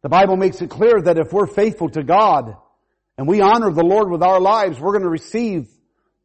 The 0.02 0.10
Bible 0.10 0.38
makes 0.38 0.62
it 0.62 0.70
clear 0.70 1.02
that 1.02 1.18
if 1.18 1.34
we're 1.34 1.48
faithful 1.48 1.90
to 1.90 2.04
God 2.04 2.56
and 3.18 3.28
we 3.28 3.42
honor 3.42 3.72
the 3.72 3.84
Lord 3.84 4.10
with 4.10 4.24
our 4.24 4.40
lives, 4.40 4.80
we're 4.80 4.92
going 4.92 5.04
to 5.04 5.10
receive 5.10 5.68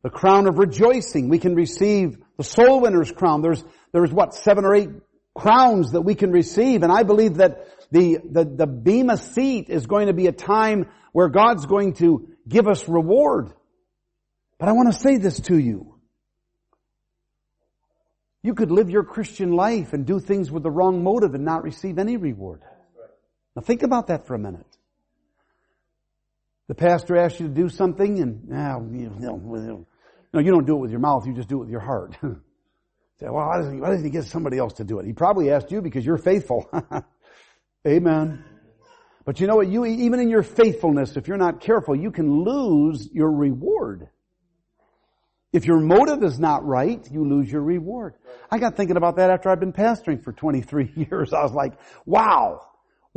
the 0.02 0.10
crown 0.10 0.46
of 0.46 0.58
rejoicing. 0.58 1.28
We 1.28 1.38
can 1.38 1.54
receive 1.54 2.18
the 2.36 2.44
soul 2.44 2.80
winner's 2.80 3.10
crown. 3.10 3.42
There's, 3.42 3.64
there's 3.92 4.12
what, 4.12 4.34
seven 4.34 4.64
or 4.64 4.74
eight 4.74 4.90
crowns 5.34 5.92
that 5.92 6.02
we 6.02 6.14
can 6.14 6.30
receive. 6.30 6.82
And 6.82 6.92
I 6.92 7.02
believe 7.02 7.36
that 7.36 7.66
the, 7.90 8.18
the, 8.30 8.44
the 8.44 8.66
Bema 8.66 9.16
seat 9.16 9.70
is 9.70 9.86
going 9.86 10.06
to 10.06 10.12
be 10.12 10.26
a 10.26 10.32
time 10.32 10.86
where 11.12 11.28
God's 11.28 11.66
going 11.66 11.94
to 11.94 12.28
give 12.48 12.68
us 12.68 12.88
reward. 12.88 13.52
But 14.58 14.68
I 14.68 14.72
want 14.72 14.92
to 14.92 14.98
say 14.98 15.16
this 15.16 15.40
to 15.40 15.58
you. 15.58 15.94
You 18.42 18.54
could 18.54 18.70
live 18.70 18.88
your 18.88 19.04
Christian 19.04 19.52
life 19.52 19.92
and 19.92 20.06
do 20.06 20.20
things 20.20 20.50
with 20.50 20.62
the 20.62 20.70
wrong 20.70 21.02
motive 21.02 21.34
and 21.34 21.44
not 21.44 21.64
receive 21.64 21.98
any 21.98 22.16
reward. 22.16 22.62
Now 23.56 23.62
think 23.62 23.82
about 23.82 24.06
that 24.08 24.26
for 24.26 24.34
a 24.34 24.38
minute. 24.38 24.67
The 26.68 26.74
pastor 26.74 27.16
asks 27.16 27.40
you 27.40 27.48
to 27.48 27.54
do 27.54 27.68
something 27.68 28.20
and, 28.20 28.48
ah, 28.52 28.78
now, 28.78 28.86
you 28.92 29.10
know, 29.18 29.86
no, 30.34 30.40
you 30.40 30.50
don't 30.50 30.66
do 30.66 30.76
it 30.76 30.80
with 30.80 30.90
your 30.90 31.00
mouth, 31.00 31.26
you 31.26 31.34
just 31.34 31.48
do 31.48 31.56
it 31.56 31.60
with 31.60 31.70
your 31.70 31.80
heart. 31.80 32.16
Say, 32.22 33.26
well, 33.26 33.46
why 33.46 33.56
doesn't, 33.56 33.74
he, 33.74 33.80
why 33.80 33.88
doesn't 33.88 34.04
he 34.04 34.10
get 34.10 34.24
somebody 34.24 34.58
else 34.58 34.74
to 34.74 34.84
do 34.84 35.00
it? 35.00 35.06
He 35.06 35.12
probably 35.12 35.50
asked 35.50 35.72
you 35.72 35.80
because 35.80 36.04
you're 36.04 36.18
faithful. 36.18 36.70
Amen. 37.86 38.44
But 39.24 39.40
you 39.40 39.46
know 39.46 39.56
what? 39.56 39.68
You, 39.68 39.84
even 39.86 40.20
in 40.20 40.28
your 40.28 40.42
faithfulness, 40.42 41.16
if 41.16 41.26
you're 41.26 41.36
not 41.36 41.60
careful, 41.60 41.96
you 41.96 42.10
can 42.10 42.44
lose 42.44 43.08
your 43.12 43.30
reward. 43.30 44.08
If 45.52 45.64
your 45.64 45.80
motive 45.80 46.22
is 46.22 46.38
not 46.38 46.64
right, 46.64 47.04
you 47.10 47.26
lose 47.26 47.50
your 47.50 47.62
reward. 47.62 48.14
I 48.50 48.58
got 48.58 48.76
thinking 48.76 48.96
about 48.96 49.16
that 49.16 49.30
after 49.30 49.48
I've 49.48 49.60
been 49.60 49.72
pastoring 49.72 50.22
for 50.22 50.32
23 50.32 50.92
years. 51.10 51.32
I 51.32 51.42
was 51.42 51.52
like, 51.52 51.72
wow, 52.04 52.67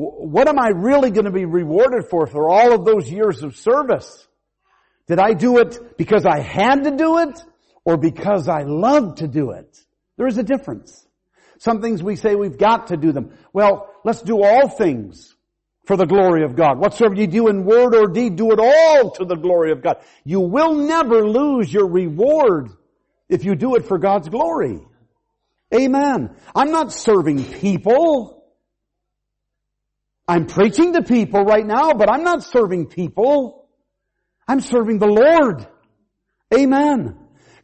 what 0.01 0.47
am 0.47 0.57
I 0.57 0.69
really 0.69 1.11
going 1.11 1.25
to 1.25 1.31
be 1.31 1.45
rewarded 1.45 2.09
for 2.09 2.25
for 2.25 2.49
all 2.49 2.73
of 2.73 2.85
those 2.85 3.09
years 3.09 3.43
of 3.43 3.55
service? 3.55 4.27
Did 5.07 5.19
I 5.19 5.33
do 5.33 5.59
it 5.59 5.97
because 5.97 6.25
I 6.25 6.39
had 6.39 6.83
to 6.85 6.91
do 6.91 7.19
it 7.19 7.43
or 7.85 7.97
because 7.97 8.47
I 8.47 8.63
loved 8.63 9.17
to 9.17 9.27
do 9.27 9.51
it? 9.51 9.77
There 10.17 10.27
is 10.27 10.37
a 10.37 10.43
difference. 10.43 11.05
Some 11.59 11.81
things 11.81 12.01
we 12.01 12.15
say 12.15 12.33
we've 12.33 12.57
got 12.57 12.87
to 12.87 12.97
do 12.97 13.11
them. 13.11 13.37
Well, 13.53 13.89
let's 14.03 14.21
do 14.21 14.41
all 14.41 14.69
things 14.69 15.35
for 15.85 15.95
the 15.95 16.05
glory 16.05 16.43
of 16.43 16.55
God. 16.55 16.79
Whatsoever 16.79 17.15
you 17.15 17.27
do 17.27 17.47
in 17.47 17.65
word 17.65 17.93
or 17.93 18.07
deed, 18.07 18.35
do 18.35 18.51
it 18.51 18.59
all 18.59 19.11
to 19.11 19.25
the 19.25 19.35
glory 19.35 19.71
of 19.71 19.83
God. 19.83 19.97
You 20.23 20.39
will 20.39 20.73
never 20.73 21.27
lose 21.27 21.71
your 21.71 21.87
reward 21.87 22.69
if 23.29 23.45
you 23.45 23.53
do 23.55 23.75
it 23.75 23.85
for 23.85 23.99
God's 23.99 24.29
glory. 24.29 24.79
Amen. 25.73 26.35
I'm 26.55 26.71
not 26.71 26.91
serving 26.91 27.45
people. 27.45 28.40
I'm 30.31 30.45
preaching 30.45 30.93
to 30.93 31.01
people 31.01 31.43
right 31.43 31.65
now, 31.65 31.91
but 31.91 32.09
I'm 32.09 32.23
not 32.23 32.41
serving 32.41 32.85
people. 32.85 33.67
I'm 34.47 34.61
serving 34.61 34.97
the 34.97 35.07
Lord. 35.07 35.67
Amen. 36.53 37.17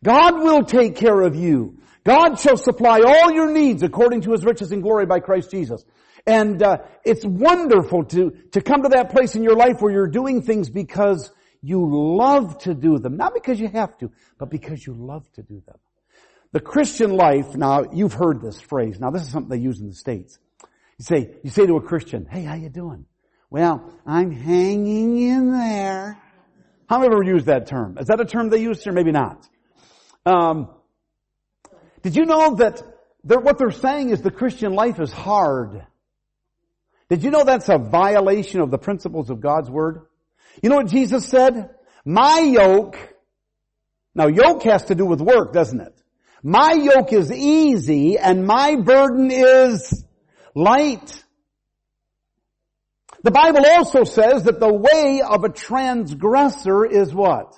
God 0.04 0.44
will 0.44 0.66
take 0.66 0.98
care 0.98 1.22
of 1.22 1.34
you. 1.38 1.80
God 2.04 2.36
shall 2.36 2.58
supply 2.58 3.00
all 3.08 3.32
your 3.32 3.54
needs 3.54 3.84
according 3.84 4.24
to 4.24 4.34
His 4.34 4.44
riches 4.44 4.74
and 4.74 4.84
glory 4.84 5.06
by 5.06 5.22
Christ 5.22 5.50
Jesus. 5.50 5.86
And 6.26 6.62
uh, 6.62 6.80
it's 7.06 7.26
wonderful 7.26 8.04
to 8.04 8.32
to 8.52 8.60
come 8.60 8.84
to 8.84 8.90
that 8.90 9.12
place 9.12 9.38
in 9.38 9.44
your 9.44 9.56
life 9.56 9.78
where 9.80 9.94
you're 9.94 10.10
doing 10.10 10.42
things 10.42 10.70
because 10.70 11.32
you 11.62 11.88
love 11.90 12.58
to 12.64 12.74
do 12.74 13.00
them, 13.00 13.16
not 13.16 13.34
because 13.34 13.62
you 13.62 13.70
have 13.70 13.98
to, 14.00 14.12
but 14.38 14.50
because 14.50 14.86
you 14.86 14.94
love 14.94 15.26
to 15.36 15.42
do 15.42 15.64
them. 15.66 15.78
The 16.52 16.60
Christian 16.60 17.16
life. 17.16 17.56
Now 17.56 17.86
you've 17.94 18.12
heard 18.12 18.42
this 18.42 18.60
phrase. 18.60 19.00
Now 19.00 19.12
this 19.12 19.22
is 19.22 19.30
something 19.30 19.58
they 19.58 19.64
use 19.64 19.80
in 19.80 19.88
the 19.88 19.96
states. 19.96 20.38
You 21.00 21.06
say 21.06 21.36
you 21.44 21.50
say 21.50 21.66
to 21.66 21.78
a 21.78 21.82
Christian, 21.82 22.26
"Hey, 22.26 22.44
how 22.44 22.56
you 22.56 22.70
doing?" 22.70 23.06
Well, 23.50 23.94
I'm 24.06 24.32
hanging 24.32 25.18
in 25.18 25.52
there. 25.52 26.18
How 26.90 27.00
many 27.00 27.14
ever 27.14 27.24
used 27.24 27.46
that 27.46 27.68
term? 27.68 27.98
Is 27.98 28.08
that 28.08 28.20
a 28.20 28.26
term 28.26 28.50
they 28.50 28.62
use 28.62 28.84
here? 28.84 28.94
Maybe 28.94 29.12
not. 29.12 29.48
Um, 30.26 30.70
did 32.02 32.16
you 32.16 32.26
know 32.26 32.56
that 32.56 32.82
they're, 33.24 33.40
what 33.40 33.58
they're 33.58 33.72
saying 33.72 34.10
is 34.10 34.22
the 34.22 34.32
Christian 34.32 34.74
life 34.74 35.00
is 35.00 35.12
hard? 35.12 35.86
Did 37.10 37.24
you 37.24 37.32
know 37.32 37.44
that's 37.44 37.70
a 37.70 37.78
violation 37.78 38.60
of 38.60 38.72
the 38.72 38.78
principles 38.78 39.30
of 39.30 39.40
God's 39.40 39.70
Word? 39.70 40.02
You 40.62 40.70
know 40.70 40.76
what 40.78 40.88
Jesus 40.88 41.26
said? 41.26 41.70
My 42.04 42.40
yoke, 42.40 42.98
now 44.16 44.28
yoke 44.28 44.64
has 44.64 44.86
to 44.86 44.96
do 44.96 45.06
with 45.06 45.22
work, 45.22 45.54
doesn't 45.54 45.80
it? 45.80 45.94
My 46.44 46.74
yoke 46.74 47.14
is 47.14 47.32
easy 47.32 48.18
and 48.18 48.46
my 48.46 48.76
burden 48.76 49.32
is 49.32 50.06
light. 50.58 51.24
The 53.24 53.32
Bible 53.32 53.66
also 53.66 54.04
says 54.04 54.44
that 54.44 54.60
the 54.60 54.74
way 54.74 55.22
of 55.22 55.44
a 55.44 55.50
transgressor 55.50 56.86
is 56.86 57.14
what? 57.14 57.58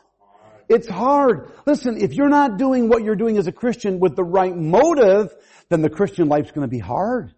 It's 0.68 0.88
hard. 0.88 1.52
Listen, 1.66 1.98
if 1.98 2.14
you're 2.14 2.30
not 2.30 2.58
doing 2.58 2.90
what 2.90 3.04
you're 3.04 3.16
doing 3.16 3.38
as 3.38 3.48
a 3.48 3.52
Christian 3.52 4.00
with 4.00 4.16
the 4.16 4.24
right 4.24 4.56
motive, 4.56 5.34
then 5.70 5.82
the 5.82 5.90
Christian 5.90 6.28
life's 6.28 6.52
to 6.52 6.68
be 6.68 6.80
hard. 6.80 7.34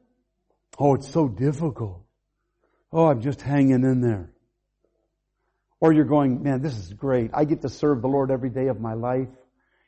Oh, 0.77 0.95
it's 0.95 1.09
so 1.09 1.27
difficult. 1.27 2.03
Oh, 2.91 3.05
I'm 3.05 3.21
just 3.21 3.41
hanging 3.41 3.83
in 3.83 4.01
there. 4.01 4.33
Or 5.79 5.93
you're 5.93 6.05
going, 6.05 6.43
man, 6.43 6.61
this 6.61 6.77
is 6.77 6.93
great. 6.93 7.31
I 7.33 7.45
get 7.45 7.61
to 7.61 7.69
serve 7.69 8.01
the 8.01 8.07
Lord 8.07 8.31
every 8.31 8.49
day 8.49 8.67
of 8.67 8.81
my 8.81 8.93
life. 8.93 9.29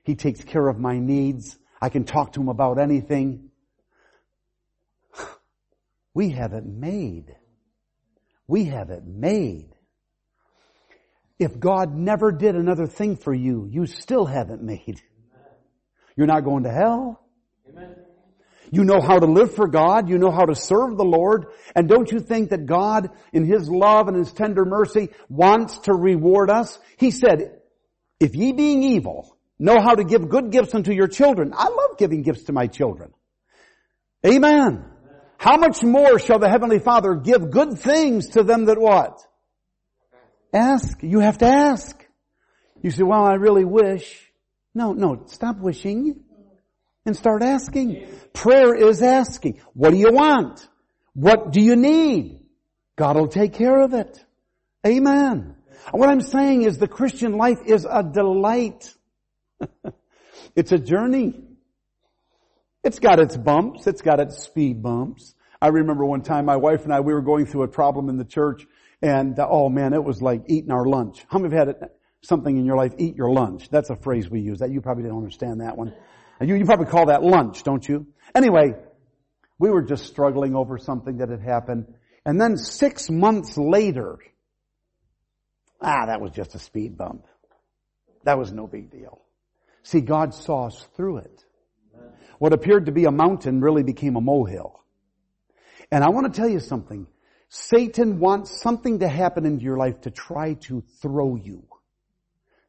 He 0.04 0.16
takes 0.16 0.44
care 0.44 0.68
of 0.68 0.80
my 0.80 1.00
needs. 1.00 1.58
I 1.82 1.90
can 1.90 2.06
talk 2.06 2.34
to 2.34 2.42
Him 2.42 2.50
about 2.50 2.80
anything. 2.80 3.50
We 6.14 6.30
have 6.30 6.54
it 6.54 6.66
made. 6.66 7.36
We 8.48 8.66
have 8.66 8.90
it 8.90 9.04
made. 9.06 9.70
If 11.40 11.60
God 11.60 11.96
never 11.96 12.32
did 12.32 12.56
another 12.56 12.86
thing 12.86 13.18
for 13.18 13.34
you, 13.34 13.68
you 13.70 13.86
still 13.86 14.26
haven't 14.26 14.62
made. 14.62 15.02
You're 16.16 16.28
not 16.28 16.44
going 16.44 16.64
to 16.64 16.72
hell. 16.72 17.20
You 18.72 18.84
know 18.84 19.02
how 19.02 19.20
to 19.20 19.26
live 19.26 19.56
for 19.56 19.68
God. 19.68 20.10
You 20.10 20.18
know 20.18 20.32
how 20.32 20.46
to 20.46 20.56
serve 20.56 20.98
the 20.98 21.04
Lord. 21.04 21.48
And 21.76 21.88
don't 21.88 22.12
you 22.12 22.20
think 22.20 22.50
that 22.50 22.66
God, 22.66 23.10
in 23.32 23.46
His 23.46 23.70
love 23.70 24.08
and 24.08 24.18
His 24.18 24.32
tender 24.32 24.66
mercy, 24.66 25.10
wants 25.30 25.80
to 25.80 25.94
reward 25.94 26.50
us? 26.50 26.80
He 26.98 27.12
said, 27.12 27.60
if 28.20 28.36
ye 28.36 28.52
being 28.52 28.84
evil 28.84 29.38
know 29.60 29.80
how 29.80 29.96
to 29.96 30.04
give 30.04 30.30
good 30.30 30.52
gifts 30.52 30.76
unto 30.76 30.92
your 30.92 31.08
children. 31.08 31.54
I 31.56 31.70
love 31.70 31.98
giving 31.98 32.22
gifts 32.22 32.44
to 32.44 32.54
my 32.54 32.68
children. 32.68 33.14
Amen. 34.26 34.86
How 35.44 35.58
much 35.58 35.84
more 35.84 36.20
shall 36.20 36.40
the 36.40 36.48
Heavenly 36.48 36.80
Father 36.80 37.16
give 37.16 37.52
good 37.52 37.78
things 37.78 38.30
to 38.30 38.44
them 38.44 38.64
that 38.68 38.80
what? 38.80 39.20
Ask. 40.54 41.04
You 41.04 41.20
have 41.20 41.40
to 41.40 41.46
ask. 41.46 42.02
You 42.82 42.92
say, 42.92 43.04
well, 43.04 43.26
I 43.26 43.34
really 43.34 43.66
wish. 43.66 44.32
No, 44.74 44.94
no, 44.94 45.24
stop 45.26 45.58
wishing 45.58 46.24
and 47.06 47.14
start 47.14 47.44
asking. 47.44 48.08
Prayer 48.32 48.74
is 48.74 49.02
asking. 49.02 49.60
What 49.74 49.90
do 49.92 49.98
you 49.98 50.14
want? 50.14 50.66
What 51.14 51.52
do 51.52 51.60
you 51.60 51.76
need? 51.76 52.40
God 52.96 53.18
will 53.18 53.28
take 53.28 53.52
care 53.52 53.82
of 53.82 53.94
it. 53.94 54.24
Amen. 54.88 55.58
What 55.92 56.08
I'm 56.08 56.22
saying 56.22 56.62
is 56.62 56.78
the 56.78 56.88
Christian 56.88 57.34
life 57.34 57.60
is 57.66 57.86
a 57.86 58.02
delight. 58.02 58.94
it's 60.56 60.72
a 60.72 60.80
journey. 60.80 61.53
It's 62.84 63.00
got 63.00 63.20
its 63.20 63.38
bumps. 63.38 63.88
It's 63.88 64.02
got 64.02 64.20
its 64.20 64.44
speed 64.44 64.84
bumps. 64.84 65.36
I 65.62 65.68
remember 65.68 66.06
one 66.06 66.22
time 66.22 66.46
my 66.46 66.58
wife 66.58 66.84
and 66.84 66.94
I, 66.94 67.00
we 67.00 67.14
were 67.14 67.22
going 67.22 67.46
through 67.46 67.64
a 67.64 67.68
problem 67.70 68.10
in 68.10 68.18
the 68.18 68.26
church 68.26 68.66
and 69.02 69.38
uh, 69.38 69.48
oh 69.50 69.70
man, 69.70 69.94
it 69.94 70.04
was 70.04 70.22
like 70.22 70.44
eating 70.48 70.72
our 70.72 70.86
lunch. 70.86 71.26
How 71.30 71.38
many 71.38 71.54
have 71.56 71.68
had 71.68 71.90
something 72.22 72.56
in 72.56 72.66
your 72.66 72.78
life, 72.78 72.94
eat 72.98 73.16
your 73.16 73.32
lunch? 73.32 73.70
That's 73.70 73.90
a 73.90 73.96
phrase 73.98 74.30
we 74.30 74.40
use. 74.40 74.60
That 74.60 74.72
you 74.72 74.82
probably 74.82 75.04
don't 75.04 75.18
understand 75.18 75.62
that 75.62 75.78
one. 75.78 75.94
You, 76.42 76.56
you 76.56 76.66
probably 76.66 76.86
call 76.88 77.08
that 77.08 77.24
lunch, 77.24 77.64
don't 77.64 77.88
you? 77.88 78.08
Anyway, 78.34 78.76
We 79.60 79.70
were 79.70 79.82
just 79.82 80.08
struggling 80.08 80.56
over 80.56 80.78
something 80.78 81.20
that 81.20 81.30
had 81.30 81.42
happened. 81.42 81.94
And 82.26 82.40
then 82.40 82.58
six 82.58 83.10
months 83.10 83.58
later, 83.58 84.18
ah, 85.80 86.08
that 86.08 86.20
was 86.20 86.32
just 86.32 86.56
a 86.56 86.60
speed 86.60 86.98
bump. 86.98 87.26
That 88.26 88.38
was 88.38 88.52
no 88.52 88.68
big 88.68 88.92
deal. 88.92 89.22
See, 89.84 90.02
God 90.02 90.34
saw 90.34 90.68
us 90.68 90.88
through 90.96 91.20
it. 91.20 91.44
What 92.44 92.52
appeared 92.52 92.88
to 92.88 92.92
be 92.92 93.06
a 93.06 93.12
mountain 93.12 93.62
really 93.62 93.84
became 93.84 94.18
a 94.18 94.22
molehill. 94.22 94.84
And 95.90 96.04
I 96.04 96.10
want 96.10 96.26
to 96.26 96.38
tell 96.38 96.50
you 96.50 96.60
something. 96.60 97.08
Satan 97.48 98.20
wants 98.20 98.62
something 98.62 99.00
to 99.00 99.08
happen 99.08 99.46
into 99.46 99.64
your 99.64 99.78
life 99.78 100.02
to 100.02 100.12
try 100.12 100.56
to 100.68 100.84
throw 101.02 101.38
you, 101.38 101.66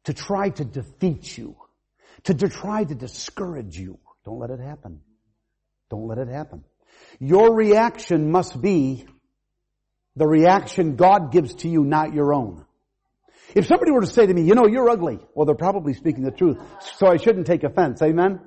to 0.05 0.13
try 0.13 0.47
to 0.51 0.63
defeat 0.63 1.37
you, 1.37 1.57
to, 2.23 2.33
to 2.33 2.47
try 2.47 2.85
to 2.85 2.95
discourage 2.95 3.77
you. 3.77 3.99
Don't 4.23 4.39
let 4.39 4.49
it 4.49 4.61
happen. 4.61 5.01
Don't 5.89 6.07
let 6.07 6.19
it 6.19 6.29
happen. 6.29 6.63
Your 7.19 7.53
reaction 7.53 8.31
must 8.31 8.61
be 8.61 9.05
the 10.15 10.25
reaction 10.25 10.95
God 10.95 11.33
gives 11.33 11.53
to 11.55 11.67
you, 11.67 11.83
not 11.83 12.13
your 12.13 12.33
own. 12.33 12.63
If 13.53 13.65
somebody 13.65 13.91
were 13.91 13.99
to 13.99 14.07
say 14.07 14.25
to 14.25 14.33
me, 14.33 14.43
you 14.43 14.55
know, 14.55 14.67
you're 14.67 14.89
ugly, 14.89 15.19
well, 15.33 15.45
they're 15.45 15.53
probably 15.53 15.95
speaking 15.95 16.23
the 16.23 16.31
truth, 16.31 16.59
so 16.97 17.07
I 17.07 17.17
shouldn't 17.17 17.45
take 17.45 17.65
offense. 17.65 18.01
Amen? 18.01 18.39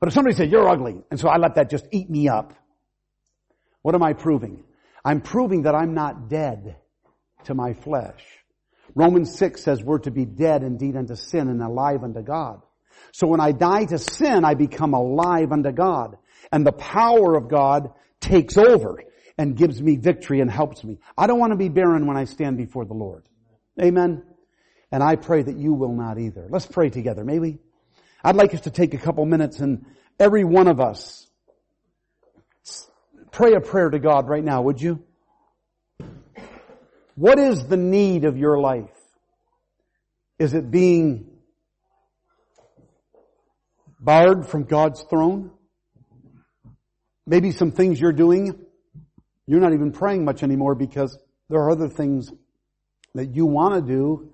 But 0.00 0.08
if 0.08 0.14
somebody 0.14 0.34
said, 0.34 0.50
you're 0.50 0.68
ugly, 0.68 1.02
and 1.10 1.20
so 1.20 1.28
I 1.28 1.36
let 1.36 1.56
that 1.56 1.70
just 1.70 1.86
eat 1.92 2.08
me 2.08 2.28
up, 2.28 2.54
what 3.82 3.94
am 3.94 4.02
I 4.02 4.14
proving? 4.14 4.64
I'm 5.04 5.20
proving 5.20 5.62
that 5.62 5.74
I'm 5.74 5.94
not 5.94 6.28
dead 6.28 6.76
to 7.44 7.54
my 7.54 7.74
flesh. 7.74 8.22
Romans 8.94 9.36
6 9.36 9.62
says 9.62 9.82
we're 9.82 9.98
to 10.00 10.10
be 10.10 10.24
dead 10.24 10.62
indeed 10.62 10.96
unto 10.96 11.14
sin 11.14 11.48
and 11.48 11.62
alive 11.62 12.02
unto 12.02 12.22
God. 12.22 12.62
So 13.12 13.26
when 13.26 13.40
I 13.40 13.52
die 13.52 13.84
to 13.86 13.98
sin, 13.98 14.44
I 14.44 14.54
become 14.54 14.94
alive 14.94 15.52
unto 15.52 15.72
God. 15.72 16.16
And 16.52 16.66
the 16.66 16.72
power 16.72 17.36
of 17.36 17.48
God 17.48 17.92
takes 18.20 18.56
over 18.56 19.02
and 19.38 19.56
gives 19.56 19.80
me 19.80 19.96
victory 19.96 20.40
and 20.40 20.50
helps 20.50 20.84
me. 20.84 20.98
I 21.16 21.26
don't 21.26 21.38
want 21.38 21.52
to 21.52 21.56
be 21.56 21.68
barren 21.68 22.06
when 22.06 22.16
I 22.16 22.24
stand 22.24 22.56
before 22.56 22.84
the 22.84 22.94
Lord. 22.94 23.26
Amen. 23.80 24.22
And 24.92 25.02
I 25.02 25.16
pray 25.16 25.42
that 25.42 25.56
you 25.56 25.72
will 25.72 25.94
not 25.94 26.18
either. 26.18 26.48
Let's 26.50 26.66
pray 26.66 26.90
together, 26.90 27.24
may 27.24 27.38
we? 27.38 27.58
I'd 28.22 28.36
like 28.36 28.54
us 28.54 28.62
to 28.62 28.70
take 28.70 28.94
a 28.94 28.98
couple 28.98 29.24
minutes 29.24 29.60
and 29.60 29.84
every 30.18 30.44
one 30.44 30.68
of 30.68 30.80
us 30.80 31.26
pray 33.30 33.54
a 33.54 33.60
prayer 33.60 33.90
to 33.90 33.98
God 33.98 34.28
right 34.28 34.44
now, 34.44 34.62
would 34.62 34.80
you? 34.80 35.02
What 37.14 37.38
is 37.38 37.66
the 37.66 37.76
need 37.76 38.24
of 38.24 38.36
your 38.36 38.58
life? 38.58 38.90
Is 40.38 40.54
it 40.54 40.70
being 40.70 41.30
barred 43.98 44.46
from 44.46 44.64
God's 44.64 45.02
throne? 45.02 45.50
Maybe 47.26 47.52
some 47.52 47.72
things 47.72 48.00
you're 48.00 48.12
doing, 48.12 48.64
you're 49.46 49.60
not 49.60 49.74
even 49.74 49.92
praying 49.92 50.24
much 50.24 50.42
anymore 50.42 50.74
because 50.74 51.18
there 51.48 51.60
are 51.60 51.70
other 51.70 51.88
things 51.88 52.30
that 53.14 53.34
you 53.34 53.46
want 53.46 53.74
to 53.74 53.80
do. 53.80 54.29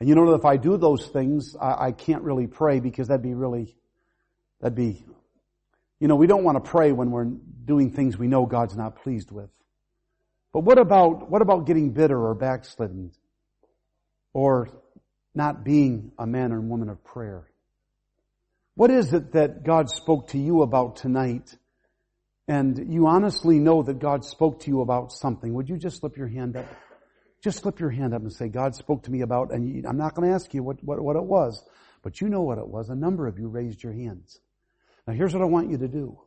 And 0.00 0.08
you 0.08 0.14
know 0.14 0.30
that 0.30 0.38
if 0.38 0.44
I 0.46 0.56
do 0.56 0.78
those 0.78 1.06
things, 1.06 1.54
I, 1.60 1.88
I 1.88 1.92
can't 1.92 2.22
really 2.22 2.46
pray 2.46 2.80
because 2.80 3.08
that'd 3.08 3.22
be 3.22 3.34
really, 3.34 3.76
that'd 4.60 4.74
be, 4.74 5.04
you 6.00 6.08
know, 6.08 6.16
we 6.16 6.26
don't 6.26 6.42
want 6.42 6.62
to 6.62 6.68
pray 6.68 6.90
when 6.90 7.10
we're 7.10 7.26
doing 7.26 7.90
things 7.90 8.18
we 8.18 8.26
know 8.26 8.46
God's 8.46 8.76
not 8.76 9.02
pleased 9.02 9.30
with. 9.30 9.50
But 10.52 10.60
what 10.60 10.78
about, 10.78 11.30
what 11.30 11.42
about 11.42 11.66
getting 11.66 11.90
bitter 11.90 12.18
or 12.18 12.34
backslidden? 12.34 13.12
Or 14.32 14.70
not 15.34 15.64
being 15.64 16.12
a 16.18 16.26
man 16.26 16.52
or 16.52 16.60
woman 16.60 16.88
of 16.88 17.04
prayer? 17.04 17.46
What 18.74 18.90
is 18.90 19.12
it 19.12 19.32
that 19.32 19.64
God 19.64 19.90
spoke 19.90 20.28
to 20.28 20.38
you 20.38 20.62
about 20.62 20.96
tonight? 20.96 21.54
And 22.48 22.92
you 22.92 23.06
honestly 23.06 23.58
know 23.58 23.82
that 23.82 23.98
God 23.98 24.24
spoke 24.24 24.60
to 24.60 24.70
you 24.70 24.80
about 24.80 25.12
something. 25.12 25.52
Would 25.52 25.68
you 25.68 25.76
just 25.76 26.00
slip 26.00 26.16
your 26.16 26.28
hand 26.28 26.56
up? 26.56 26.66
Just 27.42 27.60
slip 27.60 27.80
your 27.80 27.90
hand 27.90 28.14
up 28.14 28.22
and 28.22 28.32
say, 28.32 28.48
God 28.48 28.74
spoke 28.74 29.04
to 29.04 29.10
me 29.10 29.22
about, 29.22 29.52
and 29.52 29.86
I'm 29.86 29.96
not 29.96 30.14
going 30.14 30.28
to 30.28 30.34
ask 30.34 30.52
you 30.52 30.62
what, 30.62 30.82
what, 30.84 31.00
what 31.00 31.16
it 31.16 31.24
was, 31.24 31.64
but 32.02 32.20
you 32.20 32.28
know 32.28 32.42
what 32.42 32.58
it 32.58 32.68
was. 32.68 32.90
A 32.90 32.94
number 32.94 33.26
of 33.26 33.38
you 33.38 33.48
raised 33.48 33.82
your 33.82 33.92
hands. 33.92 34.38
Now 35.06 35.14
here's 35.14 35.32
what 35.32 35.42
I 35.42 35.46
want 35.46 35.70
you 35.70 35.78
to 35.78 35.88
do. 35.88 36.18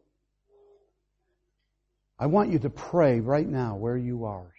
I 2.18 2.28
want 2.28 2.52
you 2.52 2.60
to 2.60 2.70
pray 2.70 3.20
right 3.20 3.48
now 3.48 3.76
where 3.76 3.98
you 3.98 4.26
are 4.26 4.54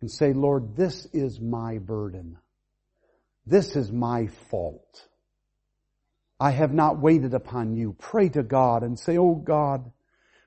and 0.00 0.10
say, 0.10 0.32
Lord, 0.32 0.76
this 0.76 1.06
is 1.12 1.40
my 1.40 1.78
burden. 1.78 2.38
This 3.46 3.74
is 3.76 3.90
my 3.90 4.28
fault. 4.50 5.06
I 6.38 6.52
have 6.52 6.72
not 6.72 7.00
waited 7.00 7.34
upon 7.34 7.74
you. 7.74 7.94
Pray 7.98 8.28
to 8.30 8.42
God 8.42 8.82
and 8.82 8.98
say, 8.98 9.18
Oh 9.18 9.34
God, 9.34 9.92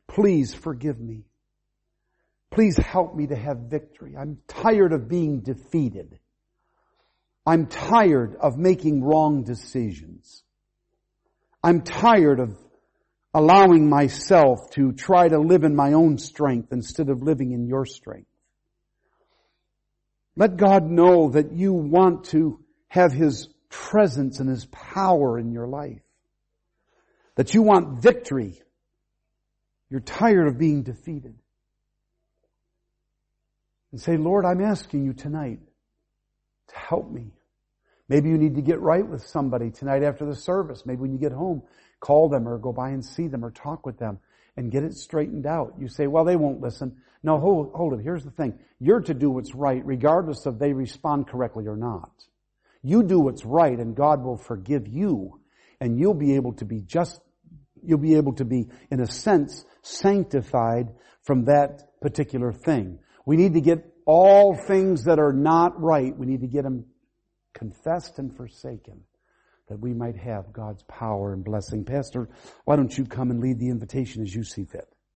please 0.08 0.54
forgive 0.54 1.00
me. 1.00 1.26
Please 2.54 2.78
help 2.78 3.16
me 3.16 3.26
to 3.28 3.36
have 3.36 3.58
victory. 3.70 4.16
I'm 4.16 4.38
tired 4.48 4.94
of 4.94 5.10
being 5.10 5.40
defeated. 5.40 6.20
I'm 7.48 7.66
tired 7.66 8.36
of 8.40 8.58
making 8.58 9.04
wrong 9.04 9.44
decisions. 9.44 10.44
I'm 11.64 11.82
tired 11.82 12.40
of 12.40 12.56
allowing 13.34 13.90
myself 13.90 14.70
to 14.74 14.92
try 14.92 15.28
to 15.28 15.40
live 15.40 15.64
in 15.64 15.76
my 15.76 15.94
own 15.94 16.20
strength 16.20 16.72
instead 16.72 17.10
of 17.10 17.24
living 17.24 17.54
in 17.54 17.66
your 17.66 17.88
strength. 17.88 18.30
Let 20.36 20.56
God 20.56 20.84
know 20.84 21.30
that 21.32 21.54
you 21.54 21.74
want 21.74 22.26
to 22.26 22.60
have 22.88 23.12
His 23.12 23.48
presence 23.70 24.40
and 24.40 24.48
His 24.48 24.68
power 24.68 25.40
in 25.40 25.52
your 25.52 25.68
life. 25.68 26.04
That 27.34 27.56
you 27.56 27.64
want 27.64 28.04
victory. 28.04 28.62
You're 29.90 30.02
tired 30.02 30.48
of 30.48 30.60
being 30.60 30.84
defeated. 30.84 31.34
And 33.94 34.02
say, 34.02 34.18
Lord, 34.18 34.44
I'm 34.44 34.60
asking 34.60 35.06
you 35.06 35.14
tonight 35.14 35.60
to 36.70 36.76
help 36.76 37.12
me. 37.12 37.32
Maybe 38.10 38.28
you 38.28 38.40
need 38.40 38.56
to 38.56 38.62
get 38.64 38.82
right 38.82 39.08
with 39.08 39.24
somebody 39.24 39.70
tonight 39.70 40.02
after 40.02 40.26
the 40.26 40.36
service. 40.36 40.84
Maybe 40.84 41.02
when 41.02 41.14
you 41.14 41.20
get 41.20 41.32
home, 41.32 41.62
call 42.00 42.28
them 42.28 42.48
or 42.48 42.58
go 42.58 42.74
by 42.74 42.90
and 42.90 43.06
see 43.06 43.28
them 43.28 43.46
or 43.46 43.52
talk 43.52 43.86
with 43.86 44.00
them 44.00 44.18
and 44.58 44.72
get 44.72 44.84
it 44.84 44.96
straightened 44.96 45.46
out. 45.46 45.76
You 45.80 45.88
say, 45.88 46.08
well, 46.08 46.26
they 46.26 46.36
won't 46.36 46.60
listen. 46.60 46.98
No, 47.22 47.40
hold, 47.40 47.72
hold 47.76 47.94
it. 47.94 48.04
Here's 48.04 48.24
the 48.24 48.32
thing. 48.32 48.58
You're 48.80 49.02
to 49.02 49.14
do 49.14 49.30
what's 49.30 49.54
right 49.54 49.86
regardless 49.86 50.48
of 50.48 50.58
they 50.58 50.74
respond 50.74 51.28
correctly 51.28 51.68
or 51.68 51.78
not. 51.78 52.12
You 52.82 53.04
do 53.04 53.20
what's 53.20 53.46
right 53.46 53.78
and 53.78 53.96
God 53.96 54.24
will 54.24 54.38
forgive 54.38 54.88
you 54.88 55.40
and 55.80 56.00
you'll 56.00 56.16
be 56.16 56.34
able 56.34 56.54
to 56.54 56.66
be 56.66 56.82
just, 56.82 57.22
you'll 57.84 58.00
be 58.00 58.16
able 58.16 58.34
to 58.34 58.46
be, 58.46 58.70
in 58.90 59.02
a 59.02 59.08
sense, 59.08 59.64
sanctified 59.84 60.88
from 61.22 61.46
that 61.46 62.02
particular 62.02 62.52
thing. 62.52 62.98
We 63.26 63.38
need 63.38 63.54
to 63.54 63.62
get 63.62 63.86
all 64.06 64.56
things 64.56 65.06
that 65.06 65.20
are 65.20 65.34
not 65.34 65.82
right, 65.82 66.18
we 66.18 66.26
need 66.26 66.42
to 66.42 66.48
get 66.48 66.64
them 66.64 66.86
confessed 67.54 68.20
and 68.20 68.36
forsaken 68.36 69.02
that 69.70 69.80
we 69.80 69.94
might 69.94 70.18
have 70.18 70.52
God's 70.52 70.84
power 70.84 71.34
and 71.34 71.44
blessing. 71.44 71.86
Pastor, 71.86 72.30
why 72.66 72.76
don't 72.76 72.96
you 72.98 73.06
come 73.06 73.32
and 73.32 73.40
lead 73.40 73.60
the 73.60 73.70
invitation 73.70 74.22
as 74.22 74.34
you 74.36 74.44
see 74.44 74.66
fit? 74.66 74.93